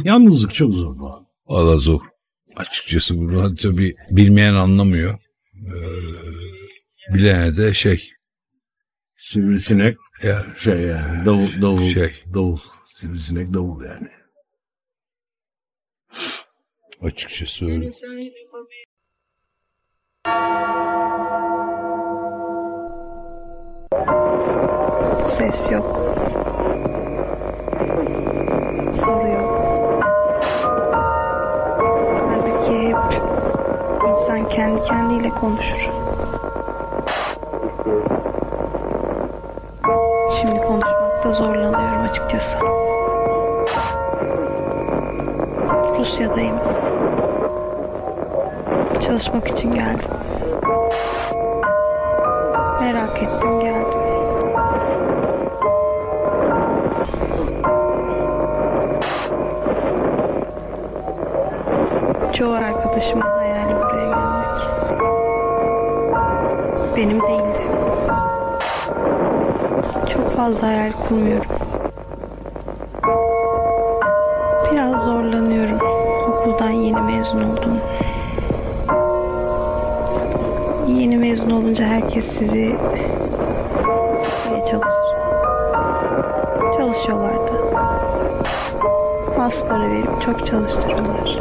Yalnızlık 0.03 0.53
çok 0.53 0.73
zor 0.73 0.99
bu 0.99 1.13
abi. 1.13 1.25
Valla 1.47 1.77
zor. 1.77 2.01
Açıkçası 2.55 3.17
bunu 3.17 3.55
tabii 3.55 3.95
bilmeyen 4.09 4.53
anlamıyor. 4.53 5.19
Ee, 5.55 7.13
bilene 7.13 7.57
de 7.57 7.73
şey. 7.73 8.09
Sivrisinek 9.15 9.97
Ya, 10.23 10.45
şey 10.57 10.79
yani 10.81 11.25
davul 11.25 11.61
davul 11.61 11.87
Şey. 11.87 12.11
davul. 12.33 12.57
Sivrisinek 12.89 13.53
davul 13.53 13.83
yani. 13.85 14.07
Açıkçası 17.05 17.65
öyle. 17.65 17.91
Ses 25.29 25.71
yok. 25.71 25.99
Soru 28.95 29.27
yok. 29.27 29.61
Halbuki 32.29 32.87
hep 32.87 32.97
insan 34.11 34.47
kendi 34.47 34.83
kendiyle 34.83 35.29
konuşur. 35.29 35.89
Şimdi 40.41 40.61
konuşmakta 40.61 41.33
zorlanıyorum 41.33 42.01
açıkçası. 42.01 42.57
Rusya'dayım. 45.99 46.74
Çalışmak 49.07 49.47
için 49.47 49.71
geldim. 49.71 50.09
Merak 52.81 53.23
ettim 53.23 53.59
geldim. 53.59 53.99
Çoğu 62.33 62.53
arkadaşımın 62.53 63.21
hayali 63.21 63.75
buraya 63.75 64.05
gelmek. 64.05 64.59
Benim 66.95 67.21
değildi. 67.21 67.63
Çok 70.13 70.35
fazla 70.37 70.67
hayal 70.67 70.91
kurmuyorum. 70.91 71.54
Olunca 81.75 81.85
herkes 81.85 82.25
sizi 82.25 82.75
sıkmaya 84.17 84.65
çalışır. 84.65 85.15
Çalışıyorlar 86.77 87.33
da. 87.33 87.81
Az 89.39 89.63
para 89.69 89.91
verip 89.91 90.21
çok 90.21 90.47
çalıştırıyorlar. 90.47 91.39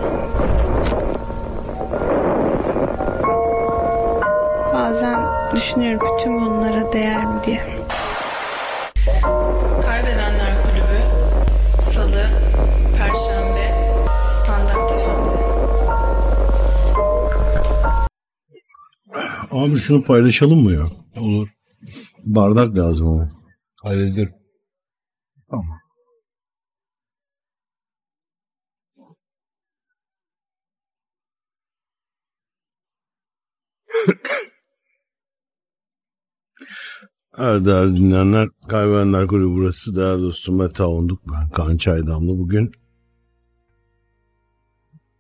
Bazen 4.75 5.21
düşünüyorum 5.55 6.09
bütün 6.19 6.41
bunlara 6.41 6.93
değer 6.93 7.25
mi 7.25 7.35
diye. 7.47 7.74
Abi 19.65 19.79
şunu 19.79 20.05
paylaşalım 20.05 20.63
mı 20.63 20.73
ya? 20.73 20.87
Olur. 21.17 21.49
Bardak 22.25 22.77
lazım 22.77 23.09
ama. 23.09 23.31
Hallederim. 23.77 24.35
Tamam. 25.51 25.81
Evet 37.39 37.67
değerli 37.67 37.97
dinleyenler, 37.97 38.49
Kaybedenler 38.69 39.27
Kulübü 39.27 39.55
burası. 39.55 39.97
Değerli 39.97 40.23
dostum 40.23 40.59
Mete 40.59 40.83
Avunduk. 40.83 41.23
Ben 41.33 41.49
Kaan 41.49 41.77
Çaydamlı. 41.77 42.39
Bugün 42.39 42.73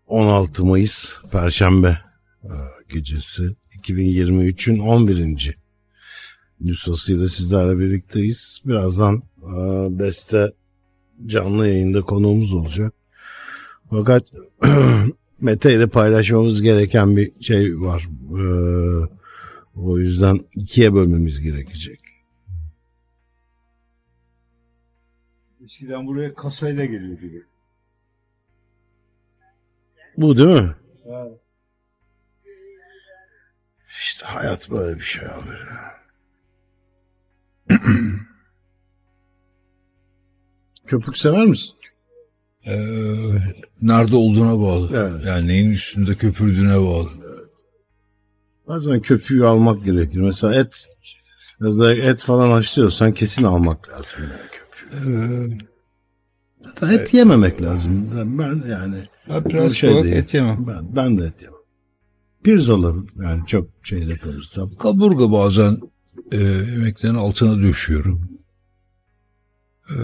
16 0.06 0.64
Mayıs 0.64 1.22
Perşembe 1.32 1.98
e, 2.44 2.52
gecesi 2.88 3.56
2023'ün 3.84 4.78
11. 4.78 5.58
nüshasıyla 6.60 7.28
sizlerle 7.28 7.78
birlikteyiz. 7.78 8.62
Birazdan 8.66 9.22
e, 9.42 9.52
Beste 9.98 10.52
canlı 11.26 11.68
yayında 11.68 12.02
konuğumuz 12.02 12.54
olacak. 12.54 12.92
Fakat 13.90 14.32
Mete 15.40 15.74
ile 15.74 15.86
paylaşmamız 15.86 16.62
gereken 16.62 17.16
bir 17.16 17.40
şey 17.40 17.80
var. 17.80 18.08
E, 18.30 18.42
o 19.76 19.98
yüzden 19.98 20.40
ikiye 20.54 20.94
bölmemiz 20.94 21.40
gerekecek. 21.40 22.00
Eskiden 25.64 26.06
buraya 26.06 26.34
kasayla 26.34 26.84
geliyordu. 26.84 27.22
Bu 30.16 30.36
değil 30.36 30.48
mi? 30.48 30.74
İşte 34.04 34.26
hayat 34.26 34.70
böyle 34.70 34.96
bir 34.96 35.04
şey 35.04 35.22
abi. 35.26 35.50
Köpük 40.86 41.18
sever 41.18 41.46
misin? 41.46 41.74
Ee, 42.66 42.76
nerede 43.82 44.16
olduğuna 44.16 44.60
bağlı. 44.60 44.90
Evet. 44.96 45.24
Yani 45.24 45.48
neyin 45.48 45.70
üstünde 45.70 46.14
köpürdüğüne 46.14 46.80
bağlı. 46.80 47.08
Bazen 48.68 49.00
köpüğü 49.00 49.44
almak 49.44 49.84
gerekir. 49.84 50.20
Mesela 50.20 50.54
et, 50.54 50.88
özellikle 51.60 52.06
et 52.08 52.22
falan 52.22 52.50
haşlıyorsan 52.50 53.12
kesin 53.12 53.44
almak 53.44 53.88
lazım. 53.88 54.20
Yani 54.22 54.50
köpüğü. 54.50 55.58
Hatta 56.64 56.92
et 56.92 57.14
yememek 57.14 57.62
lazım. 57.62 58.10
Ben, 58.38 58.64
yani 58.70 58.96
Ben 59.28 59.42
prensip 59.42 59.78
şey 59.78 59.90
olarak 59.90 60.06
et 60.06 60.34
yemem. 60.34 60.66
ben, 60.66 60.96
ben 60.96 61.18
de 61.18 61.24
et 61.26 61.42
yemem. 61.42 61.53
Pirzola 62.44 62.94
yani 63.22 63.46
çok 63.46 63.68
şeyde 63.82 64.16
kalırsam. 64.16 64.70
Kaburga 64.78 65.32
bazen 65.32 65.78
e, 66.32 66.36
yemeklerin 66.42 67.14
altına 67.14 67.62
döşüyorum. 67.62 68.28
Ee, 69.90 69.94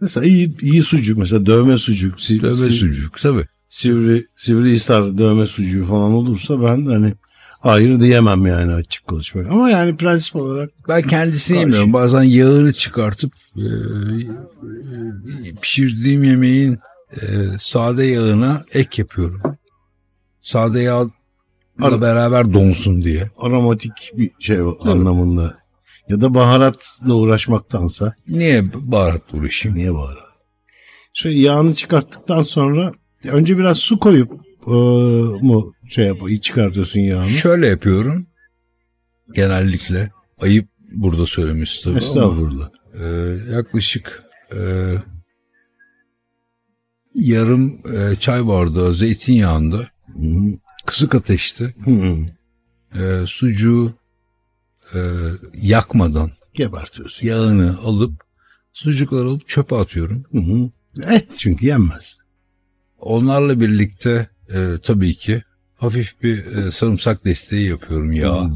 Mesela 0.00 0.26
iyi, 0.26 0.60
iyi 0.60 0.82
sucuk 0.82 1.18
mesela 1.18 1.46
dövme 1.46 1.76
sucuk, 1.76 2.20
si, 2.20 2.40
dövme 2.42 2.54
si- 2.54 2.72
sucuk 2.74 3.20
tabii. 3.20 3.44
sivri 3.68 4.26
sivrihisar 4.36 5.18
dövme 5.18 5.46
sucuğu 5.46 5.84
falan 5.86 6.12
olursa 6.12 6.62
ben 6.62 6.86
hani 6.86 7.14
hayır 7.60 8.00
diyemem 8.00 8.46
yani 8.46 8.72
açık 8.72 9.06
konuşmak. 9.06 9.50
Ama 9.50 9.70
yani 9.70 9.96
prensip 9.96 10.36
olarak 10.36 10.70
Ben 10.88 11.02
kendisini 11.02 11.56
Karşı. 11.56 11.66
yemiyorum. 11.66 11.92
Bazen 11.92 12.22
yağını 12.22 12.72
çıkartıp 12.72 13.32
e, 13.56 13.62
e, 13.62 15.54
pişirdiğim 15.62 16.24
yemeğin 16.24 16.78
e, 17.12 17.26
sade 17.60 18.04
yağına 18.04 18.64
ek 18.74 19.02
yapıyorum. 19.02 19.40
Sade 20.42 20.80
yağla 20.82 21.10
Ar- 21.82 22.00
beraber 22.00 22.54
donsun 22.54 23.02
diye. 23.04 23.30
aromatik 23.38 23.92
bir 24.16 24.30
şey 24.40 24.58
anlamında. 24.84 25.58
Ya 26.08 26.20
da 26.20 26.34
baharatla 26.34 27.14
uğraşmaktansa 27.14 28.14
Niye 28.28 28.64
baharat 28.74 29.34
uğraşayım? 29.34 29.78
niye 29.78 29.94
baharat? 29.94 30.22
Şey 31.14 31.38
yağını 31.40 31.74
çıkarttıktan 31.74 32.42
sonra 32.42 32.92
önce 33.24 33.58
biraz 33.58 33.78
su 33.78 33.98
koyup 33.98 34.32
e, 34.66 34.70
mu 35.46 35.72
şey 35.88 36.06
yap 36.06 36.18
çıkartıyorsun 36.42 37.00
yağını. 37.00 37.28
Şöyle 37.28 37.66
yapıyorum. 37.66 38.26
Genellikle 39.34 40.10
ayıp 40.40 40.66
burada 40.92 41.26
söylemesi 41.26 41.82
tabii 41.84 41.90
ama 41.92 41.98
Estağfurullah. 42.06 42.70
e, 43.00 43.04
yaklaşık 43.54 44.22
e, 44.54 44.60
yarım 47.14 47.80
e, 47.96 48.16
çay 48.16 48.46
bardağı 48.46 48.94
zeytinyağında 48.94 49.88
Kısık 50.86 51.14
ateşte 51.14 51.74
e, 52.94 53.24
sucuğu 53.26 53.92
e, 54.94 54.98
yakmadan 55.54 56.30
Gebertiyorsun. 56.54 57.26
yağını 57.26 57.78
alıp 57.84 58.12
sucukları 58.72 59.28
alıp 59.28 59.48
çöpe 59.48 59.76
atıyorum. 59.76 60.22
Hı 60.32 60.38
hı. 60.38 60.70
Et 61.14 61.34
çünkü 61.38 61.66
yenmez. 61.66 62.16
Onlarla 62.98 63.60
birlikte 63.60 64.28
e, 64.54 64.78
tabii 64.82 65.14
ki 65.14 65.42
hafif 65.76 66.22
bir 66.22 66.46
e, 66.46 66.72
sarımsak 66.72 67.24
desteği 67.24 67.68
yapıyorum 67.68 68.12
yağa. 68.12 68.44
Hı. 68.44 68.52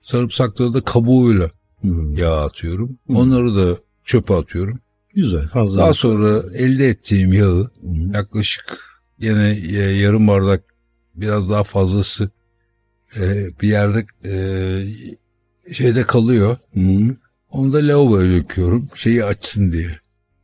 Sarımsakları 0.00 0.74
da 0.74 0.80
kabuğuyla 0.84 1.50
Hı. 1.82 1.88
yağ 2.16 2.44
atıyorum. 2.44 2.98
Hı. 3.06 3.12
Onları 3.16 3.56
da 3.56 3.78
çöpe 4.04 4.34
atıyorum. 4.34 4.80
Güzel 5.14 5.48
fazla. 5.48 5.80
Daha 5.80 5.94
sonra 5.94 6.42
elde 6.54 6.88
ettiğim 6.88 7.32
yağı 7.32 7.70
yaklaşık 8.12 8.78
yine 9.18 9.50
e, 9.50 9.76
yarım 9.76 10.26
bardak 10.28 10.64
biraz 11.14 11.50
daha 11.50 11.62
fazlası 11.64 12.30
e, 13.16 13.48
bir 13.60 13.68
yerde 13.68 14.06
e, 14.24 15.72
şeyde 15.72 16.02
kalıyor. 16.02 16.56
Hı. 16.74 17.16
Onu 17.50 17.72
da 17.72 17.78
lavaboya 17.78 18.30
döküyorum. 18.30 18.88
Şeyi 18.94 19.24
açsın 19.24 19.72
diye. 19.72 19.90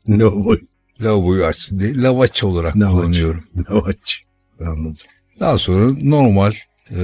Boy. 0.08 0.60
Lavaboyu 1.00 1.44
açsın 1.44 1.80
diye. 1.80 1.96
Lavaç 1.96 2.44
olarak 2.44 2.76
Lavaç. 2.76 2.92
kullanıyorum. 2.92 3.44
Lavaç. 3.70 4.22
Anladım. 4.60 4.94
Daha 5.40 5.58
sonra 5.58 5.96
normal 6.02 6.52
e, 6.90 6.96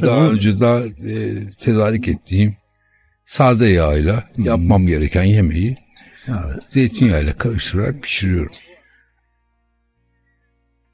daha 0.00 0.30
önce 0.30 0.60
daha 0.60 0.80
e, 0.80 1.34
tedarik 1.60 2.08
ettiğim 2.08 2.56
sade 3.24 3.66
yağıyla 3.66 4.30
yapmam 4.38 4.86
gereken 4.86 5.22
yemeği 5.22 5.76
Evet. 6.28 6.62
zeytinyağıyla 6.68 7.32
karıştırarak 7.36 8.02
pişiriyorum. 8.02 8.52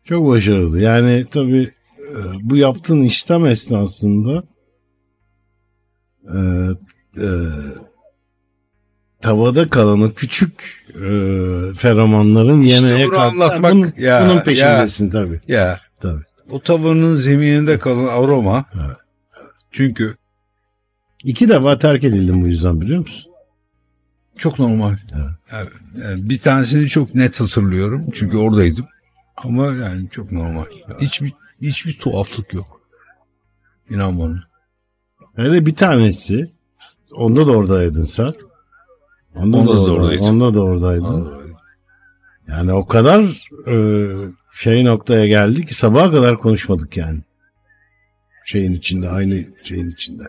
Çok 0.05 0.29
başarılı. 0.29 0.81
Yani 0.81 1.27
tabii 1.31 1.73
bu 2.43 2.57
yaptığın 2.57 3.03
işlem 3.03 3.47
esnasında 3.47 4.43
e, 6.35 6.39
e, 7.23 7.27
tavada 9.21 9.69
kalan 9.69 10.03
o 10.03 10.13
küçük 10.13 10.85
e, 10.95 11.01
feromonların 11.77 12.61
İşte 12.61 12.75
yemeğe 12.75 13.07
anlatmak- 13.07 13.73
bunun, 13.73 13.93
ya, 13.99 14.25
bunun 14.27 14.41
peşindesin 14.41 15.11
tabii. 15.11 15.41
Ya 15.49 15.81
tabii. 16.01 16.23
o 16.51 16.61
tavanın 16.61 17.17
zemininde 17.17 17.79
kalan 17.79 18.07
aroma 18.07 18.65
Evet. 18.75 18.97
çünkü 19.71 20.17
İki 21.25 21.49
defa 21.49 21.79
terk 21.79 22.05
edildim 22.05 22.43
bu 22.43 22.47
yüzden 22.47 22.81
biliyor 22.81 22.99
musun? 22.99 23.33
çok 24.37 24.59
normal. 24.59 24.97
Yani, 25.53 25.69
yani 26.05 26.31
bir 26.31 26.39
tanesini 26.39 26.89
çok 26.89 27.15
net 27.15 27.41
hatırlıyorum 27.41 28.07
çünkü 28.15 28.37
oradaydım. 28.37 28.87
Ama 29.37 29.67
yani 29.67 30.09
çok 30.11 30.33
normal. 30.33 30.65
Hiçbir 31.01 31.33
hiçbir 31.63 31.99
tuhaflık 31.99 32.55
yok. 32.55 32.81
İnan 33.91 34.19
bana. 34.21 34.43
Hele 35.37 35.67
bir 35.67 35.75
tanesi 35.75 36.51
onda 37.15 37.47
da 37.47 37.51
oradaydın 37.51 38.03
sen. 38.03 38.33
Onda, 39.35 39.57
Onda 39.57 39.71
da, 39.73 39.77
da 39.77 39.81
orada- 39.81 39.93
oradaydım. 39.93 40.25
Onda 40.27 40.55
da 40.55 40.61
oradaydın. 40.61 41.39
Yani 42.49 42.73
o 42.73 42.87
kadar 42.87 43.23
e, 43.69 43.75
şey 44.55 44.85
noktaya 44.85 45.27
geldi 45.27 45.67
ki 45.67 45.75
sabaha 45.75 46.11
kadar 46.11 46.37
konuşmadık 46.39 46.97
yani. 46.97 47.21
Şeyin 48.45 48.73
içinde 48.73 49.09
aynı 49.09 49.45
şeyin 49.63 49.89
içinde. 49.91 50.23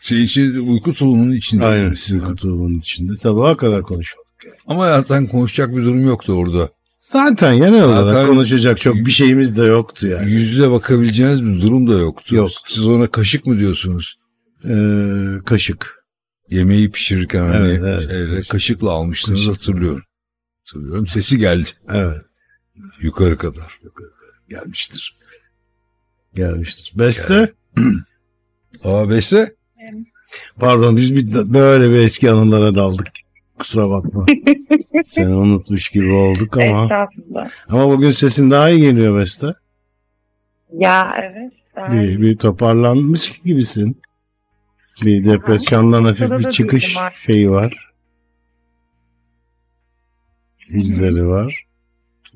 Şey 0.00 0.24
içinde, 0.24 0.60
uyku 0.60 0.92
tulumunun 0.92 1.32
içinde. 1.32 1.64
Aynen 1.66 1.94
uyku 2.12 2.34
tulumunun 2.36 2.78
içinde 2.78 3.16
sabaha 3.16 3.56
kadar 3.56 3.82
konuşmadık. 3.82 4.28
Ama 4.66 4.86
zaten 4.86 5.26
konuşacak 5.26 5.76
bir 5.76 5.84
durum 5.84 6.06
yoktu 6.06 6.32
orada. 6.32 6.70
Zaten 7.12 7.56
genel 7.56 7.82
olarak 7.84 8.12
Zaten- 8.14 8.26
konuşacak 8.26 8.80
çok 8.80 8.94
bir 8.96 9.10
şeyimiz 9.10 9.56
de 9.56 9.62
yoktu 9.62 10.06
yani. 10.08 10.30
Yüz 10.32 10.42
yüze 10.50 10.70
bakabileceğiniz 10.70 11.44
bir 11.46 11.62
durum 11.62 11.90
da 11.90 11.92
yoktu. 11.98 12.36
Yok. 12.36 12.50
Siz 12.66 12.86
ona 12.86 13.06
kaşık 13.06 13.46
mı 13.46 13.58
diyorsunuz? 13.58 14.18
Ee, 14.64 15.38
kaşık. 15.46 16.04
Yemeği 16.50 16.90
pişirirken 16.90 17.42
hani 17.42 17.68
Evet, 17.68 17.80
evet. 17.84 18.10
şeyle, 18.10 18.42
kaşıkla 18.42 18.90
almıştınız 18.90 19.46
Kaşık. 19.46 19.62
hatırlıyorum. 19.62 20.02
Hatırlıyorum. 20.58 21.06
Sesi 21.06 21.38
geldi 21.38 21.68
Evet 21.92 22.16
yukarı 23.00 23.38
kadar. 23.38 23.80
gelmiştir. 24.48 25.18
Gelmiştir. 26.34 26.92
Beste. 26.98 27.52
Aa 28.84 29.10
Beste? 29.10 29.54
Pardon 30.60 30.96
biz 30.96 31.14
bir, 31.16 31.34
böyle 31.54 31.90
bir 31.90 31.96
eski 31.96 32.30
anılara 32.30 32.74
daldık. 32.74 33.06
Kusura 33.58 33.90
bakma. 33.90 34.26
Seni 35.04 35.34
unutmuş 35.34 35.88
gibi 35.88 36.12
olduk 36.12 36.56
ama. 36.56 36.82
Estağfurullah. 36.82 37.50
Ama 37.68 37.88
bugün 37.88 38.10
sesin 38.10 38.50
daha 38.50 38.70
iyi 38.70 38.80
geliyor 38.80 39.20
Beste. 39.20 39.54
Ya 40.72 41.16
evet. 41.22 41.52
Bir, 41.92 42.20
bir 42.20 42.36
toparlanmış 42.36 43.40
gibisin. 43.44 44.00
Bir 45.04 45.24
depresyondan 45.24 46.04
hafif 46.04 46.30
bir 46.30 46.50
çıkış 46.50 46.96
şeyi 47.16 47.50
var. 47.50 47.90
İzleri 50.70 51.26
var. 51.28 51.64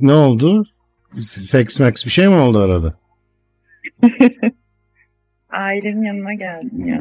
Ne 0.01 0.13
oldu? 0.13 0.65
Seks 1.21 1.81
max 1.81 2.05
bir 2.05 2.11
şey 2.11 2.29
mi 2.29 2.35
oldu 2.35 2.59
arada? 2.59 2.95
Ailemin 5.51 6.03
yanına 6.03 6.35
geldim 6.35 6.87
ya. 6.87 7.01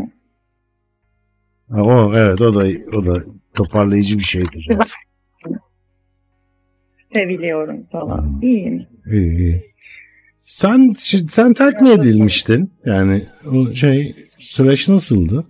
Ha, 1.71 1.81
o 1.83 2.13
evet 2.15 2.41
o 2.41 2.55
da 2.55 2.67
o 2.97 3.05
da 3.05 3.23
toparlayıcı 3.53 4.17
bir 4.17 4.23
şeydir. 4.23 4.67
Seviliyorum 7.13 7.83
falan. 7.91 8.39
İyiyim. 8.43 8.87
İyi, 9.11 9.37
iyi. 9.37 9.71
Sen 10.45 10.89
sen 11.29 11.53
terk 11.53 11.81
mi 11.81 11.89
edilmiştin? 11.89 12.73
Yani 12.85 13.25
o 13.51 13.73
şey 13.73 14.15
süreç 14.39 14.89
nasıldı? 14.89 15.45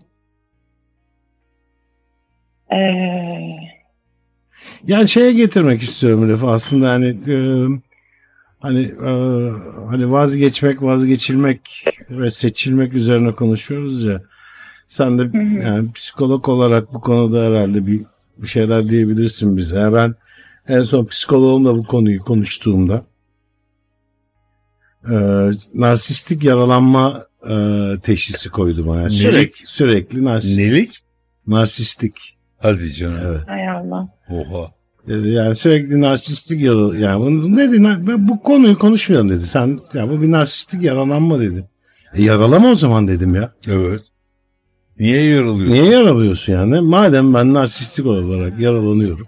Ee, 2.72 2.77
Yani 4.88 5.07
şeye 5.07 5.34
getirmek 5.34 5.81
istiyorum 5.81 6.30
lafı 6.30 6.48
aslında 6.48 6.89
hani 6.89 7.07
e, 7.07 7.35
hani 8.60 8.81
e, 8.84 9.11
hani 9.89 10.11
vazgeçmek, 10.11 10.81
vazgeçilmek 10.81 11.85
ve 12.10 12.30
seçilmek 12.30 12.93
üzerine 12.93 13.31
konuşuyoruz 13.31 14.03
ya. 14.06 14.22
Sen 14.91 15.19
de 15.19 15.38
yani 15.65 15.91
psikolog 15.91 16.49
olarak 16.49 16.93
bu 16.93 17.01
konuda 17.01 17.43
herhalde 17.43 17.88
bir, 17.88 18.01
bir 18.38 18.47
şeyler 18.47 18.89
diyebilirsin 18.89 19.57
bize. 19.57 19.80
Yani 19.80 19.93
ben 19.95 20.15
en 20.68 20.84
son 20.84 21.05
psikoloğumla 21.05 21.77
bu 21.77 21.84
konuyu 21.84 22.19
konuştuğumda 22.22 23.05
e, 25.11 25.15
narsistik 25.73 26.43
yaralanma 26.43 27.26
e, 27.49 27.55
teşhisi 28.03 28.49
koydu 28.49 28.88
bana. 28.88 29.01
Yani 29.01 29.09
Nelik? 29.09 29.18
sürekli, 29.18 29.68
sürekli 29.68 30.23
narsistik. 30.26 30.57
Nelik? 30.59 30.99
Narsistik. 31.47 32.38
Hadi 32.57 32.93
canım. 32.93 33.19
Evet. 33.26 33.41
hay 33.47 33.69
Allah. 33.69 34.09
Oha. 34.30 34.72
Dedi, 35.07 35.30
Yani 35.30 35.55
sürekli 35.55 36.01
narsistik 36.01 36.61
yaralı 36.61 36.97
yani 36.97 37.19
bunu 37.26 37.55
ne 37.57 37.69
dedi 37.72 37.84
"Na- 37.84 38.07
ben 38.07 38.27
bu 38.27 38.43
konuyu 38.43 38.80
konuşmayalım 38.80 39.30
dedi. 39.30 39.47
Sen 39.47 39.80
ya 39.93 40.09
bu 40.09 40.22
bir 40.22 40.31
narsistik 40.31 40.84
yaralanma 40.84 41.39
dedi. 41.39 41.69
E 42.13 42.23
yaralama 42.23 42.69
o 42.69 42.76
zaman 42.76 43.07
dedim 43.07 43.35
ya. 43.35 43.53
Evet. 43.68 44.01
Niye 45.02 45.23
yaralıyorsun? 45.23 45.73
Niye 45.73 45.86
yaralıyorsun 45.91 46.53
yani? 46.53 46.82
Madem 46.82 47.34
ben 47.34 47.53
narsistik 47.53 48.06
olarak 48.06 48.60
yaralanıyorum. 48.60 49.28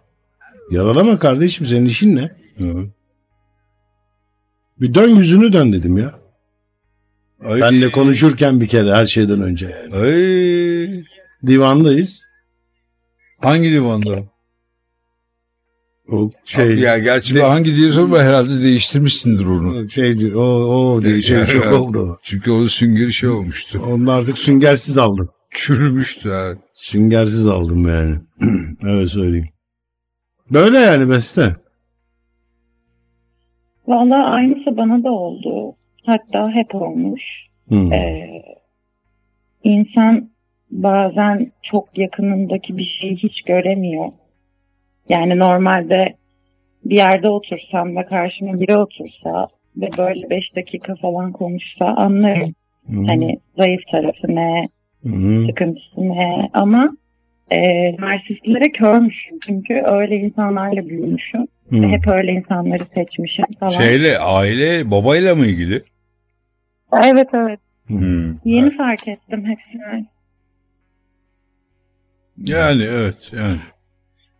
Yaralama 0.71 1.19
kardeşim 1.19 1.65
senin 1.65 1.85
işin 1.85 2.15
ne? 2.15 2.31
Hı. 2.57 2.85
Bir 4.81 4.93
dön 4.93 5.15
yüzünü 5.15 5.53
dön 5.53 5.73
dedim 5.73 5.97
ya. 5.97 6.19
Ay. 7.45 7.61
Benle 7.61 7.91
konuşurken 7.91 8.61
bir 8.61 8.67
kere 8.67 8.93
her 8.93 9.05
şeyden 9.05 9.41
önce 9.41 9.65
yani. 9.65 9.95
Ay. 9.95 11.03
Divandayız. 11.47 12.21
Hangi 13.41 13.71
divanda? 13.71 14.23
O 16.11 16.31
şey 16.45 16.75
ya 16.75 16.97
gerçi 16.97 17.35
ben 17.35 17.49
hangi 17.49 17.75
diyorsun 17.75 18.13
ben 18.13 18.23
herhalde 18.23 18.61
değiştirmişsindir 18.63 19.45
onu. 19.45 19.89
şey 19.89 20.35
o 20.35 20.41
o 20.41 21.03
diye 21.03 21.21
şey 21.21 21.45
çok 21.53 21.73
oldu. 21.73 22.19
Çünkü 22.23 22.51
o 22.51 22.67
süngeri 22.67 23.13
şey 23.13 23.29
olmuştu. 23.29 23.81
Onu 23.87 24.11
artık 24.11 24.37
süngersiz 24.37 24.97
aldım. 24.97 25.29
Çürümüştü 25.53 26.29
ha. 26.29 26.53
Süngersiz 26.73 27.47
aldım 27.47 27.87
yani. 27.87 28.15
Öyle 28.83 29.07
söyleyeyim. 29.07 29.49
Böyle 30.51 30.77
yani 30.77 31.09
beste. 31.09 31.55
Valla 33.87 34.25
aynısı 34.25 34.77
bana 34.77 35.03
da 35.03 35.11
oldu. 35.11 35.75
Hatta 36.05 36.51
hep 36.51 36.75
olmuş. 36.75 37.21
Hmm. 37.67 37.93
Ee, 37.93 38.41
insan 39.63 40.29
bazen 40.71 41.51
çok 41.63 41.97
yakınındaki 41.97 42.77
bir 42.77 42.97
şeyi 43.01 43.15
hiç 43.15 43.41
göremiyor. 43.41 44.11
Yani 45.09 45.39
normalde 45.39 46.15
bir 46.85 46.95
yerde 46.95 47.29
otursam 47.29 47.95
ve 47.95 48.05
karşıma 48.05 48.59
biri 48.59 48.77
otursa 48.77 49.47
ve 49.77 49.89
böyle 49.99 50.29
beş 50.29 50.55
dakika 50.55 50.95
falan 50.95 51.31
konuşsa 51.31 51.85
anlarım. 51.85 52.53
Hmm. 52.85 53.05
Hani 53.05 53.39
zayıf 53.57 53.81
tarafı 53.91 54.35
ne, 54.35 54.69
Hmm. 55.03 55.47
sıkıntısı 55.47 56.01
ne 56.01 56.49
ama 56.53 56.97
e, 57.51 57.57
narsistlere 57.99 58.71
körmüşüm. 58.71 59.39
Çünkü 59.39 59.73
öyle 59.85 60.15
insanlarla 60.15 60.89
büyümüşüm. 60.89 61.47
Hmm. 61.69 61.81
Ve 61.81 61.87
hep 61.87 62.07
öyle 62.07 62.31
insanları 62.31 62.83
seçmişim 62.83 63.45
falan. 63.59 63.69
Şeyle 63.71 64.19
aile 64.19 64.91
babayla 64.91 65.35
mı 65.35 65.45
ilgili? 65.45 65.83
Evet 67.03 67.29
evet. 67.33 67.59
Hmm. 67.87 68.35
Yeni 68.45 68.77
fark 68.77 69.07
ettim 69.07 69.45
hepsini. 69.45 70.05
Yani 72.37 72.83
evet 72.83 73.31
yani. 73.37 73.57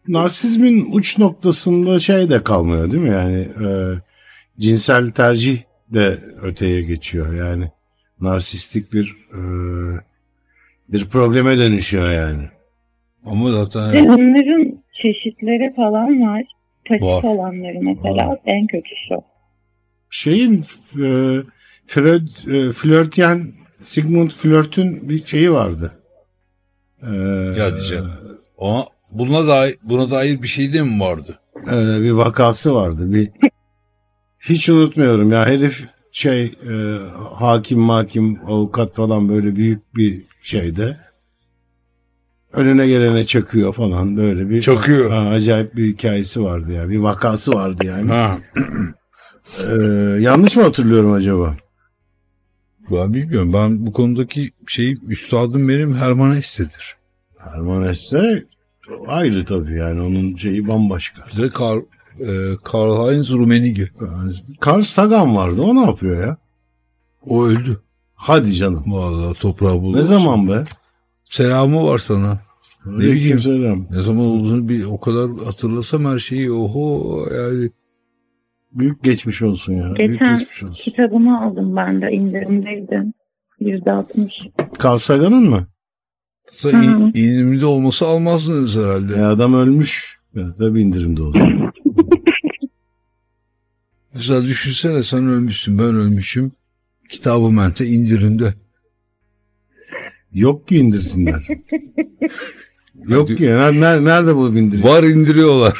Narsizmin 0.08 0.92
uç 0.92 1.18
noktasında 1.18 2.00
şey 2.00 2.30
de 2.30 2.44
kalmıyor 2.44 2.92
değil 2.92 3.04
mi? 3.04 3.10
Yani 3.10 3.40
e, 3.40 3.68
cinsel 4.60 5.10
tercih 5.10 5.62
de 5.90 6.20
öteye 6.42 6.82
geçiyor. 6.82 7.34
Yani 7.34 7.72
narsistik 8.22 8.94
bir 8.94 9.16
e, 9.34 9.40
bir 10.94 11.06
probleme 11.06 11.58
dönüşüyor 11.58 12.12
yani. 12.12 12.44
Ama 13.26 13.52
zaten 13.52 13.94
Ve 13.94 14.02
onların 14.12 14.84
çeşitleri 15.02 15.74
falan 15.76 16.22
var. 16.22 16.44
Pasif 16.88 17.04
Var. 17.04 17.24
olanları 17.24 17.78
mesela 17.82 18.28
Var. 18.28 18.40
en 18.46 18.68
kötü 18.68 18.90
şu. 19.10 19.16
Şeyin 20.10 20.60
e, 20.94 21.06
Freud, 21.86 22.28
e, 22.48 22.72
Flörtyen 22.72 23.52
Sigmund 23.84 24.30
Flört'ün 24.32 25.10
bir 25.10 25.26
şeyi 25.26 25.52
vardı. 25.52 25.92
E, 27.02 27.16
ya 27.60 27.76
diyeceğim. 27.76 28.06
Ama 28.58 28.86
buna 29.12 29.48
dair, 29.48 29.76
buna 29.84 30.12
dair 30.12 30.42
bir 30.42 30.48
şey 30.48 30.74
de 30.74 30.82
mi 30.82 31.00
vardı? 31.00 31.40
e, 31.68 32.02
bir 32.02 32.12
vakası 32.12 32.76
vardı. 32.76 33.14
Bir 33.14 33.30
hiç 34.40 34.70
unutmuyorum 34.70 35.32
ya 35.32 35.46
herif 35.46 35.88
şey 36.12 36.44
e, 36.46 36.98
hakim 37.36 37.80
makim 37.80 38.40
avukat 38.48 38.96
falan 38.96 39.30
böyle 39.30 39.56
büyük 39.56 39.96
bir 39.96 40.22
şeyde 40.44 40.98
önüne 42.54 42.88
gelene 42.88 43.26
çakıyor 43.26 43.74
falan 43.74 44.18
böyle 44.18 44.50
bir 44.50 44.62
Çakıyor. 44.62 45.12
Ha, 45.12 45.30
acayip 45.30 45.76
bir 45.76 45.94
hikayesi 45.94 46.44
vardı 46.44 46.72
ya 46.74 46.90
bir 46.90 46.98
vakası 46.98 47.52
vardı 47.52 47.86
yani. 47.86 48.12
Ha. 48.12 48.38
E, 49.60 49.74
yanlış 50.20 50.56
mı 50.56 50.64
hatırlıyorum 50.64 51.14
acaba? 51.14 51.56
Ben 52.92 53.14
bilmiyorum. 53.14 53.54
Ben 53.54 53.86
bu 53.86 53.94
konudaki 53.94 54.52
şey 54.68 54.96
üstadım 55.08 55.70
benim 55.70 55.96
Herman 55.96 56.36
Hesse'dir. 56.36 56.96
Herman 57.38 57.88
Hesse 57.88 58.46
ayrı 59.08 59.46
tabii 59.46 59.78
yani 59.78 60.02
onun 60.02 60.36
şeyi 60.36 60.68
bambaşka. 60.68 61.24
Bir 61.26 61.42
de 61.42 61.50
Karl, 61.50 61.80
e, 62.20 62.58
Karl 62.64 63.12
Heinz 63.12 63.32
Rummenigge. 63.32 63.90
Carl 64.66 64.82
Sagan 64.82 65.36
vardı 65.36 65.62
o 65.62 65.76
ne 65.76 65.86
yapıyor 65.86 66.28
ya? 66.28 66.38
O 67.26 67.46
öldü. 67.46 67.83
Hadi 68.26 68.54
canım. 68.54 68.84
Vallahi 68.88 69.40
toprağı 69.40 69.82
buldu. 69.82 69.98
Ne 69.98 70.02
zaman 70.02 70.48
be? 70.50 70.64
Selamı 71.26 71.84
var 71.86 71.98
sana. 72.00 72.40
Ne 72.86 72.98
bileyim. 72.98 73.12
Aleykümselam. 73.18 73.88
Ne 73.92 74.02
zaman 74.02 74.26
olduğunu 74.26 74.70
bir 74.70 74.86
o 74.86 75.00
kadar 75.00 75.46
hatırlasam 75.46 76.06
her 76.06 76.20
şeyi 76.20 76.52
oho 76.52 77.28
yani. 77.36 77.70
Büyük 78.72 79.04
geçmiş 79.04 79.42
olsun 79.42 79.74
ya. 79.74 79.96
Büyük 79.96 80.12
Geçen 80.14 80.38
geçmiş 80.40 80.64
olsun. 80.64 80.84
kitabımı 80.84 81.42
aldım 81.42 81.76
ben 81.76 82.02
de 82.02 82.12
indirimdeydi. 82.12 83.04
Yüzde 83.60 83.92
altmış. 83.92 84.34
Carl 84.84 84.98
Sagan'ın 84.98 85.50
mı? 85.50 85.68
Hı. 86.62 86.70
İn, 86.70 87.12
indirimde 87.16 87.66
olması 87.66 88.08
almazdınız 88.08 88.78
herhalde. 88.78 89.16
E 89.16 89.22
adam 89.22 89.54
ölmüş. 89.54 90.20
Ya, 90.36 90.56
tabii 90.58 90.82
indirimde 90.82 91.22
olur. 91.22 91.40
Mesela 94.14 94.44
düşünsene 94.48 95.04
sen 95.04 95.28
ölmüşsün 95.28 95.80
ben 95.80 95.86
ölmüşüm. 95.86 96.52
Kitabı 97.14 97.52
mente 97.52 97.86
indirimde. 97.86 98.54
Yok 100.34 100.68
ki 100.68 100.78
indirsinler. 100.78 101.48
Yok 103.08 103.28
ki. 103.28 103.44
Nerede, 103.46 104.06
nerede, 104.06 104.36
bulup 104.36 104.58
indirir? 104.58 104.84
Var 104.84 105.04
indiriyorlar. 105.04 105.74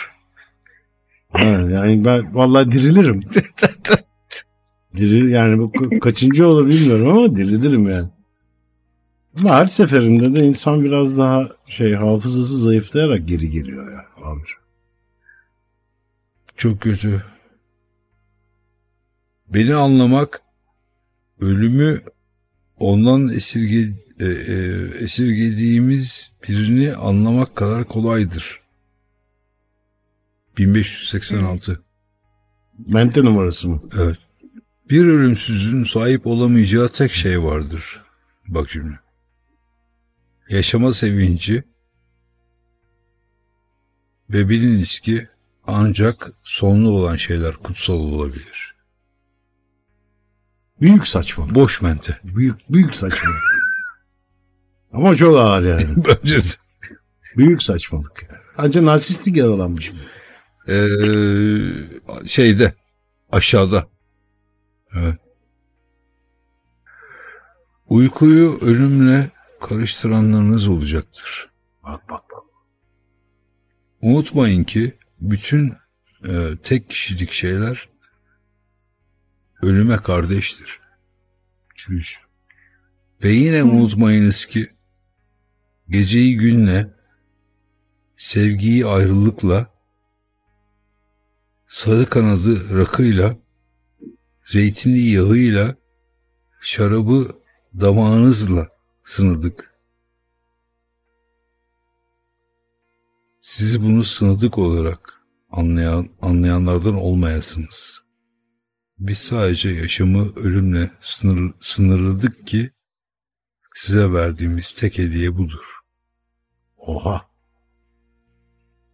Ha, 1.30 1.46
yani 1.48 2.06
ben 2.06 2.36
vallahi 2.36 2.72
dirilirim. 2.72 3.24
Diril 4.98 5.30
yani 5.30 5.60
bu 5.60 5.64
ka- 5.64 6.00
kaçıncı 6.00 6.48
olur 6.48 6.68
bilmiyorum 6.68 7.08
ama 7.08 7.36
dirilirim 7.36 7.90
yani. 7.90 8.10
Ama 9.40 9.56
her 9.56 9.66
seferinde 9.66 10.40
de 10.40 10.46
insan 10.46 10.84
biraz 10.84 11.18
daha 11.18 11.50
şey 11.68 11.94
hafızası 11.94 12.58
zayıflayarak 12.58 13.28
geri 13.28 13.50
geliyor 13.50 13.92
ya 13.92 14.06
amca. 14.24 14.54
Çok 16.58 16.82
kötü. 16.82 17.24
Beni 19.48 19.76
anlamak 19.76 20.43
ölümü 21.44 22.02
ondan 22.80 23.30
esirge, 23.30 23.94
e, 24.20 24.26
e, 24.26 24.56
esirgediğimiz 25.00 26.32
birini 26.50 26.96
anlamak 26.96 27.56
kadar 27.56 27.84
kolaydır. 27.84 28.60
1586. 30.58 31.82
Mente 32.88 33.26
numarası 33.26 33.70
mı? 33.70 33.82
Evet. 33.98 34.18
Bir 34.90 35.06
ölümsüzün 35.06 35.84
sahip 35.84 36.28
olamayacağı 36.28 36.90
tek 36.90 37.12
şey 37.12 37.44
vardır. 37.44 38.02
Bak 38.48 38.70
şimdi. 38.70 39.00
Yaşama 40.50 40.94
sevinci 40.94 41.64
ve 44.30 44.50
biliniz 44.50 45.00
ki 45.00 45.28
ancak 45.68 46.32
sonlu 46.44 46.92
olan 46.92 47.16
şeyler 47.16 47.54
kutsal 47.54 47.94
olabilir. 47.94 48.73
Büyük 50.84 51.08
saçmalık. 51.08 51.56
Boş 51.56 51.82
mente. 51.82 52.20
Büyük 52.24 52.56
büyük 52.70 52.96
saçmalık. 52.96 53.42
Ama 54.94 55.16
çok 55.16 55.38
ağır 55.38 55.64
yani. 55.64 56.06
Bence. 56.06 56.38
Büyük 57.38 57.64
saçmalık. 57.64 58.24
Ancak 58.58 58.84
narsistik 58.84 59.38
yaralanmış. 59.38 59.92
Ee, 60.68 60.88
şeyde 62.26 62.74
aşağıda. 63.32 63.88
Evet. 64.96 65.18
Uykuyu 67.88 68.60
ölümle 68.62 69.30
karıştıranlarınız 69.62 70.68
olacaktır. 70.68 71.50
Bak 71.84 72.10
bak 72.10 72.24
bak. 72.32 72.44
Unutmayın 74.02 74.64
ki 74.64 74.98
bütün 75.22 75.74
e, 76.28 76.58
tek 76.64 76.90
kişilik 76.90 77.32
şeyler 77.32 77.93
ölüme 79.64 79.98
kardeştir. 79.98 80.80
Çüş. 81.76 82.20
Ve 83.24 83.32
yine 83.32 83.64
unutmayınız 83.64 84.46
ki 84.46 84.70
geceyi 85.90 86.38
günle, 86.38 86.94
sevgiyi 88.18 88.86
ayrılıkla, 88.86 89.74
sarı 91.68 92.06
kanadı 92.06 92.78
rakıyla, 92.78 93.38
zeytinli 94.44 95.10
yağıyla, 95.10 95.76
şarabı 96.62 97.36
damağınızla 97.82 98.68
sınadık. 99.04 99.74
Siz 103.42 103.82
bunu 103.84 104.04
sınadık 104.04 104.58
olarak 104.58 105.22
anlayan, 105.52 106.10
anlayanlardan 106.22 106.96
olmayasınız. 106.96 108.03
Biz 109.08 109.18
sadece 109.18 109.70
yaşamı 109.70 110.36
ölümle 110.36 110.92
sınır, 111.02 111.52
sınırladık 111.60 112.48
ki 112.48 112.70
size 113.76 114.14
verdiğimiz 114.14 114.72
tek 114.76 114.98
hediye 114.98 115.38
budur. 115.38 115.64
Oha. 116.78 117.22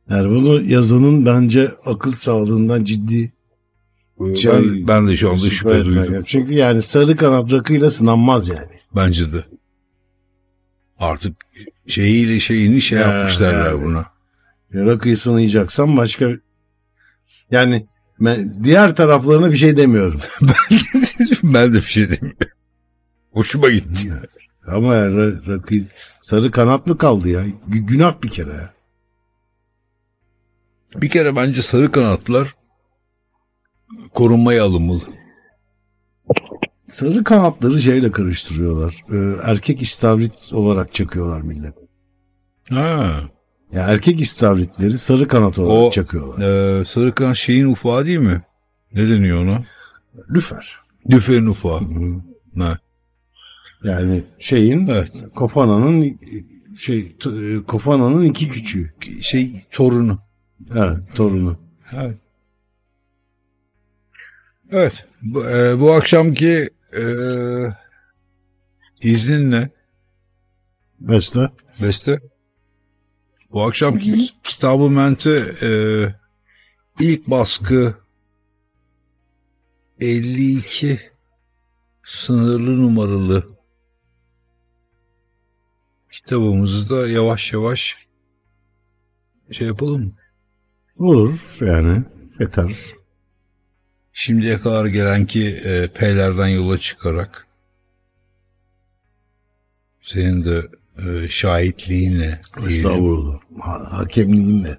Yani 0.09 0.29
bunu 0.29 0.61
yazanın 0.61 1.25
bence 1.25 1.71
akıl 1.85 2.11
sağlığından 2.15 2.83
ciddi 2.83 3.33
Ben, 4.19 4.87
ben 4.87 5.07
de 5.07 5.17
şu 5.17 5.29
anda 5.31 5.49
şüphe 5.49 5.69
etmek 5.69 5.85
duydum. 5.85 6.01
lazım. 6.03 6.23
Çünkü 6.27 6.53
yani 6.53 6.81
sarı 6.81 7.15
kanat 7.15 7.51
rakıyla 7.51 7.91
sınanmaz 7.91 8.47
yani. 8.49 8.79
Bence 8.95 9.33
de. 9.33 9.43
Artık 10.97 11.35
şeyiyle 11.87 12.39
şeyini 12.39 12.81
şey 12.81 12.99
Ya, 12.99 13.07
yapmış 13.07 13.39
derler 13.39 13.71
yani. 13.71 13.85
buna. 13.85 14.05
Rakıyı 14.73 15.17
sınayacaksan 15.17 15.97
başka 15.97 16.29
yani 17.51 17.87
ben 18.19 18.63
diğer 18.63 18.95
taraflarına 18.95 19.51
bir 19.51 19.57
şey 19.57 19.77
demiyorum. 19.77 20.19
ben 21.43 21.73
de 21.73 21.77
bir 21.77 21.81
şey 21.81 22.03
demiyorum. 22.09 22.37
Hoşuma 23.31 23.69
gitti. 23.69 24.13
Ama 24.67 24.95
yani 24.95 25.15
ra- 25.15 25.47
rakıyı 25.47 25.87
sarı 26.21 26.51
kanat 26.51 26.87
mı 26.87 26.97
kaldı 26.97 27.29
ya? 27.29 27.45
Gü- 27.45 27.85
Günah 27.85 28.23
bir 28.23 28.29
kere 28.29 28.51
ya. 28.53 28.73
Bir 30.95 31.09
kere 31.09 31.35
bence 31.35 31.61
sarı 31.61 31.91
kanatlar 31.91 32.55
korunmaya 34.13 34.63
alınmalı. 34.63 35.01
Sarı 36.89 37.23
kanatları 37.23 37.81
şeyle 37.81 38.11
karıştırıyorlar. 38.11 39.03
Ee, 39.11 39.35
erkek 39.43 39.81
istavrit 39.81 40.49
olarak 40.53 40.93
çakıyorlar 40.93 41.41
millet. 41.41 41.73
Ha. 42.71 43.19
Ya 43.73 43.83
erkek 43.87 44.21
istavritleri 44.21 44.97
sarı 44.97 45.27
kanat 45.27 45.59
olarak 45.59 45.87
O- 45.87 45.91
çakıyorlar. 45.91 46.79
Ee, 46.79 46.85
sarı 46.85 47.15
kanat 47.15 47.35
şeyin 47.35 47.65
ufağı 47.65 48.05
değil 48.05 48.19
mi? 48.19 48.41
Ne 48.93 49.09
deniyor 49.09 49.43
ona? 49.43 49.63
Lüfer. 50.29 50.75
Lüferin 51.11 51.45
ufağı. 51.45 51.79
Ha. 52.57 52.77
Yani 53.83 54.23
şeyin 54.39 54.87
Evet. 54.87 55.11
Kofana'nın 55.35 56.19
şey 56.77 57.15
e, 57.25 57.63
Kofana'nın 57.63 58.23
iki 58.25 58.49
küçüğü. 58.49 58.93
Şey 59.21 59.61
torunu. 59.71 60.19
Evet, 60.75 60.97
torunu. 61.15 61.57
Evet. 61.93 62.17
Evet. 64.71 65.07
Bu, 65.21 65.45
e, 65.49 65.79
bu 65.79 65.93
akşamki 65.93 66.69
e, 66.97 67.03
izninle 69.01 69.69
Beste. 70.99 71.49
Beste. 71.83 72.19
Bu 73.51 73.63
akşamki 73.63 74.29
kitabı 74.43 74.89
mente 74.89 75.55
e, 75.61 75.71
ilk 76.99 77.27
baskı 77.27 77.95
52 79.99 80.99
sınırlı 82.03 82.83
numaralı 82.83 83.59
kitabımızı 86.11 86.89
da 86.89 87.07
yavaş 87.07 87.53
yavaş 87.53 87.97
şey 89.51 89.67
yapalım 89.67 90.03
mı? 90.05 90.13
Olur 90.99 91.57
yani. 91.61 92.03
Yeter. 92.39 92.71
Şimdiye 94.13 94.59
kadar 94.59 94.85
gelen 94.85 95.25
ki 95.25 95.49
e, 95.63 95.87
P'lerden 95.87 96.47
yola 96.47 96.77
çıkarak 96.77 97.47
senin 100.01 100.45
de 100.45 100.78
e, 101.07 101.27
şahitliğinle. 101.29 102.39
Estağfurullah. 102.67 103.39
Ha, 103.59 103.87
hakemliğinle. 103.91 104.77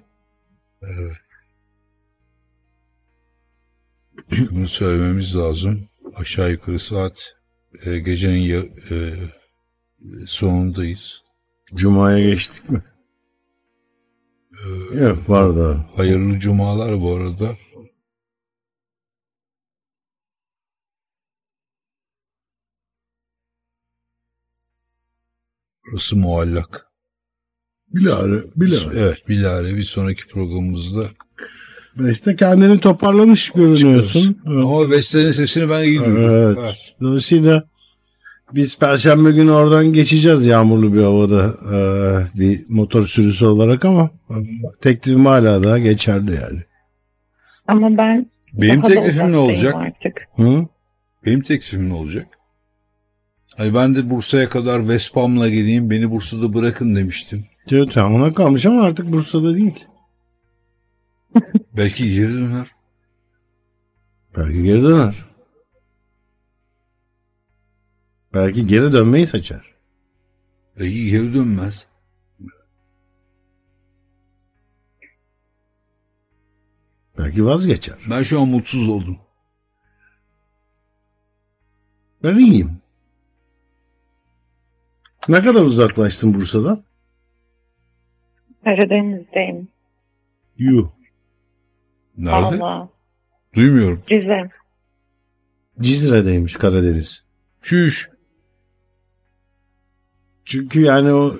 Bunu 4.51 4.67
söylememiz 4.67 5.35
lazım. 5.35 5.87
Aşağı 6.15 6.51
yukarı 6.51 6.79
saat 6.79 7.35
e, 7.85 7.99
gecenin 7.99 8.41
ya, 8.41 8.59
e, 8.91 9.13
sonundayız. 10.27 11.23
Cuma'ya 11.75 12.29
geçtik 12.29 12.69
mi? 12.69 12.83
Yok 14.93 15.29
var 15.29 15.55
da. 15.55 15.85
Hayırlı 15.95 16.39
cumalar 16.39 17.01
bu 17.01 17.15
arada. 17.15 17.55
Burası 25.91 26.15
muallak. 26.15 26.87
Bilare, 27.93 28.43
bilare. 28.55 28.99
Evet 28.99 29.27
bilare 29.27 29.75
bir 29.75 29.83
sonraki 29.83 30.27
programımızda. 30.27 31.03
İşte 32.11 32.35
kendini 32.35 32.79
toparlamış 32.79 33.49
görünüyorsun. 33.49 34.37
Evet. 34.47 34.57
Ama 34.57 34.89
Vestel'in 34.89 35.31
sesini 35.31 35.69
ben 35.69 35.83
iyi 35.83 35.99
duydum. 35.99 36.31
Evet. 36.31 36.57
Dolayısıyla 37.01 37.63
biz 38.53 38.79
Perşembe 38.79 39.31
günü 39.31 39.51
oradan 39.51 39.93
geçeceğiz 39.93 40.45
yağmurlu 40.45 40.93
bir 40.93 41.01
havada 41.01 41.55
ee, 41.73 42.39
bir 42.39 42.65
motor 42.69 43.07
sürüsü 43.07 43.45
olarak 43.45 43.85
ama 43.85 44.09
teklifim 44.81 45.25
hala 45.25 45.63
da 45.63 45.79
geçerli 45.79 46.31
yani. 46.31 46.63
Ama 47.67 47.97
ben 47.97 48.31
Benim 48.53 48.81
daha 48.81 48.87
teklifim 48.87 49.31
ne 49.31 49.37
olacak? 49.37 49.75
Artık. 49.75 50.21
Hı? 50.35 50.67
Benim 51.25 51.41
teklifim 51.41 51.89
ne 51.89 51.93
olacak? 51.93 52.27
Hani 53.57 53.73
ben 53.73 53.95
de 53.95 54.09
Bursa'ya 54.09 54.49
kadar 54.49 54.87
Vespam'la 54.89 55.49
geleyim 55.49 55.89
beni 55.89 56.11
Bursa'da 56.11 56.53
bırakın 56.53 56.95
demiştim. 56.95 57.45
Diyor 57.67 57.87
tamamına 57.87 58.33
kalmış 58.33 58.65
ama 58.65 58.81
artık 58.81 59.11
Bursa'da 59.11 59.55
değil. 59.55 59.85
Belki 61.77 62.13
geri 62.13 62.33
döner. 62.33 62.67
Belki 64.37 64.63
geri 64.63 64.83
döner. 64.83 65.25
Belki 68.33 68.67
geri 68.67 68.93
dönmeyi 68.93 69.25
seçer. 69.25 69.61
Belki 70.79 71.09
geri 71.09 71.33
dönmez. 71.33 71.87
Belki 77.17 77.45
vazgeçer. 77.45 77.97
Ben 78.09 78.23
şu 78.23 78.41
an 78.41 78.47
mutsuz 78.47 78.89
oldum. 78.89 79.17
Ben 82.23 82.35
iyiyim. 82.35 82.80
Ne 85.29 85.41
kadar 85.41 85.61
uzaklaştın 85.61 86.33
Bursa'dan? 86.33 86.83
Karadeniz'deyim. 88.63 89.67
Yuh. 90.57 90.89
Nerede? 92.17 92.59
Valla. 92.59 92.89
Duymuyorum. 93.55 94.01
Rize. 94.11 94.49
Cizre'deymiş 95.81 96.55
Karadeniz. 96.55 97.23
Çüş. 97.61 98.09
Çünkü 100.45 100.81
yani 100.81 101.13
o 101.13 101.35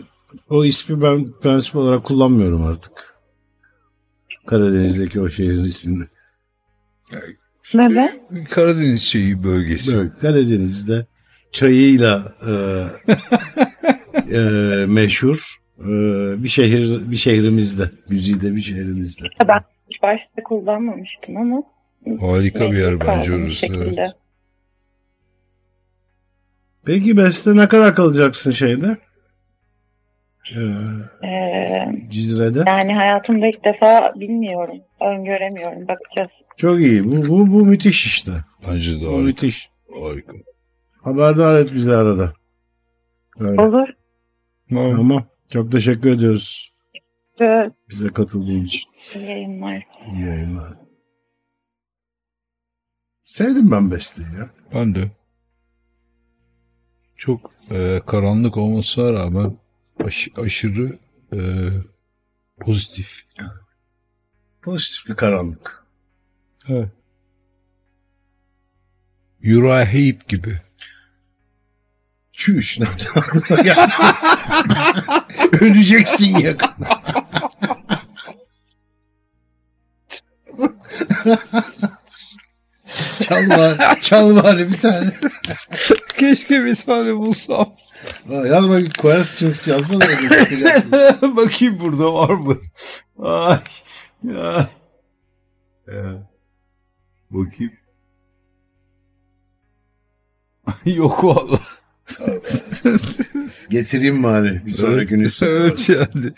o 0.49 0.65
ismi 0.65 1.01
ben 1.01 1.31
prensip 1.41 1.75
olarak 1.75 2.03
kullanmıyorum 2.03 2.63
artık. 2.63 3.15
Karadeniz'deki 4.47 5.21
o 5.21 5.29
şehrin 5.29 5.63
ismini. 5.63 6.07
Neden? 7.73 8.27
Karadeniz 8.49 9.01
şeyi 9.01 9.43
bölgesi. 9.43 9.97
Böyle 9.97 10.09
Karadeniz'de 10.09 11.05
çayıyla 11.51 12.33
e, 12.47 12.51
e, 14.35 14.39
meşhur 14.85 15.55
e, 15.79 15.85
bir 16.43 16.47
şehir 16.47 17.11
bir 17.11 17.15
şehrimizde, 17.15 17.89
güzide 18.09 18.55
bir 18.55 18.61
şehrimizde. 18.61 19.27
Ben 19.47 19.59
hiç 19.89 20.01
başta 20.03 20.43
kullanmamıştım 20.43 21.37
ama. 21.37 21.63
Harika 22.19 22.71
bir 22.71 22.77
yer 22.77 22.99
bence 22.99 23.33
orası. 23.35 23.65
Evet. 23.75 24.15
Peki 26.85 27.17
Beste 27.17 27.55
ne 27.57 27.67
kadar 27.67 27.95
kalacaksın 27.95 28.51
şeyde? 28.51 28.97
Ee, 30.55 30.59
Ee, 31.27 31.91
Cizre'de. 32.09 32.63
yani 32.67 32.93
hayatımda 32.93 33.47
ilk 33.47 33.65
defa 33.65 34.13
bilmiyorum. 34.15 34.77
Öngöremiyorum. 35.01 35.87
Bakacağız. 35.87 36.29
Çok 36.57 36.79
iyi. 36.79 37.03
Bu, 37.03 37.27
bu, 37.27 37.51
bu 37.51 37.65
müthiş 37.65 38.05
işte. 38.05 38.31
Bence 38.67 38.91
de 39.01 39.05
Bu 39.05 39.07
harika. 39.07 39.21
müthiş. 39.23 39.69
harika. 40.03 40.33
Haberdar 41.03 41.59
et 41.59 41.73
bizi 41.73 41.91
arada. 41.95 42.33
Öyle. 43.39 43.61
Olur. 43.61 43.87
Tamam. 44.69 45.25
Çok 45.51 45.71
teşekkür 45.71 46.11
ediyoruz 46.11 46.73
Ee, 47.41 47.71
bize 47.89 48.07
katıldığın 48.09 48.63
için. 48.63 48.83
iyi 49.15 49.25
yayınlar. 49.25 49.87
İyi 50.13 50.21
yayınlar. 50.25 50.73
Sevdim 53.21 53.71
ben 53.71 53.91
Beste'yi 53.91 54.27
ya. 54.39 54.49
Ben 54.73 54.95
de. 54.95 55.11
Çok 57.15 57.51
e, 57.71 58.01
karanlık 58.07 58.57
olmasına 58.57 59.13
rağmen 59.13 59.57
aş- 60.05 60.29
aşırı 60.37 60.99
e, 61.33 61.39
pozitif. 62.59 63.25
Pozitif 64.61 65.09
bir 65.09 65.15
karanlık. 65.15 65.85
Evet. 66.69 66.89
Uriah 69.43 69.85
Heep 69.93 70.27
gibi. 70.27 70.55
Çüş. 72.41 72.79
Nereden 72.79 73.05
aklına 73.15 73.61
geldi? 73.61 73.91
Öleceksin 75.61 76.37
yakında. 76.37 77.01
çal 83.21 83.49
bari, 83.49 84.01
çal 84.01 84.43
bari 84.43 84.69
bir 84.69 84.77
tane. 84.77 85.11
Keşke 86.17 86.65
bir 86.65 86.75
tane 86.75 87.15
bulsam. 87.15 87.75
Yaz 88.29 88.69
bak 88.69 88.87
questions 88.97 89.67
yazsana. 89.67 89.99
Bakayım 91.35 91.79
burada 91.79 92.13
var 92.13 92.29
mı? 92.29 92.57
Ay. 93.19 93.59
Ya. 94.23 94.69
Ya. 95.87 96.29
Bakayım. 97.29 97.73
Yok 100.85 101.23
valla. 101.23 101.59
Getireyim 103.69 104.23
bari 104.23 104.61
bir 104.65 104.71
sonraki 104.71 105.07
gün 105.07 105.19
üstüne. 105.19 105.49
evet 105.49 105.89
yani. 105.89 106.33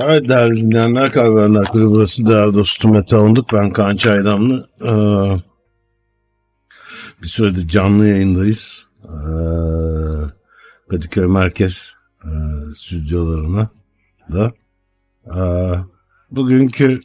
Evet 0.00 0.28
değerli 0.28 0.56
dinleyenler 0.56 1.12
Kulübü 1.12 1.86
burası 1.86 2.26
değerli 2.26 2.54
dostum 2.54 2.92
Mete 2.92 3.16
Onluk. 3.16 3.52
Ben 3.52 3.70
Kaan 3.70 3.96
Çaydamlı. 3.96 4.68
Ee, 4.80 5.36
bir 7.22 7.28
süredir 7.28 7.68
canlı 7.68 8.08
yayındayız. 8.08 8.86
Ee, 9.04 9.08
Kadıköy 10.90 11.26
Merkez 11.26 11.94
e, 12.24 12.28
stüdyolarına 12.74 13.70
da. 14.32 14.52
Ee, 15.26 15.84
bugünkü 16.30 17.00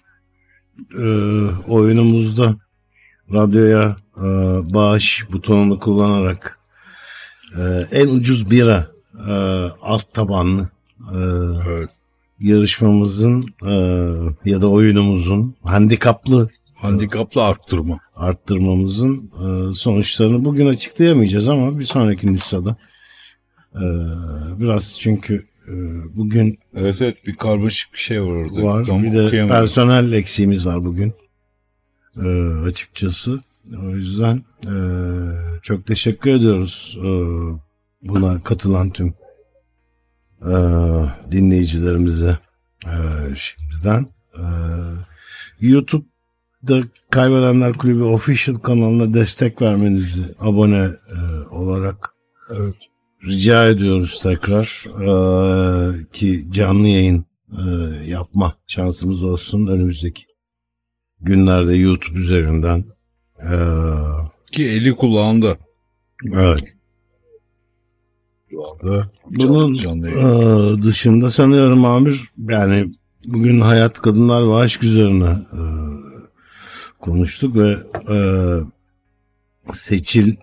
e, 0.94 1.06
oyunumuzda 1.68 2.56
radyoya 3.34 3.96
e, 4.18 4.24
bağış 4.74 5.26
butonunu 5.32 5.80
kullanarak 5.80 6.57
e, 7.58 7.88
en 7.92 8.08
ucuz 8.08 8.52
bira 8.52 8.88
e, 9.28 9.32
alt 9.82 10.14
tabanlı 10.14 10.70
e, 11.00 11.18
Evet. 11.70 11.90
yarışmamızın 12.40 13.44
e, 13.66 13.74
ya 14.50 14.62
da 14.62 14.68
oyunumuzun 14.70 15.56
handikaplı 15.64 16.50
Handikaplı 16.76 17.44
arttırma. 17.44 18.00
arttırmamızın 18.16 19.32
e, 19.44 19.74
sonuçlarını 19.74 20.46
bugün 20.46 20.68
açıklayamayacağız 20.68 21.50
ama 21.50 21.80
bir 21.80 21.84
sonraki 21.84 22.34
nüshada 22.34 22.76
e, 23.76 23.84
biraz 24.60 24.98
çünkü 25.00 25.46
e, 25.68 25.74
bugün 26.18 26.60
Evet 26.76 27.02
evet 27.02 27.28
bir 27.28 27.36
karmaşık 27.36 27.94
bir 27.94 28.00
şey 28.00 28.22
var 28.22 28.28
orada. 28.28 28.64
var 28.64 28.86
Tam 28.86 29.04
bir 29.04 29.12
de 29.14 29.48
personel 29.48 30.12
eksiğimiz 30.12 30.68
var 30.68 30.84
bugün 30.86 31.14
e, 32.18 32.28
açıkçası 32.66 33.40
o 33.84 33.90
yüzden 33.90 34.44
e, 34.66 34.74
çok 35.62 35.86
teşekkür 35.86 36.32
ediyoruz 36.32 36.98
e, 37.02 37.10
buna 38.02 38.44
katılan 38.44 38.90
tüm 38.90 39.14
e, 40.42 40.54
dinleyicilerimize 41.32 42.38
e, 42.86 42.96
şimdiden 43.36 44.08
e, 44.34 44.44
YouTube'da 45.60 46.82
Kaybedenler 47.12 47.74
Kulübü 47.74 48.04
official 48.04 48.56
kanalına 48.56 49.14
destek 49.14 49.62
vermenizi 49.62 50.24
abone 50.40 50.92
e, 51.16 51.48
olarak 51.50 52.14
Evet. 52.50 52.76
rica 53.26 53.68
ediyoruz 53.68 54.20
tekrar 54.24 54.86
e, 55.02 56.12
ki 56.12 56.48
canlı 56.52 56.88
yayın 56.88 57.26
e, 57.52 57.64
yapma 58.06 58.58
şansımız 58.68 59.24
olsun 59.24 59.68
önümüzdeki 59.68 60.24
günlerde 61.22 61.76
YouTube 61.76 62.20
üzerinden. 62.20 62.86
E, 63.40 63.54
Ki 64.52 64.66
eli 64.70 64.96
kulağında. 64.96 65.58
evet. 66.34 66.64
Bunun 69.26 69.74
Canlı 69.74 70.10
e, 70.10 70.12
yayın. 70.12 70.84
dışında 70.84 71.30
sanıyorum 71.30 71.86
Amir 71.86 72.22
yani 72.50 72.90
bugün 73.26 73.62
hayat 73.62 74.02
kadınlar 74.02 74.48
ve 74.48 74.56
aşk 74.56 74.84
üzerine 74.84 75.30
e, 75.30 75.62
konuştuk 77.00 77.56
ve 77.56 77.78
e, 78.10 78.18
seçil 79.74 80.36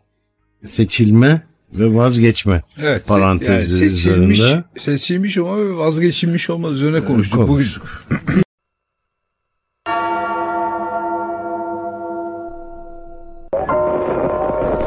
seçilme 0.64 1.42
ve 1.74 1.94
vazgeçme 1.94 2.62
Evet. 2.78 3.06
parantezi 3.08 3.76
seçilmiş, 3.76 4.38
üzerinde. 4.40 4.64
seçilmiş 4.78 5.38
ama 5.38 5.76
vazgeçilmiş 5.78 6.50
olmaz 6.50 6.72
üzerine 6.72 7.04
konuştuk. 7.04 7.48
Bugün 7.48 7.66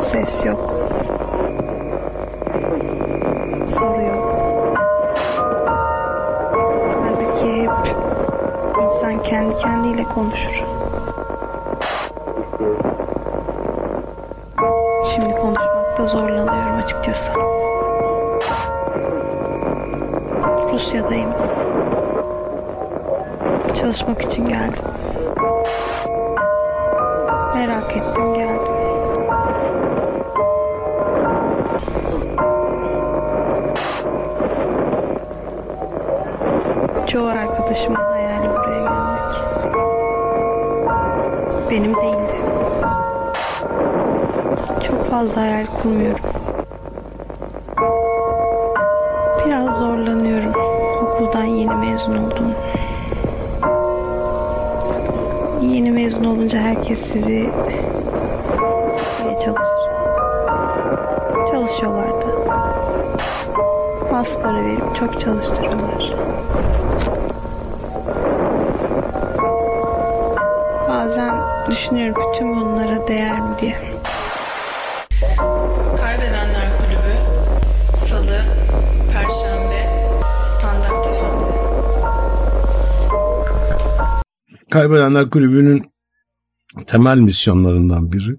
Ses 0.07 0.45
yok. 0.45 0.73
Soru 3.69 4.01
yok. 4.01 4.33
Halbuki 7.03 7.61
hep 7.61 7.71
insan 8.85 9.21
kendi 9.21 9.57
kendiyle 9.57 10.03
konuşur. 10.03 10.63
Şimdi 15.05 15.35
konuşmakta 15.35 16.05
zorlanıyorum 16.05 16.75
açıkçası. 16.83 17.31
Rusya'dayım. 20.73 21.29
Çalışmak 23.81 24.21
için 24.21 24.45
geldim. 24.45 24.85
Merak 27.55 27.97
ettim 27.97 28.33
geldim. 28.33 28.76
Çoğu 37.17 37.27
arkadaşımın 37.27 37.95
hayali 37.95 38.49
buraya 38.49 38.79
gelmek. 38.79 39.33
Benim 41.69 41.95
değildi. 41.95 42.35
Çok 44.87 45.05
fazla 45.11 45.41
hayal 45.41 45.65
kurmuyorum. 45.65 46.25
Biraz 49.45 49.79
zorlanıyorum. 49.79 50.53
Okuldan 51.03 51.43
yeni 51.43 51.75
mezun 51.75 52.17
oldum. 52.17 52.53
Yeni 55.61 55.91
mezun 55.91 56.23
olunca 56.23 56.59
herkes 56.59 56.99
sizi 56.99 57.49
sıkmaya 58.91 59.39
çalışır. 59.39 59.89
Çalışıyorlar 61.51 62.07
da. 62.07 62.27
Az 64.17 64.37
para 64.43 64.65
verip 64.65 64.95
çok 64.95 65.21
çalıştırıyorlar. 65.21 66.17
Düşünüyorum 71.71 72.23
bütün 72.33 72.55
bunlara 72.55 73.07
değer 73.07 73.39
mi 73.39 73.55
diye. 73.61 73.77
Kaybedenler 75.97 76.77
Kulübü 76.77 77.15
Salı, 77.95 78.41
Perşembe, 79.13 79.89
Standart 80.39 81.05
FM. 81.05 81.37
Kaybedenler 84.69 85.29
Kulübü'nün 85.29 85.91
temel 86.87 87.17
misyonlarından 87.17 88.11
biri 88.11 88.37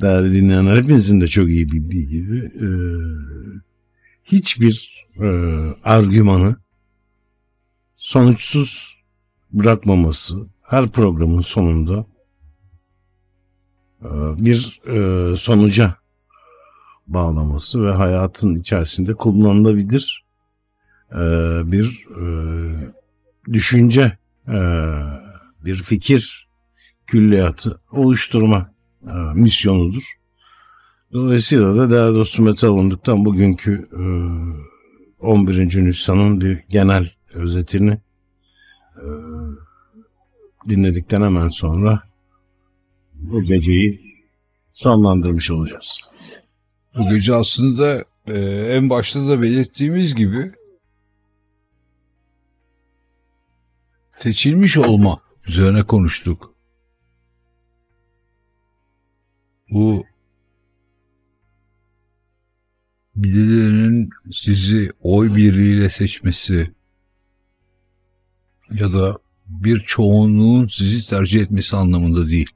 değerli 0.00 0.34
dinleyenler 0.34 0.76
hepinizin 0.76 1.20
de 1.20 1.26
çok 1.26 1.48
iyi 1.48 1.72
bildiği 1.72 2.08
gibi 2.08 2.38
e, 2.38 2.68
hiçbir 4.24 5.06
e, 5.20 5.26
argümanı 5.84 6.56
sonuçsuz 7.96 8.98
bırakmaması 9.52 10.36
her 10.62 10.88
programın 10.88 11.40
sonunda 11.40 12.11
bir 14.36 14.80
e, 14.86 15.36
sonuca 15.36 15.94
bağlaması 17.06 17.86
ve 17.86 17.92
hayatın 17.92 18.54
içerisinde 18.54 19.14
kullanılabilir 19.14 20.24
e, 21.12 21.18
bir 21.72 22.06
e, 22.20 22.24
düşünce 23.52 24.18
e, 24.48 24.58
bir 25.64 25.76
fikir 25.76 26.48
külliyatı 27.06 27.80
oluşturma 27.92 28.74
e, 29.06 29.14
misyonudur. 29.34 30.02
Dolayısıyla 31.12 31.76
da 31.76 31.90
değerli 31.90 32.16
dostum 32.16 32.44
Mete 32.44 32.66
Alındık'tan 32.66 33.24
bugünkü 33.24 33.88
e, 33.92 34.02
11. 35.18 35.84
Nisan'ın 35.84 36.40
bir 36.40 36.60
genel 36.68 37.10
özetini 37.34 38.00
e, 38.96 39.06
dinledikten 40.68 41.22
hemen 41.22 41.48
sonra 41.48 42.11
bu 43.22 43.42
geceyi 43.42 44.22
sonlandırmış 44.72 45.50
olacağız. 45.50 46.00
bu 46.98 47.08
gece 47.08 47.34
aslında 47.34 48.04
e, 48.26 48.38
en 48.76 48.90
başta 48.90 49.28
da 49.28 49.42
belirttiğimiz 49.42 50.14
gibi 50.14 50.52
seçilmiş 54.12 54.76
olma 54.76 55.16
üzerine 55.46 55.82
konuştuk. 55.82 56.54
Bu 59.70 60.04
birilerinin 63.16 64.10
sizi 64.32 64.92
oy 65.00 65.36
birliğiyle 65.36 65.90
seçmesi 65.90 66.70
ya 68.70 68.92
da 68.92 69.18
bir 69.46 69.80
çoğunluğun 69.80 70.66
sizi 70.66 71.08
tercih 71.08 71.42
etmesi 71.42 71.76
anlamında 71.76 72.28
değil. 72.28 72.50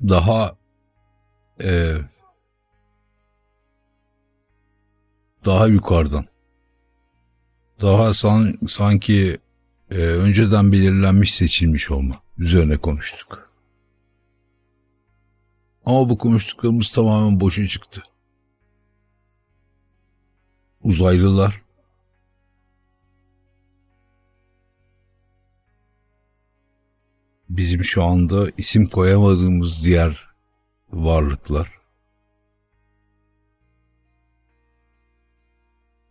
Daha 0.00 0.56
e, 1.60 1.96
daha 5.44 5.66
yukarıdan 5.66 6.26
daha 7.82 8.14
san, 8.14 8.58
sanki 8.68 9.38
e, 9.90 9.96
önceden 9.96 10.72
belirlenmiş 10.72 11.34
seçilmiş 11.34 11.90
olma 11.90 12.22
üzerine 12.38 12.76
konuştuk. 12.76 13.50
Ama 15.84 16.08
bu 16.08 16.18
konuştuklarımız 16.18 16.92
tamamen 16.92 17.40
boşa 17.40 17.68
çıktı. 17.68 18.02
Uzaylılar 20.82 21.63
bizim 27.56 27.84
şu 27.84 28.04
anda 28.04 28.50
isim 28.58 28.86
koyamadığımız 28.86 29.84
diğer 29.84 30.28
varlıklar. 30.92 31.72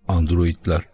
Androidler. 0.08 0.90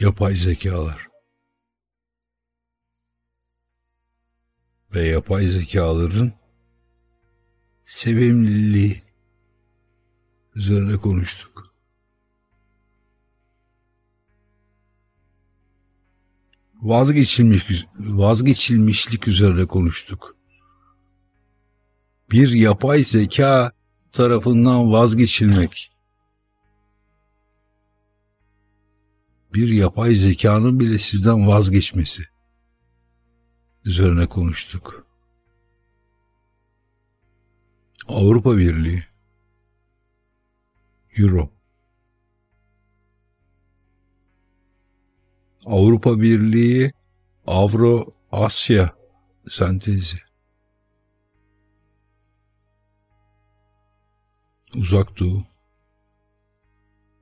Yapay 0.00 0.36
zekalar. 0.36 1.08
Ve 4.94 5.08
yapay 5.08 5.46
zekaların 5.46 6.32
sevimliliği 7.86 9.03
üzerine 10.54 10.96
konuştuk. 10.96 11.74
Vazgeçilmiş, 16.82 17.86
vazgeçilmişlik 17.98 19.28
üzerine 19.28 19.66
konuştuk. 19.66 20.36
Bir 22.30 22.50
yapay 22.50 23.04
zeka 23.04 23.72
tarafından 24.12 24.92
vazgeçilmek. 24.92 25.90
Bir 29.54 29.68
yapay 29.68 30.14
zekanın 30.14 30.80
bile 30.80 30.98
sizden 30.98 31.46
vazgeçmesi 31.46 32.22
üzerine 33.84 34.26
konuştuk. 34.26 35.06
Avrupa 38.08 38.56
Birliği 38.56 39.13
Euro 41.18 41.50
Avrupa 45.66 46.20
Birliği 46.20 46.92
Avro 47.46 48.14
Asya 48.32 48.90
sentezi 49.48 50.18
Uzak 54.76 55.18
Doğu, 55.18 55.44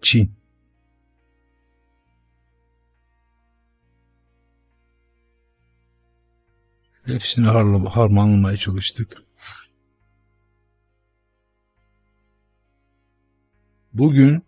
Çin. 0.02 0.32
Hepsini 7.06 7.46
harmanlamaya 7.88 8.56
çalıştık. 8.56 9.22
Bugün 13.94 14.42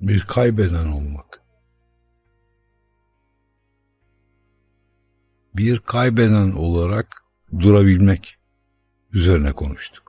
bir 0.00 0.20
kaybeden 0.20 0.86
olmak. 0.86 1.42
Bir 5.54 5.78
kaybeden 5.78 6.52
olarak 6.52 7.24
durabilmek 7.60 8.38
üzerine 9.12 9.52
konuştuk. 9.52 10.05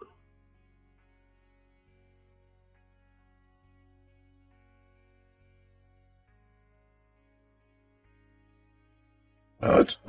Evet. 9.61 9.99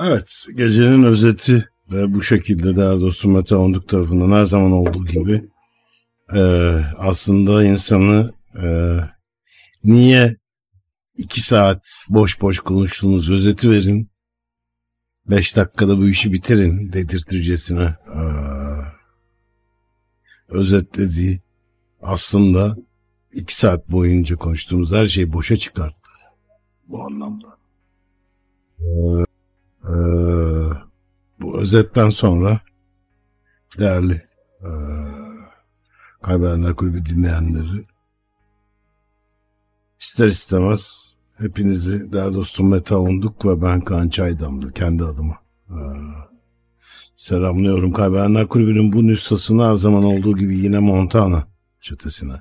Evet, 0.00 0.44
gecenin 0.56 1.02
özeti 1.02 1.68
ve 1.92 2.14
bu 2.14 2.22
şekilde 2.22 2.76
daha 2.76 3.00
doğrusu 3.00 3.30
Mete 3.30 3.56
Onduk 3.56 3.88
tarafından 3.88 4.32
her 4.38 4.44
zaman 4.44 4.72
olduğu 4.72 5.06
gibi 5.06 5.48
e, 6.34 6.40
aslında 6.98 7.64
insanı 7.64 8.32
e, 8.62 8.96
niye 9.84 10.36
iki 11.16 11.40
saat 11.40 11.82
boş 12.08 12.40
boş 12.40 12.60
konuştuğunuz 12.60 13.30
özeti 13.30 13.70
verin, 13.70 14.10
beş 15.26 15.56
dakikada 15.56 15.98
bu 15.98 16.08
işi 16.08 16.32
bitirin 16.32 16.92
dedirtircesine. 16.92 17.96
E, 18.14 18.20
özetlediği 20.48 21.40
aslında 22.02 22.76
iki 23.32 23.56
saat 23.56 23.90
boyunca 23.90 24.36
konuştuğumuz 24.36 24.92
her 24.92 25.06
şey 25.06 25.32
boşa 25.32 25.56
çıkarttı. 25.56 25.96
Bu 26.88 27.04
anlamda. 27.04 27.46
Ee, 28.80 28.84
e, 29.84 29.94
bu 31.40 31.58
özetten 31.60 32.08
sonra 32.08 32.60
değerli 33.78 34.28
e, 34.60 34.68
Kaybedenler 36.22 36.74
Kulübü 36.74 37.06
dinleyenleri 37.06 37.86
ister 40.00 40.26
istemez 40.26 41.14
hepinizi 41.40 42.12
değerli 42.12 42.34
dostum 42.34 42.70
Mete 42.70 42.94
Onduk 42.94 43.46
ve 43.46 43.62
ben 43.62 43.80
Kaan 43.80 44.08
Çaydamlı 44.08 44.72
kendi 44.72 45.04
adıma 45.04 45.38
e, 45.70 45.78
selamlıyorum. 47.16 47.92
Kaybedenler 47.92 48.48
Kulübü'nün 48.48 48.92
bu 48.92 49.06
nüshasını 49.06 49.64
her 49.64 49.74
zaman 49.74 50.04
olduğu 50.04 50.36
gibi 50.36 50.58
yine 50.58 50.78
Montana 50.78 51.46
çetesine 51.80 52.40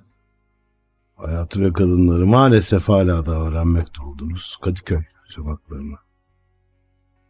hayatı 1.15 1.61
ve 1.61 1.73
kadınları 1.73 2.27
maalesef 2.27 2.89
hala 2.89 3.25
da 3.25 3.31
öğrenmekte 3.31 4.01
oldunuz. 4.01 4.57
Kadıköy 4.61 5.03
sokaklarına 5.25 5.97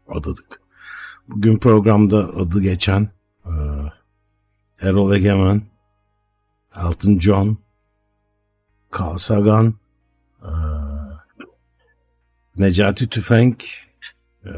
adadık. 0.07 0.61
Bugün 1.27 1.57
programda 1.57 2.17
adı 2.17 2.61
geçen 2.61 3.09
e, 3.45 3.53
Erol 4.81 5.13
Egemen, 5.13 5.61
Elton 6.75 7.19
John, 7.19 7.57
Carl 8.99 9.17
Sagan, 9.17 9.73
e, 10.41 10.78
Necati 12.59 13.09
Tüfenk, 13.09 13.63
e, 14.45 14.51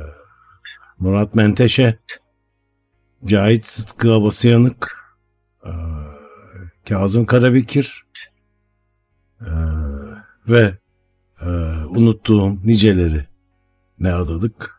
Murat 0.99 1.35
Menteşe, 1.35 1.97
Cahit 3.25 3.67
Sıtkı 3.67 4.13
Abasıyanık, 4.13 4.97
e, 5.65 5.71
Kazım 6.89 7.25
Karabekir, 7.25 8.03
ee, 9.41 9.53
ve 10.47 10.77
e, 11.41 11.45
unuttuğum 11.85 12.59
niceleri 12.63 13.27
ne 13.99 14.13
adadık. 14.13 14.75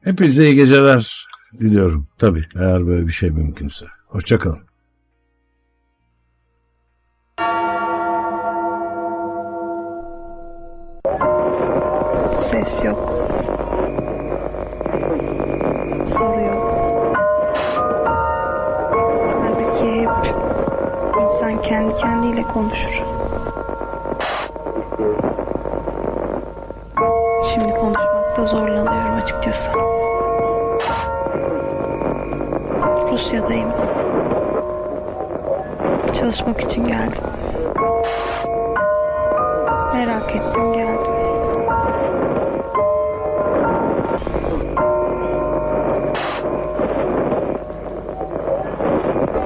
Hepinize 0.00 0.44
iyi 0.44 0.54
geceler 0.54 1.26
diliyorum. 1.60 2.08
Tabii 2.18 2.44
eğer 2.54 2.86
böyle 2.86 3.06
bir 3.06 3.12
şey 3.12 3.30
mümkünse. 3.30 3.86
Hoşçakalın. 4.06 4.71
Ses 12.42 12.84
yok. 12.84 13.12
Soru 16.08 16.40
yok. 16.40 16.74
Halbuki 19.42 20.00
hep 20.02 20.34
insan 21.24 21.60
kendi 21.60 21.96
kendiyle 21.96 22.42
konuşur. 22.42 23.02
Şimdi 27.44 27.74
konuşmakta 27.74 28.44
zorlanıyorum 28.44 29.14
açıkçası. 29.22 29.70
Rusya'dayım. 33.12 33.68
Çalışmak 36.12 36.60
için 36.60 36.84
geldim. 36.86 37.24
Merak 39.94 40.36
ettim 40.36 40.72
geldim. 40.72 41.11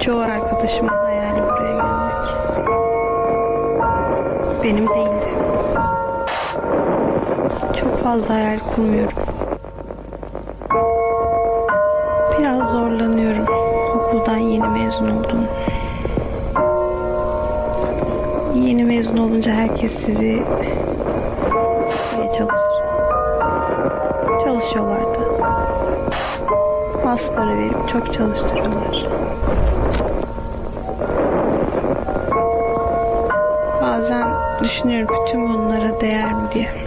Çoğu 0.07 0.21
arkadaşımın 0.21 0.89
hayali 0.89 1.43
buraya 1.43 1.73
gelmek. 1.73 2.27
Benim 4.63 4.89
değildi. 4.89 5.29
Çok 7.81 7.99
fazla 7.99 8.35
hayal 8.35 8.59
kurmuyorum. 8.59 9.19
Biraz 12.39 12.73
zorlanıyorum. 12.73 13.47
Okuldan 13.97 14.37
yeni 14.37 14.69
mezun 14.69 15.11
oldum. 15.11 15.47
Yeni 18.55 18.85
mezun 18.85 19.17
olunca 19.17 19.53
herkes 19.53 19.93
sizi 19.93 20.43
sıkmaya 21.85 22.33
çalışır. 22.33 22.83
Çalışıyorlardı. 24.45 25.19
Az 27.07 27.31
para 27.31 27.59
verip 27.59 27.89
çok 27.89 28.15
çalıştırıyorlar. 28.15 29.07
Düşünüyorum 34.67 35.17
bütün 35.27 35.49
bunlara 35.49 36.01
değer 36.01 36.33
mi 36.33 36.49
diye. 36.55 36.86